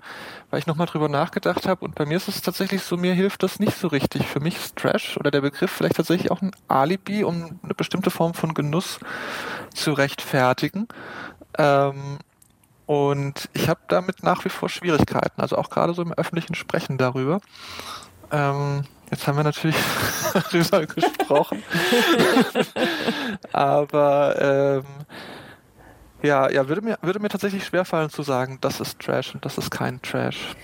weil 0.51 0.59
ich 0.59 0.67
nochmal 0.67 0.87
drüber 0.87 1.09
nachgedacht 1.09 1.67
habe. 1.67 1.85
Und 1.85 1.95
bei 1.95 2.07
mir 2.07 2.17
ist 2.17 2.29
es 2.29 2.43
tatsächlich 2.43 2.83
so, 2.83 2.97
mir 2.97 3.15
hilft 3.15 3.43
das 3.43 3.59
nicht 3.59 3.77
so 3.77 3.89
richtig. 3.89 4.27
Für 4.27 4.41
mich 4.41 4.57
ist 4.57 4.77
Trash 4.77 5.17
oder 5.17 5.31
der 5.31 5.41
Begriff 5.41 5.71
vielleicht 5.71 5.97
tatsächlich 5.97 6.31
auch 6.31 6.43
ein 6.43 6.53
Alibi, 6.69 7.25
um 7.25 7.59
eine 7.63 7.75
bestimmte 7.75 8.11
Form 8.11 8.35
von 8.35 8.55
Genuss 8.55 8.99
zu 9.75 9.93
rechtfertigen 9.93 10.89
Ähm, 11.59 12.19
und 12.87 13.51
ich 13.53 13.69
habe 13.69 13.81
damit 13.89 14.23
nach 14.23 14.47
wie 14.47 14.49
vor 14.49 14.71
Schwierigkeiten, 14.71 15.43
also 15.43 15.57
auch 15.59 15.69
gerade 15.69 15.93
so 15.93 16.01
im 16.01 16.15
öffentlichen 16.15 16.55
Sprechen 16.55 16.97
darüber. 16.97 17.41
Ähm, 18.31 18.85
jetzt 19.11 19.27
haben 19.27 19.37
wir 19.37 19.45
natürlich 19.45 19.77
darüber 20.33 20.87
gesprochen. 20.87 21.63
Aber 23.53 24.83
ähm, 24.85 24.85
ja, 26.23 26.51
ja, 26.51 26.69
würde 26.69 26.83
mir, 26.83 26.99
würde 27.03 27.21
mir 27.21 27.29
tatsächlich 27.29 27.65
schwerfallen 27.65 28.11
zu 28.11 28.23
sagen, 28.23 28.59
das 28.61 28.81
ist 28.81 28.99
Trash 28.99 29.35
und 29.35 29.45
das 29.45 29.59
ist 29.59 29.71
kein 29.71 30.03
Trash. 30.03 30.57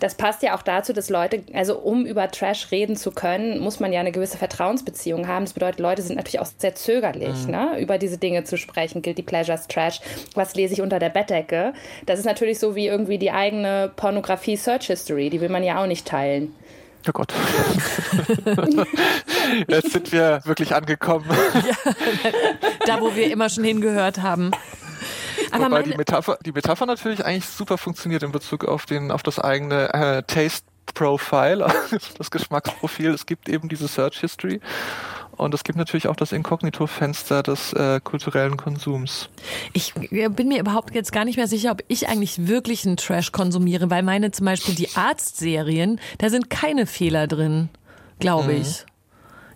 Das 0.00 0.14
passt 0.14 0.42
ja 0.42 0.54
auch 0.54 0.62
dazu, 0.62 0.92
dass 0.92 1.08
Leute, 1.08 1.42
also 1.54 1.78
um 1.78 2.04
über 2.04 2.30
Trash 2.30 2.70
reden 2.70 2.96
zu 2.96 3.12
können, 3.12 3.60
muss 3.60 3.80
man 3.80 3.92
ja 3.94 4.00
eine 4.00 4.12
gewisse 4.12 4.36
Vertrauensbeziehung 4.36 5.26
haben. 5.26 5.46
Das 5.46 5.54
bedeutet, 5.54 5.80
Leute 5.80 6.02
sind 6.02 6.16
natürlich 6.16 6.40
auch 6.40 6.48
sehr 6.58 6.74
zögerlich, 6.74 7.46
mhm. 7.46 7.50
ne, 7.50 7.80
über 7.80 7.96
diese 7.96 8.18
Dinge 8.18 8.44
zu 8.44 8.58
sprechen. 8.58 9.00
Guilty 9.00 9.22
Pleasures, 9.22 9.68
Trash, 9.68 10.00
was 10.34 10.54
lese 10.54 10.74
ich 10.74 10.82
unter 10.82 10.98
der 10.98 11.08
Bettdecke? 11.08 11.72
Das 12.04 12.18
ist 12.18 12.26
natürlich 12.26 12.58
so 12.58 12.74
wie 12.74 12.88
irgendwie 12.88 13.16
die 13.16 13.30
eigene 13.30 13.90
Pornografie-Search 13.96 14.88
History, 14.88 15.30
die 15.30 15.40
will 15.40 15.48
man 15.48 15.62
ja 15.62 15.82
auch 15.82 15.86
nicht 15.86 16.06
teilen. 16.06 16.54
Oh 17.08 17.12
Gott. 17.12 17.32
Jetzt 19.68 19.92
sind 19.92 20.12
wir 20.12 20.40
wirklich 20.44 20.74
angekommen. 20.74 21.26
Ja, 21.54 21.92
da, 22.86 23.00
wo 23.00 23.14
wir 23.14 23.30
immer 23.30 23.48
schon 23.48 23.64
hingehört 23.64 24.22
haben. 24.22 24.50
Aber 25.52 25.66
Wobei 25.66 25.82
die 25.82 25.96
Metapher, 25.96 26.38
die 26.44 26.52
Metapher 26.52 26.86
natürlich 26.86 27.24
eigentlich 27.24 27.46
super 27.46 27.78
funktioniert 27.78 28.22
in 28.22 28.32
Bezug 28.32 28.64
auf 28.64 28.86
den, 28.86 29.10
auf 29.10 29.22
das 29.22 29.38
eigene 29.38 29.92
äh, 29.94 30.22
Taste 30.22 30.66
Profile, 30.94 31.66
das 32.18 32.30
Geschmacksprofil. 32.30 33.10
Es 33.10 33.26
gibt 33.26 33.48
eben 33.48 33.68
diese 33.68 33.88
Search 33.88 34.18
History. 34.20 34.60
Und 35.36 35.54
es 35.54 35.64
gibt 35.64 35.78
natürlich 35.78 36.08
auch 36.08 36.16
das 36.16 36.32
Inkognito-Fenster 36.32 37.42
des 37.42 37.72
äh, 37.72 38.00
kulturellen 38.02 38.56
Konsums. 38.56 39.28
Ich 39.72 39.92
bin 39.94 40.48
mir 40.48 40.58
überhaupt 40.58 40.94
jetzt 40.94 41.12
gar 41.12 41.24
nicht 41.24 41.36
mehr 41.36 41.46
sicher, 41.46 41.72
ob 41.72 41.82
ich 41.88 42.08
eigentlich 42.08 42.46
wirklich 42.46 42.86
einen 42.86 42.96
Trash 42.96 43.32
konsumiere, 43.32 43.90
weil 43.90 44.02
meine 44.02 44.30
zum 44.30 44.46
Beispiel 44.46 44.74
die 44.74 44.94
Arztserien, 44.96 46.00
da 46.18 46.30
sind 46.30 46.48
keine 46.48 46.86
Fehler 46.86 47.26
drin, 47.26 47.68
glaube 48.18 48.54
mhm. 48.54 48.62
ich. 48.62 48.86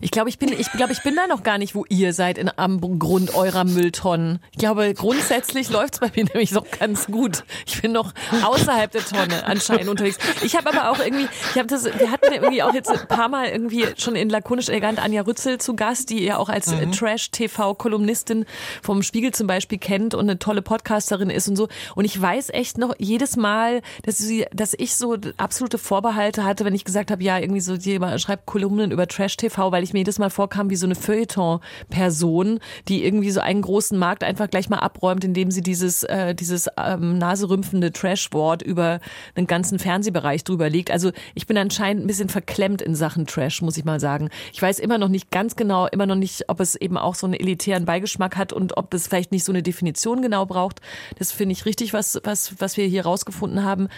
Ich 0.00 0.10
glaube, 0.10 0.30
ich 0.30 0.38
bin, 0.38 0.50
ich 0.52 0.72
glaube, 0.72 0.92
ich 0.92 1.02
bin 1.02 1.14
da 1.14 1.26
noch 1.26 1.42
gar 1.42 1.58
nicht, 1.58 1.74
wo 1.74 1.84
ihr 1.88 2.14
seid 2.14 2.38
in, 2.38 2.50
am 2.56 2.80
Grund 2.98 3.34
eurer 3.34 3.64
Mülltonnen. 3.64 4.38
Ich 4.52 4.58
glaube, 4.58 4.94
grundsätzlich 4.94 5.68
läuft 5.70 5.94
es 5.94 6.00
bei 6.00 6.10
mir 6.16 6.24
nämlich 6.32 6.52
noch 6.52 6.64
ganz 6.78 7.06
gut. 7.06 7.44
Ich 7.66 7.82
bin 7.82 7.92
noch 7.92 8.12
außerhalb 8.42 8.90
der 8.90 9.04
Tonne 9.04 9.44
anscheinend 9.44 9.88
unterwegs. 9.88 10.18
Ich 10.42 10.56
habe 10.56 10.70
aber 10.70 10.90
auch 10.90 11.04
irgendwie, 11.04 11.28
ich 11.50 11.58
habe 11.58 11.66
das, 11.66 11.84
wir 11.84 12.10
hatten 12.10 12.32
irgendwie 12.32 12.62
auch 12.62 12.72
jetzt 12.72 12.90
ein 12.90 13.06
paar 13.08 13.28
Mal 13.28 13.48
irgendwie 13.48 13.86
schon 13.98 14.16
in 14.16 14.30
lakonisch 14.30 14.70
elegant 14.70 14.98
Anja 14.98 15.22
Rützel 15.22 15.58
zu 15.58 15.76
Gast, 15.76 16.08
die 16.08 16.24
ihr 16.24 16.38
auch 16.38 16.48
als 16.48 16.68
mhm. 16.68 16.92
Trash-TV-Kolumnistin 16.92 18.46
vom 18.82 19.02
Spiegel 19.02 19.32
zum 19.32 19.46
Beispiel 19.46 19.78
kennt 19.78 20.14
und 20.14 20.22
eine 20.22 20.38
tolle 20.38 20.62
Podcasterin 20.62 21.28
ist 21.28 21.48
und 21.48 21.56
so. 21.56 21.68
Und 21.94 22.06
ich 22.06 22.20
weiß 22.20 22.50
echt 22.50 22.78
noch 22.78 22.94
jedes 22.98 23.36
Mal, 23.36 23.82
dass 24.04 24.16
sie, 24.16 24.46
dass 24.52 24.74
ich 24.76 24.96
so 24.96 25.16
absolute 25.36 25.76
Vorbehalte 25.76 26.44
hatte, 26.44 26.64
wenn 26.64 26.74
ich 26.74 26.84
gesagt 26.84 27.10
habe, 27.10 27.22
ja, 27.22 27.38
irgendwie 27.38 27.60
so, 27.60 27.74
jemand 27.74 28.18
schreibt 28.20 28.46
Kolumnen 28.46 28.92
über 28.92 29.06
Trash-TV, 29.06 29.72
weil 29.72 29.82
ich 29.82 29.89
ich 29.90 29.92
mir 29.92 30.00
jedes 30.00 30.18
Mal 30.18 30.30
vorkam 30.30 30.70
wie 30.70 30.76
so 30.76 30.86
eine 30.86 30.94
Feuilleton-Person, 30.94 32.60
die 32.88 33.04
irgendwie 33.04 33.30
so 33.30 33.40
einen 33.40 33.62
großen 33.62 33.98
Markt 33.98 34.24
einfach 34.24 34.48
gleich 34.48 34.68
mal 34.70 34.78
abräumt, 34.78 35.24
indem 35.24 35.50
sie 35.50 35.60
dieses, 35.60 36.04
äh, 36.04 36.34
dieses 36.34 36.68
ähm, 36.76 37.18
naserümpfende 37.18 37.92
Trash-Wort 37.92 38.62
über 38.62 39.00
einen 39.34 39.46
ganzen 39.46 39.78
Fernsehbereich 39.78 40.44
drüber 40.44 40.70
legt. 40.70 40.90
Also 40.90 41.10
ich 41.34 41.46
bin 41.46 41.58
anscheinend 41.58 42.04
ein 42.04 42.06
bisschen 42.06 42.28
verklemmt 42.28 42.80
in 42.80 42.94
Sachen 42.94 43.26
Trash, 43.26 43.62
muss 43.62 43.76
ich 43.76 43.84
mal 43.84 44.00
sagen. 44.00 44.30
Ich 44.52 44.62
weiß 44.62 44.78
immer 44.78 44.98
noch 44.98 45.08
nicht 45.08 45.30
ganz 45.30 45.56
genau, 45.56 45.86
immer 45.88 46.06
noch 46.06 46.14
nicht, 46.14 46.48
ob 46.48 46.60
es 46.60 46.74
eben 46.76 46.96
auch 46.96 47.14
so 47.14 47.26
einen 47.26 47.34
elitären 47.34 47.84
Beigeschmack 47.84 48.36
hat 48.36 48.52
und 48.52 48.76
ob 48.76 48.94
es 48.94 49.08
vielleicht 49.08 49.32
nicht 49.32 49.44
so 49.44 49.52
eine 49.52 49.62
Definition 49.62 50.22
genau 50.22 50.46
braucht. 50.46 50.80
Das 51.18 51.32
finde 51.32 51.52
ich 51.52 51.66
richtig, 51.66 51.92
was, 51.92 52.20
was, 52.24 52.60
was 52.60 52.76
wir 52.76 52.86
hier 52.86 53.04
rausgefunden 53.04 53.64
haben. 53.64 53.88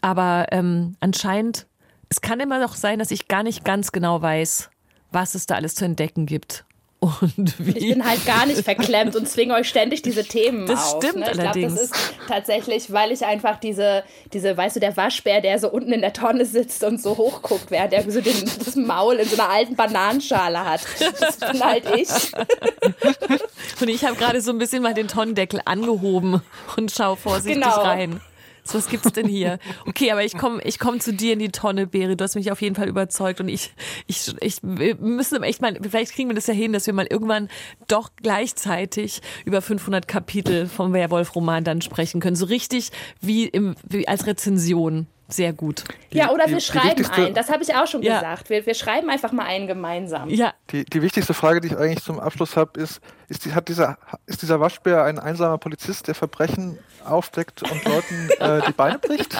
Aber 0.00 0.46
ähm, 0.50 0.96
anscheinend, 1.00 1.66
es 2.08 2.20
kann 2.20 2.40
immer 2.40 2.60
noch 2.60 2.74
sein, 2.74 2.98
dass 2.98 3.10
ich 3.10 3.28
gar 3.28 3.42
nicht 3.42 3.64
ganz 3.64 3.92
genau 3.92 4.22
weiß, 4.22 4.70
was 5.12 5.34
es 5.34 5.46
da 5.46 5.56
alles 5.56 5.74
zu 5.74 5.84
entdecken 5.84 6.26
gibt. 6.26 6.64
Und 7.20 7.54
wie. 7.58 7.76
Ich 7.76 7.94
bin 7.94 8.04
halt 8.04 8.24
gar 8.24 8.46
nicht 8.46 8.62
verklemmt 8.62 9.16
und 9.16 9.28
zwinge 9.28 9.54
euch 9.54 9.68
ständig 9.68 10.00
diese 10.00 10.24
Themen 10.24 10.66
das 10.66 10.94
auf. 10.94 11.04
Stimmt 11.04 11.26
ne? 11.26 11.30
Ich 11.30 11.38
glaube, 11.38 11.60
das 11.60 11.80
ist 11.80 11.94
tatsächlich, 12.26 12.90
weil 12.90 13.12
ich 13.12 13.24
einfach 13.24 13.60
diese, 13.60 14.02
diese, 14.32 14.56
weißt 14.56 14.76
du, 14.76 14.80
der 14.80 14.96
Waschbär, 14.96 15.42
der 15.42 15.58
so 15.58 15.70
unten 15.70 15.92
in 15.92 16.00
der 16.00 16.14
Tonne 16.14 16.46
sitzt 16.46 16.82
und 16.84 17.00
so 17.00 17.16
hochguckt, 17.16 17.70
während 17.70 17.92
er 17.92 18.10
so 18.10 18.20
den, 18.20 18.50
das 18.58 18.76
Maul 18.76 19.16
in 19.16 19.28
so 19.28 19.40
einer 19.40 19.50
alten 19.50 19.76
Bananenschale 19.76 20.64
hat. 20.64 20.80
Das 21.20 21.36
bin 21.38 21.62
halt 21.62 21.84
ich. 21.94 22.08
Und 23.80 23.88
ich 23.88 24.04
habe 24.04 24.16
gerade 24.16 24.40
so 24.40 24.50
ein 24.52 24.58
bisschen 24.58 24.82
mal 24.82 24.94
den 24.94 25.08
Tonnendeckel 25.08 25.60
angehoben 25.64 26.40
und 26.76 26.90
schaue 26.92 27.16
vorsichtig 27.16 27.62
genau. 27.62 27.82
rein. 27.82 28.20
So, 28.66 28.78
was 28.78 28.88
gibt's 28.88 29.12
denn 29.12 29.28
hier? 29.28 29.58
Okay, 29.86 30.10
aber 30.10 30.24
ich 30.24 30.36
komme 30.36 30.60
ich 30.64 30.78
komm 30.80 30.98
zu 30.98 31.12
dir 31.12 31.34
in 31.34 31.38
die 31.38 31.50
Tonne, 31.50 31.86
Beri. 31.86 32.16
Du 32.16 32.24
hast 32.24 32.34
mich 32.34 32.50
auf 32.50 32.60
jeden 32.60 32.74
Fall 32.74 32.88
überzeugt 32.88 33.40
und 33.40 33.48
ich, 33.48 33.72
ich, 34.08 34.34
ich, 34.40 34.58
wir 34.62 34.96
müssen 34.96 35.40
echt 35.44 35.62
mal, 35.62 35.78
vielleicht 35.80 36.12
kriegen 36.12 36.28
wir 36.28 36.34
das 36.34 36.48
ja 36.48 36.54
hin, 36.54 36.72
dass 36.72 36.86
wir 36.86 36.94
mal 36.94 37.06
irgendwann 37.08 37.48
doch 37.86 38.10
gleichzeitig 38.16 39.22
über 39.44 39.62
500 39.62 40.08
Kapitel 40.08 40.66
vom 40.66 40.92
Werwolf-Roman 40.92 41.62
dann 41.62 41.80
sprechen 41.80 42.20
können. 42.20 42.36
So 42.36 42.46
richtig 42.46 42.90
wie, 43.20 43.46
im, 43.46 43.76
wie 43.88 44.08
als 44.08 44.26
Rezension. 44.26 45.06
Sehr 45.28 45.52
gut. 45.52 45.82
Die, 46.12 46.18
ja, 46.18 46.30
oder 46.30 46.48
wir 46.48 46.60
schreiben 46.60 47.04
ein. 47.06 47.34
Das 47.34 47.50
habe 47.50 47.62
ich 47.62 47.74
auch 47.74 47.86
schon 47.86 48.02
ja. 48.02 48.14
gesagt. 48.14 48.48
Wir, 48.48 48.64
wir 48.64 48.74
schreiben 48.74 49.10
einfach 49.10 49.32
mal 49.32 49.44
einen 49.44 49.66
gemeinsam. 49.66 50.28
Ja. 50.28 50.54
Die, 50.70 50.84
die 50.84 51.02
wichtigste 51.02 51.34
Frage, 51.34 51.60
die 51.60 51.68
ich 51.68 51.76
eigentlich 51.76 52.04
zum 52.04 52.20
Abschluss 52.20 52.56
habe, 52.56 52.78
ist, 52.80 53.00
ist, 53.28 53.44
die, 53.44 53.52
hat 53.52 53.68
dieser, 53.68 53.98
ist 54.26 54.42
dieser 54.42 54.60
Waschbär 54.60 55.02
ein 55.04 55.18
einsamer 55.18 55.58
Polizist, 55.58 56.06
der 56.06 56.14
Verbrechen 56.14 56.78
aufdeckt 57.04 57.62
und 57.62 57.84
Leuten 57.84 58.30
äh, 58.38 58.62
die 58.66 58.72
Beine 58.72 58.98
bricht? 58.98 59.36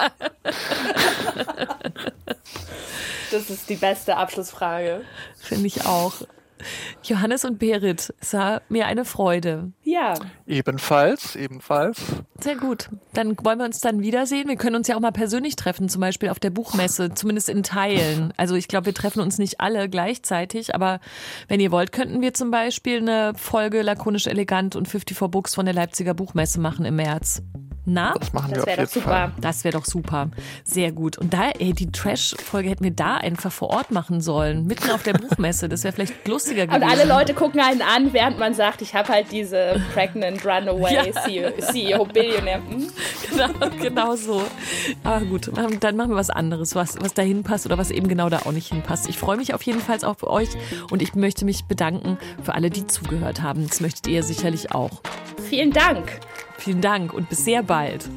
Das 3.31 3.51
ist 3.51 3.69
die 3.69 3.77
beste 3.77 4.17
Abschlussfrage. 4.17 5.03
Finde 5.39 5.67
ich 5.67 5.85
auch. 5.87 6.15
Johannes 7.05 7.45
und 7.45 7.59
Berit, 7.59 8.13
es 8.21 8.33
war 8.33 8.63
mir 8.69 8.87
eine 8.87 9.05
Freude. 9.05 9.73
Ja. 9.83 10.15
Ebenfalls, 10.47 11.37
ebenfalls. 11.37 12.01
Sehr 12.41 12.57
gut. 12.57 12.89
Dann 13.13 13.37
wollen 13.43 13.59
wir 13.59 13.65
uns 13.65 13.81
dann 13.81 14.03
wiedersehen. 14.03 14.49
Wir 14.49 14.57
können 14.57 14.77
uns 14.77 14.89
ja 14.89 14.97
auch 14.97 15.01
mal 15.01 15.13
persönlich 15.13 15.57
treffen, 15.57 15.89
zum 15.89 16.01
Beispiel 16.01 16.29
auf 16.29 16.41
der 16.41 16.51
Buchmesse, 16.51 17.15
zumindest 17.15 17.49
in 17.49 17.63
Teilen. 17.63 18.33
Also 18.37 18.55
ich 18.55 18.69
glaube, 18.69 18.87
wir 18.87 18.95
treffen 18.95 19.21
uns 19.21 19.39
nicht 19.39 19.61
alle 19.61 19.89
gleichzeitig, 19.89 20.75
aber 20.75 21.01
wenn 21.49 21.61
ihr 21.61 21.71
wollt, 21.71 21.93
könnten 21.93 22.21
wir 22.21 22.35
zum 22.35 22.51
Beispiel 22.51 22.99
eine 22.99 23.35
Folge 23.37 23.83
lakonisch 23.83 24.27
elegant 24.27 24.77
und 24.77 24.89
54 24.89 25.31
Books 25.31 25.55
von 25.55 25.67
der 25.67 25.75
Leipziger 25.75 26.15
Buchmesse 26.15 26.61
machen 26.61 26.85
im 26.85 26.97
März. 26.97 27.43
Na? 27.87 28.15
Das 28.19 28.33
machen 28.33 28.51
das 28.53 28.67
wir 28.67 28.73
auf 28.73 28.79
jeden 28.79 28.89
super. 28.89 29.07
Fall. 29.07 29.33
Das 29.41 29.63
wäre 29.63 29.79
doch 29.79 29.85
super. 29.85 30.29
Sehr 30.65 30.91
gut. 30.91 31.19
Und 31.19 31.33
da, 31.33 31.51
ey, 31.51 31.73
die 31.73 31.91
Trash-Folge 31.93 32.69
hätten 32.69 32.83
wir 32.83 32.91
da 32.91 33.17
einfach 33.17 33.53
vor 33.53 33.71
Ort 33.71 33.93
machen 33.93 34.21
sollen. 34.21 34.67
Mitten 34.67 34.91
auf 34.91 35.05
der 35.05 35.13
Buchmesse. 35.15 35.69
Das 35.69 35.85
wäre 35.85 35.95
vielleicht 35.95 36.27
lustiger 36.27 36.67
gewesen. 36.67 36.83
Und 36.83 36.91
alle 36.91 37.05
Leute 37.05 37.33
gucken 37.33 37.61
einen 37.61 37.83
an, 37.83 38.13
während 38.13 38.41
man 38.41 38.55
sagt, 38.55 38.83
ich 38.83 38.95
habe 38.95 39.09
halt 39.09 39.31
diese 39.31 39.81
Pregnant 39.95 40.45
Runaway 40.45 40.95
ja. 40.95 41.05
CEO, 41.23 41.51
CEO 41.61 42.05
Billionaire. 42.05 42.61
Hm? 42.69 42.89
Genau, 43.31 43.71
genau 43.81 44.17
so. 44.17 44.43
Aber 45.05 45.25
gut, 45.25 45.51
dann 45.81 45.97
machen 45.97 46.11
wir 46.11 46.17
was 46.17 46.31
anderes, 46.31 46.75
was, 46.75 46.97
was 47.01 47.15
da 47.15 47.23
hinpasst 47.23 47.67
oder 47.67 47.79
was 47.79 47.93
eben 47.93 48.09
genau 48.09 48.29
da 48.29 48.41
auch 48.41 48.53
nicht 48.53 48.69
hinpasst. 48.69 49.09
Ich 49.09 49.19
freue 49.19 49.37
mich 49.37 49.55
auf 49.55 49.63
jeden 49.63 49.81
Fall 49.81 49.97
auf 50.03 50.25
euch 50.25 50.49
und 50.91 51.03
ich 51.03 51.15
möchte 51.15 51.45
mich 51.45 51.65
bedanken 51.67 52.19
für 52.43 52.55
alle, 52.55 52.69
die 52.69 52.87
zugehört 52.87 53.43
haben. 53.43 53.67
Das 53.69 53.81
möchtet 53.81 54.09
ihr 54.09 54.23
sicherlich 54.23 54.73
auch. 54.73 55.03
Vielen 55.49 55.71
Dank. 55.71 56.21
Vielen 56.59 56.81
Dank 56.81 57.13
und 57.13 57.29
bis 57.29 57.45
sehr 57.45 57.63
bald. 57.63 58.09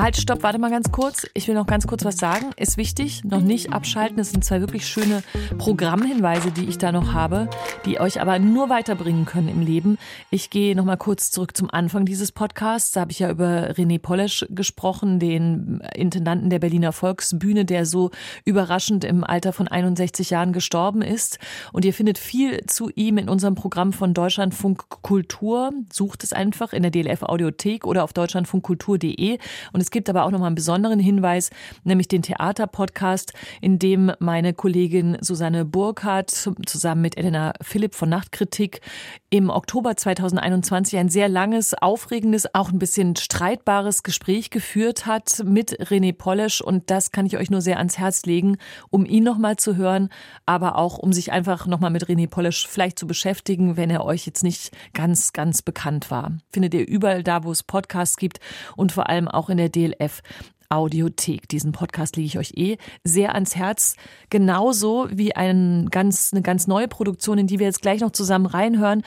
Halt, 0.00 0.16
stopp, 0.16 0.42
warte 0.42 0.58
mal 0.58 0.70
ganz 0.70 0.90
kurz. 0.90 1.26
Ich 1.34 1.46
will 1.48 1.54
noch 1.54 1.66
ganz 1.66 1.86
kurz 1.86 2.02
was 2.02 2.16
sagen. 2.16 2.52
Ist 2.56 2.78
wichtig, 2.78 3.24
noch 3.24 3.42
nicht 3.42 3.74
abschalten. 3.74 4.18
Es 4.18 4.30
sind 4.30 4.42
zwei 4.42 4.60
wirklich 4.60 4.88
schöne 4.88 5.22
Programmhinweise, 5.58 6.50
die 6.50 6.64
ich 6.64 6.78
da 6.78 6.92
noch 6.92 7.12
habe, 7.12 7.50
die 7.84 8.00
euch 8.00 8.18
aber 8.18 8.38
nur 8.38 8.70
weiterbringen 8.70 9.26
können 9.26 9.48
im 9.48 9.60
Leben. 9.60 9.98
Ich 10.30 10.48
gehe 10.48 10.74
noch 10.74 10.86
mal 10.86 10.96
kurz 10.96 11.30
zurück 11.30 11.54
zum 11.54 11.70
Anfang 11.70 12.06
dieses 12.06 12.32
Podcasts. 12.32 12.92
Da 12.92 13.02
habe 13.02 13.12
ich 13.12 13.18
ja 13.18 13.30
über 13.30 13.72
René 13.72 14.00
Polesch 14.00 14.46
gesprochen, 14.48 15.20
den 15.20 15.82
Intendanten 15.94 16.48
der 16.48 16.58
Berliner 16.58 16.92
Volksbühne, 16.92 17.66
der 17.66 17.84
so 17.84 18.10
überraschend 18.46 19.04
im 19.04 19.24
Alter 19.24 19.52
von 19.52 19.68
61 19.68 20.30
Jahren 20.30 20.54
gestorben 20.54 21.02
ist. 21.02 21.38
Und 21.70 21.84
ihr 21.84 21.92
findet 21.92 22.16
viel 22.16 22.64
zu 22.64 22.90
ihm 22.94 23.18
in 23.18 23.28
unserem 23.28 23.56
Programm 23.56 23.92
von 23.92 24.14
Deutschlandfunk 24.14 24.88
Kultur. 25.02 25.70
Sucht 25.92 26.24
es 26.24 26.32
einfach 26.32 26.72
in 26.72 26.80
der 26.80 26.90
DLF 26.90 27.24
Audiothek 27.24 27.86
oder 27.86 28.04
auf 28.04 28.14
deutschlandfunkkultur.de. 28.14 29.38
Und 29.74 29.81
es 29.82 29.90
gibt 29.90 30.08
aber 30.08 30.24
auch 30.24 30.30
noch 30.30 30.38
mal 30.38 30.46
einen 30.46 30.54
besonderen 30.54 31.00
Hinweis, 31.00 31.50
nämlich 31.82 32.06
den 32.06 32.22
Theaterpodcast, 32.22 33.32
in 33.60 33.78
dem 33.80 34.12
meine 34.20 34.54
Kollegin 34.54 35.18
Susanne 35.20 35.64
Burkhardt 35.64 36.30
zusammen 36.30 37.02
mit 37.02 37.18
Elena 37.18 37.52
Philipp 37.60 37.94
von 37.96 38.08
Nachtkritik 38.08 38.80
im 39.28 39.50
Oktober 39.50 39.96
2021 39.96 40.98
ein 40.98 41.08
sehr 41.08 41.28
langes, 41.28 41.74
aufregendes, 41.74 42.54
auch 42.54 42.70
ein 42.70 42.78
bisschen 42.78 43.16
streitbares 43.16 44.02
Gespräch 44.02 44.50
geführt 44.50 45.06
hat 45.06 45.42
mit 45.44 45.72
René 45.80 46.12
Polesch. 46.12 46.60
Und 46.60 46.90
das 46.90 47.10
kann 47.10 47.26
ich 47.26 47.38
euch 47.38 47.50
nur 47.50 47.60
sehr 47.60 47.78
ans 47.78 47.98
Herz 47.98 48.24
legen, 48.24 48.58
um 48.90 49.04
ihn 49.04 49.24
nochmal 49.24 49.56
zu 49.56 49.76
hören, 49.76 50.10
aber 50.46 50.76
auch 50.76 50.98
um 50.98 51.12
sich 51.12 51.32
einfach 51.32 51.66
nochmal 51.66 51.90
mit 51.90 52.06
René 52.06 52.28
Polesch 52.28 52.68
vielleicht 52.68 52.98
zu 52.98 53.06
beschäftigen, 53.06 53.76
wenn 53.76 53.90
er 53.90 54.04
euch 54.04 54.26
jetzt 54.26 54.44
nicht 54.44 54.70
ganz, 54.92 55.32
ganz 55.32 55.62
bekannt 55.62 56.10
war. 56.10 56.32
Findet 56.52 56.74
ihr 56.74 56.86
überall 56.86 57.24
da, 57.24 57.42
wo 57.42 57.50
es 57.50 57.62
Podcasts 57.62 58.16
gibt 58.16 58.38
und 58.76 58.92
vor 58.92 59.08
allem 59.08 59.28
auch 59.28 59.48
in 59.48 59.56
der 59.56 59.70
DLF 59.72 60.22
Audiothek. 60.68 61.48
Diesen 61.48 61.72
Podcast 61.72 62.16
lege 62.16 62.26
ich 62.26 62.38
euch 62.38 62.52
eh 62.56 62.78
sehr 63.04 63.34
ans 63.34 63.56
Herz. 63.56 63.96
Genauso 64.30 65.08
wie 65.10 65.36
ein 65.36 65.88
ganz, 65.90 66.30
eine 66.32 66.42
ganz 66.42 66.66
neue 66.66 66.88
Produktion, 66.88 67.38
in 67.38 67.46
die 67.46 67.58
wir 67.58 67.66
jetzt 67.66 67.82
gleich 67.82 68.00
noch 68.00 68.12
zusammen 68.12 68.46
reinhören 68.46 69.02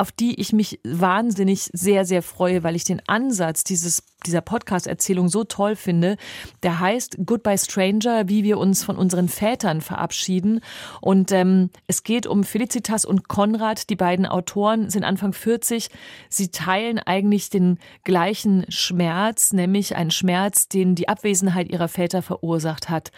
auf 0.00 0.10
die 0.12 0.40
ich 0.40 0.54
mich 0.54 0.80
wahnsinnig 0.82 1.68
sehr, 1.74 2.06
sehr 2.06 2.22
freue, 2.22 2.62
weil 2.62 2.74
ich 2.74 2.84
den 2.84 3.02
Ansatz 3.06 3.64
dieses, 3.64 4.02
dieser 4.24 4.40
Podcast-Erzählung 4.40 5.28
so 5.28 5.44
toll 5.44 5.76
finde. 5.76 6.16
Der 6.62 6.80
heißt 6.80 7.18
Goodbye 7.26 7.58
Stranger, 7.58 8.26
wie 8.26 8.42
wir 8.42 8.56
uns 8.56 8.82
von 8.82 8.96
unseren 8.96 9.28
Vätern 9.28 9.82
verabschieden. 9.82 10.60
Und 11.02 11.32
ähm, 11.32 11.68
es 11.86 12.02
geht 12.02 12.26
um 12.26 12.44
Felicitas 12.44 13.04
und 13.04 13.28
Konrad. 13.28 13.90
Die 13.90 13.96
beiden 13.96 14.24
Autoren 14.24 14.88
sind 14.88 15.04
Anfang 15.04 15.34
40. 15.34 15.90
Sie 16.30 16.48
teilen 16.48 16.98
eigentlich 16.98 17.50
den 17.50 17.78
gleichen 18.04 18.64
Schmerz, 18.70 19.52
nämlich 19.52 19.96
einen 19.96 20.10
Schmerz, 20.10 20.68
den 20.68 20.94
die 20.94 21.10
Abwesenheit 21.10 21.70
ihrer 21.70 21.88
Väter 21.88 22.22
verursacht 22.22 22.88
hat. 22.88 23.12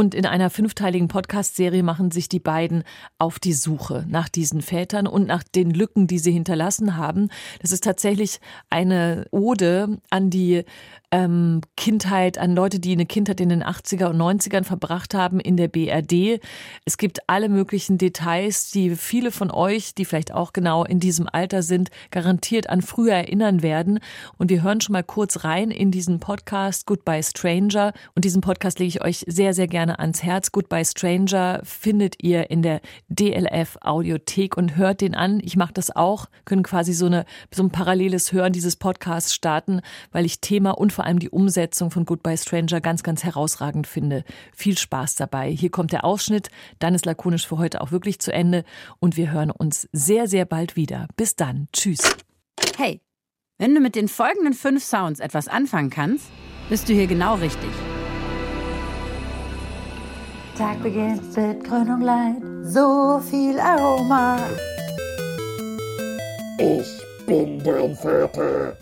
Und 0.00 0.14
in 0.14 0.24
einer 0.24 0.48
fünfteiligen 0.48 1.08
Podcast-Serie 1.08 1.82
machen 1.82 2.10
sich 2.10 2.26
die 2.30 2.40
beiden 2.40 2.84
auf 3.18 3.38
die 3.38 3.52
Suche 3.52 4.06
nach 4.08 4.30
diesen 4.30 4.62
Vätern 4.62 5.06
und 5.06 5.26
nach 5.26 5.42
den 5.42 5.72
Lücken, 5.72 6.06
die 6.06 6.18
sie 6.18 6.32
hinterlassen 6.32 6.96
haben. 6.96 7.28
Das 7.60 7.70
ist 7.70 7.84
tatsächlich 7.84 8.40
eine 8.70 9.26
Ode 9.30 9.98
an 10.08 10.30
die 10.30 10.64
ähm, 11.10 11.60
Kindheit, 11.76 12.38
an 12.38 12.54
Leute, 12.54 12.80
die 12.80 12.92
eine 12.92 13.04
Kindheit 13.04 13.40
in 13.40 13.50
den 13.50 13.62
80er 13.62 14.06
und 14.06 14.16
90ern 14.16 14.64
verbracht 14.64 15.12
haben 15.12 15.38
in 15.38 15.58
der 15.58 15.68
BRD. 15.68 16.40
Es 16.86 16.96
gibt 16.96 17.28
alle 17.28 17.50
möglichen 17.50 17.98
Details, 17.98 18.70
die 18.70 18.96
viele 18.96 19.30
von 19.30 19.50
euch, 19.50 19.94
die 19.94 20.06
vielleicht 20.06 20.32
auch 20.32 20.54
genau 20.54 20.84
in 20.84 21.00
diesem 21.00 21.28
Alter 21.30 21.62
sind, 21.62 21.90
garantiert 22.10 22.70
an 22.70 22.80
früher 22.80 23.14
erinnern 23.14 23.62
werden. 23.62 23.98
Und 24.38 24.48
wir 24.48 24.62
hören 24.62 24.80
schon 24.80 24.94
mal 24.94 25.02
kurz 25.02 25.44
rein 25.44 25.70
in 25.70 25.90
diesen 25.90 26.20
Podcast 26.20 26.86
Goodbye 26.86 27.22
Stranger. 27.22 27.92
Und 28.14 28.24
diesen 28.24 28.40
Podcast 28.40 28.78
lege 28.78 28.88
ich 28.88 29.04
euch 29.04 29.24
sehr, 29.26 29.52
sehr 29.52 29.68
gerne 29.68 29.89
ans 29.98 30.22
Herz. 30.22 30.52
Goodbye 30.52 30.84
Stranger 30.84 31.60
findet 31.64 32.22
ihr 32.22 32.50
in 32.50 32.62
der 32.62 32.80
DLF 33.08 33.78
Audiothek 33.80 34.56
und 34.56 34.76
hört 34.76 35.00
den 35.00 35.14
an. 35.14 35.40
Ich 35.42 35.56
mache 35.56 35.72
das 35.72 35.94
auch, 35.94 36.26
können 36.44 36.62
quasi 36.62 36.92
so, 36.92 37.06
eine, 37.06 37.24
so 37.52 37.62
ein 37.62 37.70
paralleles 37.70 38.32
Hören 38.32 38.52
dieses 38.52 38.76
Podcasts 38.76 39.34
starten, 39.34 39.80
weil 40.12 40.24
ich 40.24 40.40
Thema 40.40 40.70
und 40.70 40.92
vor 40.92 41.04
allem 41.04 41.18
die 41.18 41.30
Umsetzung 41.30 41.90
von 41.90 42.04
Goodbye 42.04 42.36
Stranger 42.36 42.80
ganz, 42.80 43.02
ganz 43.02 43.24
herausragend 43.24 43.86
finde. 43.86 44.24
Viel 44.54 44.78
Spaß 44.78 45.16
dabei. 45.16 45.50
Hier 45.50 45.70
kommt 45.70 45.92
der 45.92 46.04
Ausschnitt. 46.04 46.50
Dann 46.78 46.94
ist 46.94 47.06
lakonisch 47.06 47.46
für 47.46 47.58
heute 47.58 47.80
auch 47.80 47.90
wirklich 47.90 48.20
zu 48.20 48.32
Ende 48.32 48.64
und 48.98 49.16
wir 49.16 49.32
hören 49.32 49.50
uns 49.50 49.88
sehr, 49.92 50.28
sehr 50.28 50.44
bald 50.44 50.76
wieder. 50.76 51.08
Bis 51.16 51.36
dann. 51.36 51.68
Tschüss. 51.72 52.16
Hey, 52.76 53.00
wenn 53.58 53.74
du 53.74 53.80
mit 53.80 53.94
den 53.94 54.08
folgenden 54.08 54.54
fünf 54.54 54.82
Sounds 54.82 55.20
etwas 55.20 55.48
anfangen 55.48 55.90
kannst, 55.90 56.26
bist 56.70 56.88
du 56.88 56.94
hier 56.94 57.06
genau 57.06 57.34
richtig. 57.34 57.70
Tag 60.60 60.82
beginnt 60.82 61.34
mit 61.38 61.64
Grün 61.64 62.02
Leid, 62.02 62.36
so 62.64 63.18
viel 63.30 63.58
Aroma. 63.58 64.36
Ich 66.58 67.00
bin 67.24 67.64
dein 67.64 67.96
Vater. 67.96 68.76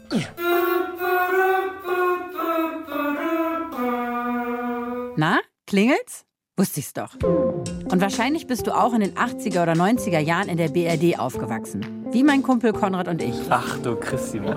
Na, 5.16 5.38
klingelt's? 5.68 6.24
Wusste 6.56 6.80
ich's 6.80 6.94
doch. 6.94 7.14
Und 7.22 8.00
wahrscheinlich 8.00 8.48
bist 8.48 8.66
du 8.66 8.72
auch 8.72 8.92
in 8.92 8.98
den 8.98 9.14
80er 9.14 9.62
oder 9.62 9.74
90er 9.74 10.18
Jahren 10.18 10.48
in 10.48 10.56
der 10.56 10.70
BRD 10.70 11.20
aufgewachsen. 11.20 12.08
Wie 12.10 12.24
mein 12.24 12.42
Kumpel 12.42 12.72
Konrad 12.72 13.06
und 13.06 13.22
ich. 13.22 13.36
Ach 13.50 13.78
du 13.78 13.94
Christi, 13.94 14.40
Mann. 14.40 14.56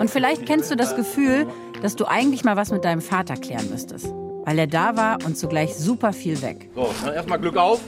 Und 0.00 0.08
vielleicht 0.08 0.46
kennst 0.46 0.70
du 0.70 0.76
das 0.76 0.96
Gefühl, 0.96 1.46
dass 1.82 1.94
du 1.94 2.06
eigentlich 2.06 2.42
mal 2.42 2.56
was 2.56 2.70
mit 2.70 2.86
deinem 2.86 3.02
Vater 3.02 3.36
klären 3.36 3.68
müsstest. 3.68 4.14
Weil 4.46 4.60
er 4.60 4.68
da 4.68 4.96
war 4.96 5.18
und 5.26 5.36
zugleich 5.36 5.74
super 5.74 6.12
viel 6.12 6.40
weg. 6.40 6.70
So, 6.74 6.88
dann 7.04 7.14
erstmal 7.14 7.40
Glück 7.40 7.56
auf. 7.56 7.80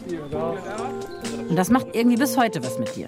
Und 1.49 1.57
das 1.57 1.71
macht 1.71 1.95
irgendwie 1.95 2.17
bis 2.17 2.37
heute 2.37 2.63
was 2.65 2.79
mit 2.81 2.97
dir. 2.97 3.07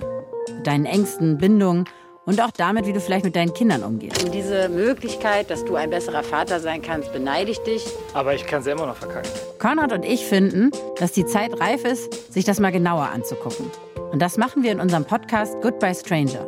Mit 0.54 0.66
deinen 0.66 0.86
Ängsten, 0.86 1.36
Bindungen 1.36 1.84
und 2.26 2.40
auch 2.40 2.52
damit, 2.52 2.86
wie 2.86 2.92
du 2.92 3.00
vielleicht 3.00 3.24
mit 3.24 3.34
deinen 3.34 3.52
Kindern 3.52 3.82
umgehst. 3.82 4.22
Um 4.22 4.30
diese 4.30 4.68
Möglichkeit, 4.68 5.50
dass 5.50 5.64
du 5.64 5.74
ein 5.74 5.90
besserer 5.90 6.22
Vater 6.22 6.60
sein 6.60 6.80
kannst, 6.80 7.12
beneide 7.12 7.50
ich 7.50 7.58
dich. 7.58 7.84
Aber 8.14 8.34
ich 8.34 8.46
kann 8.46 8.60
es 8.60 8.66
ja 8.66 8.72
immer 8.72 8.86
noch 8.86 8.96
verkacken. 8.96 9.30
Konrad 9.58 9.92
und 9.92 10.04
ich 10.04 10.24
finden, 10.24 10.70
dass 11.00 11.10
die 11.10 11.26
Zeit 11.26 11.60
reif 11.60 11.84
ist, 11.84 12.32
sich 12.32 12.44
das 12.44 12.60
mal 12.60 12.70
genauer 12.70 13.08
anzugucken. 13.08 13.66
Und 14.12 14.22
das 14.22 14.36
machen 14.36 14.62
wir 14.62 14.70
in 14.70 14.78
unserem 14.78 15.04
Podcast 15.04 15.60
Goodbye 15.60 15.94
Stranger. 15.94 16.46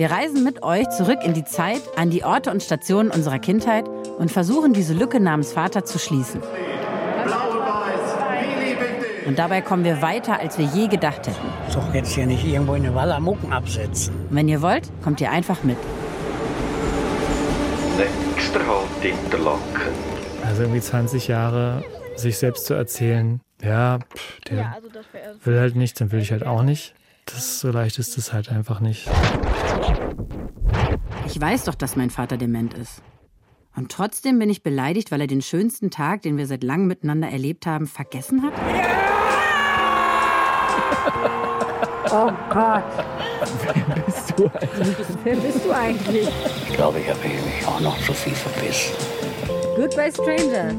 Wir 0.00 0.10
reisen 0.10 0.44
mit 0.44 0.62
euch 0.62 0.88
zurück 0.88 1.18
in 1.24 1.34
die 1.34 1.44
Zeit, 1.44 1.82
an 1.94 2.08
die 2.08 2.24
Orte 2.24 2.50
und 2.50 2.62
Stationen 2.62 3.10
unserer 3.10 3.38
Kindheit 3.38 3.86
und 4.16 4.32
versuchen, 4.32 4.72
diese 4.72 4.94
Lücke 4.94 5.20
namens 5.20 5.52
Vater 5.52 5.84
zu 5.84 5.98
schließen. 5.98 6.40
Und 9.26 9.38
dabei 9.38 9.60
kommen 9.60 9.84
wir 9.84 10.00
weiter, 10.00 10.40
als 10.40 10.56
wir 10.56 10.64
je 10.64 10.86
gedacht 10.86 11.26
hätten. 11.26 11.46
Doch 11.74 11.92
jetzt 11.92 12.14
hier 12.14 12.24
nicht 12.24 12.46
irgendwo 12.46 12.72
in 12.76 12.86
eine 12.86 12.94
Wallamucken 12.94 13.52
absetzen. 13.52 14.14
Und 14.30 14.36
wenn 14.36 14.48
ihr 14.48 14.62
wollt, 14.62 14.90
kommt 15.02 15.20
ihr 15.20 15.30
einfach 15.30 15.62
mit. 15.64 15.76
Nächster 17.98 18.60
Halt 18.66 19.04
Interlaken. 19.04 19.60
Also 20.46 20.62
irgendwie 20.62 20.80
20 20.80 21.28
Jahre 21.28 21.84
sich 22.16 22.38
selbst 22.38 22.64
zu 22.64 22.72
erzählen, 22.72 23.42
ja, 23.62 23.98
pff, 23.98 24.40
der 24.48 24.56
Ja, 24.56 24.74
also 24.74 24.88
will 25.44 25.60
halt 25.60 25.76
nicht, 25.76 26.00
dann 26.00 26.10
will 26.10 26.20
ich 26.20 26.32
halt 26.32 26.46
auch 26.46 26.62
nicht. 26.62 26.94
Das 27.26 27.60
so 27.60 27.70
leicht 27.70 27.98
ist 27.98 28.16
es 28.16 28.32
halt 28.32 28.50
einfach 28.50 28.80
nicht. 28.80 29.06
Ich 31.30 31.40
weiß 31.40 31.64
doch, 31.64 31.76
dass 31.76 31.94
mein 31.94 32.10
Vater 32.10 32.36
dement 32.36 32.74
ist. 32.74 33.02
Und 33.76 33.92
trotzdem 33.92 34.40
bin 34.40 34.50
ich 34.50 34.64
beleidigt, 34.64 35.12
weil 35.12 35.20
er 35.20 35.26
den 35.28 35.42
schönsten 35.42 35.92
Tag, 35.92 36.22
den 36.22 36.36
wir 36.36 36.48
seit 36.48 36.64
langem 36.64 36.88
miteinander 36.88 37.28
erlebt 37.28 37.66
haben, 37.66 37.86
vergessen 37.86 38.42
hat? 38.42 38.52
Oh 42.12 42.32
Gott. 42.52 42.82
Wer 43.62 44.04
bist 44.04 44.34
du 44.36 44.46
eigentlich? 44.48 44.96
Wer 45.22 45.36
bist 45.36 45.64
du 45.64 45.70
eigentlich? 45.70 46.28
Ich 46.68 46.74
glaube, 46.74 46.98
ich 46.98 47.08
habe 47.08 47.20
mich 47.20 47.64
auch 47.64 47.78
noch 47.78 47.96
zu 48.04 48.12
viel 48.12 48.34
verbissen. 48.34 48.96
Goodbye 49.76 50.10
Stranger. 50.10 50.74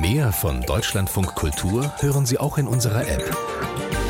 Mehr 0.00 0.30
von 0.30 0.60
Deutschlandfunk 0.62 1.34
Kultur 1.34 1.92
hören 1.98 2.24
Sie 2.24 2.38
auch 2.38 2.56
in 2.56 2.68
unserer 2.68 3.08
App. 3.08 3.55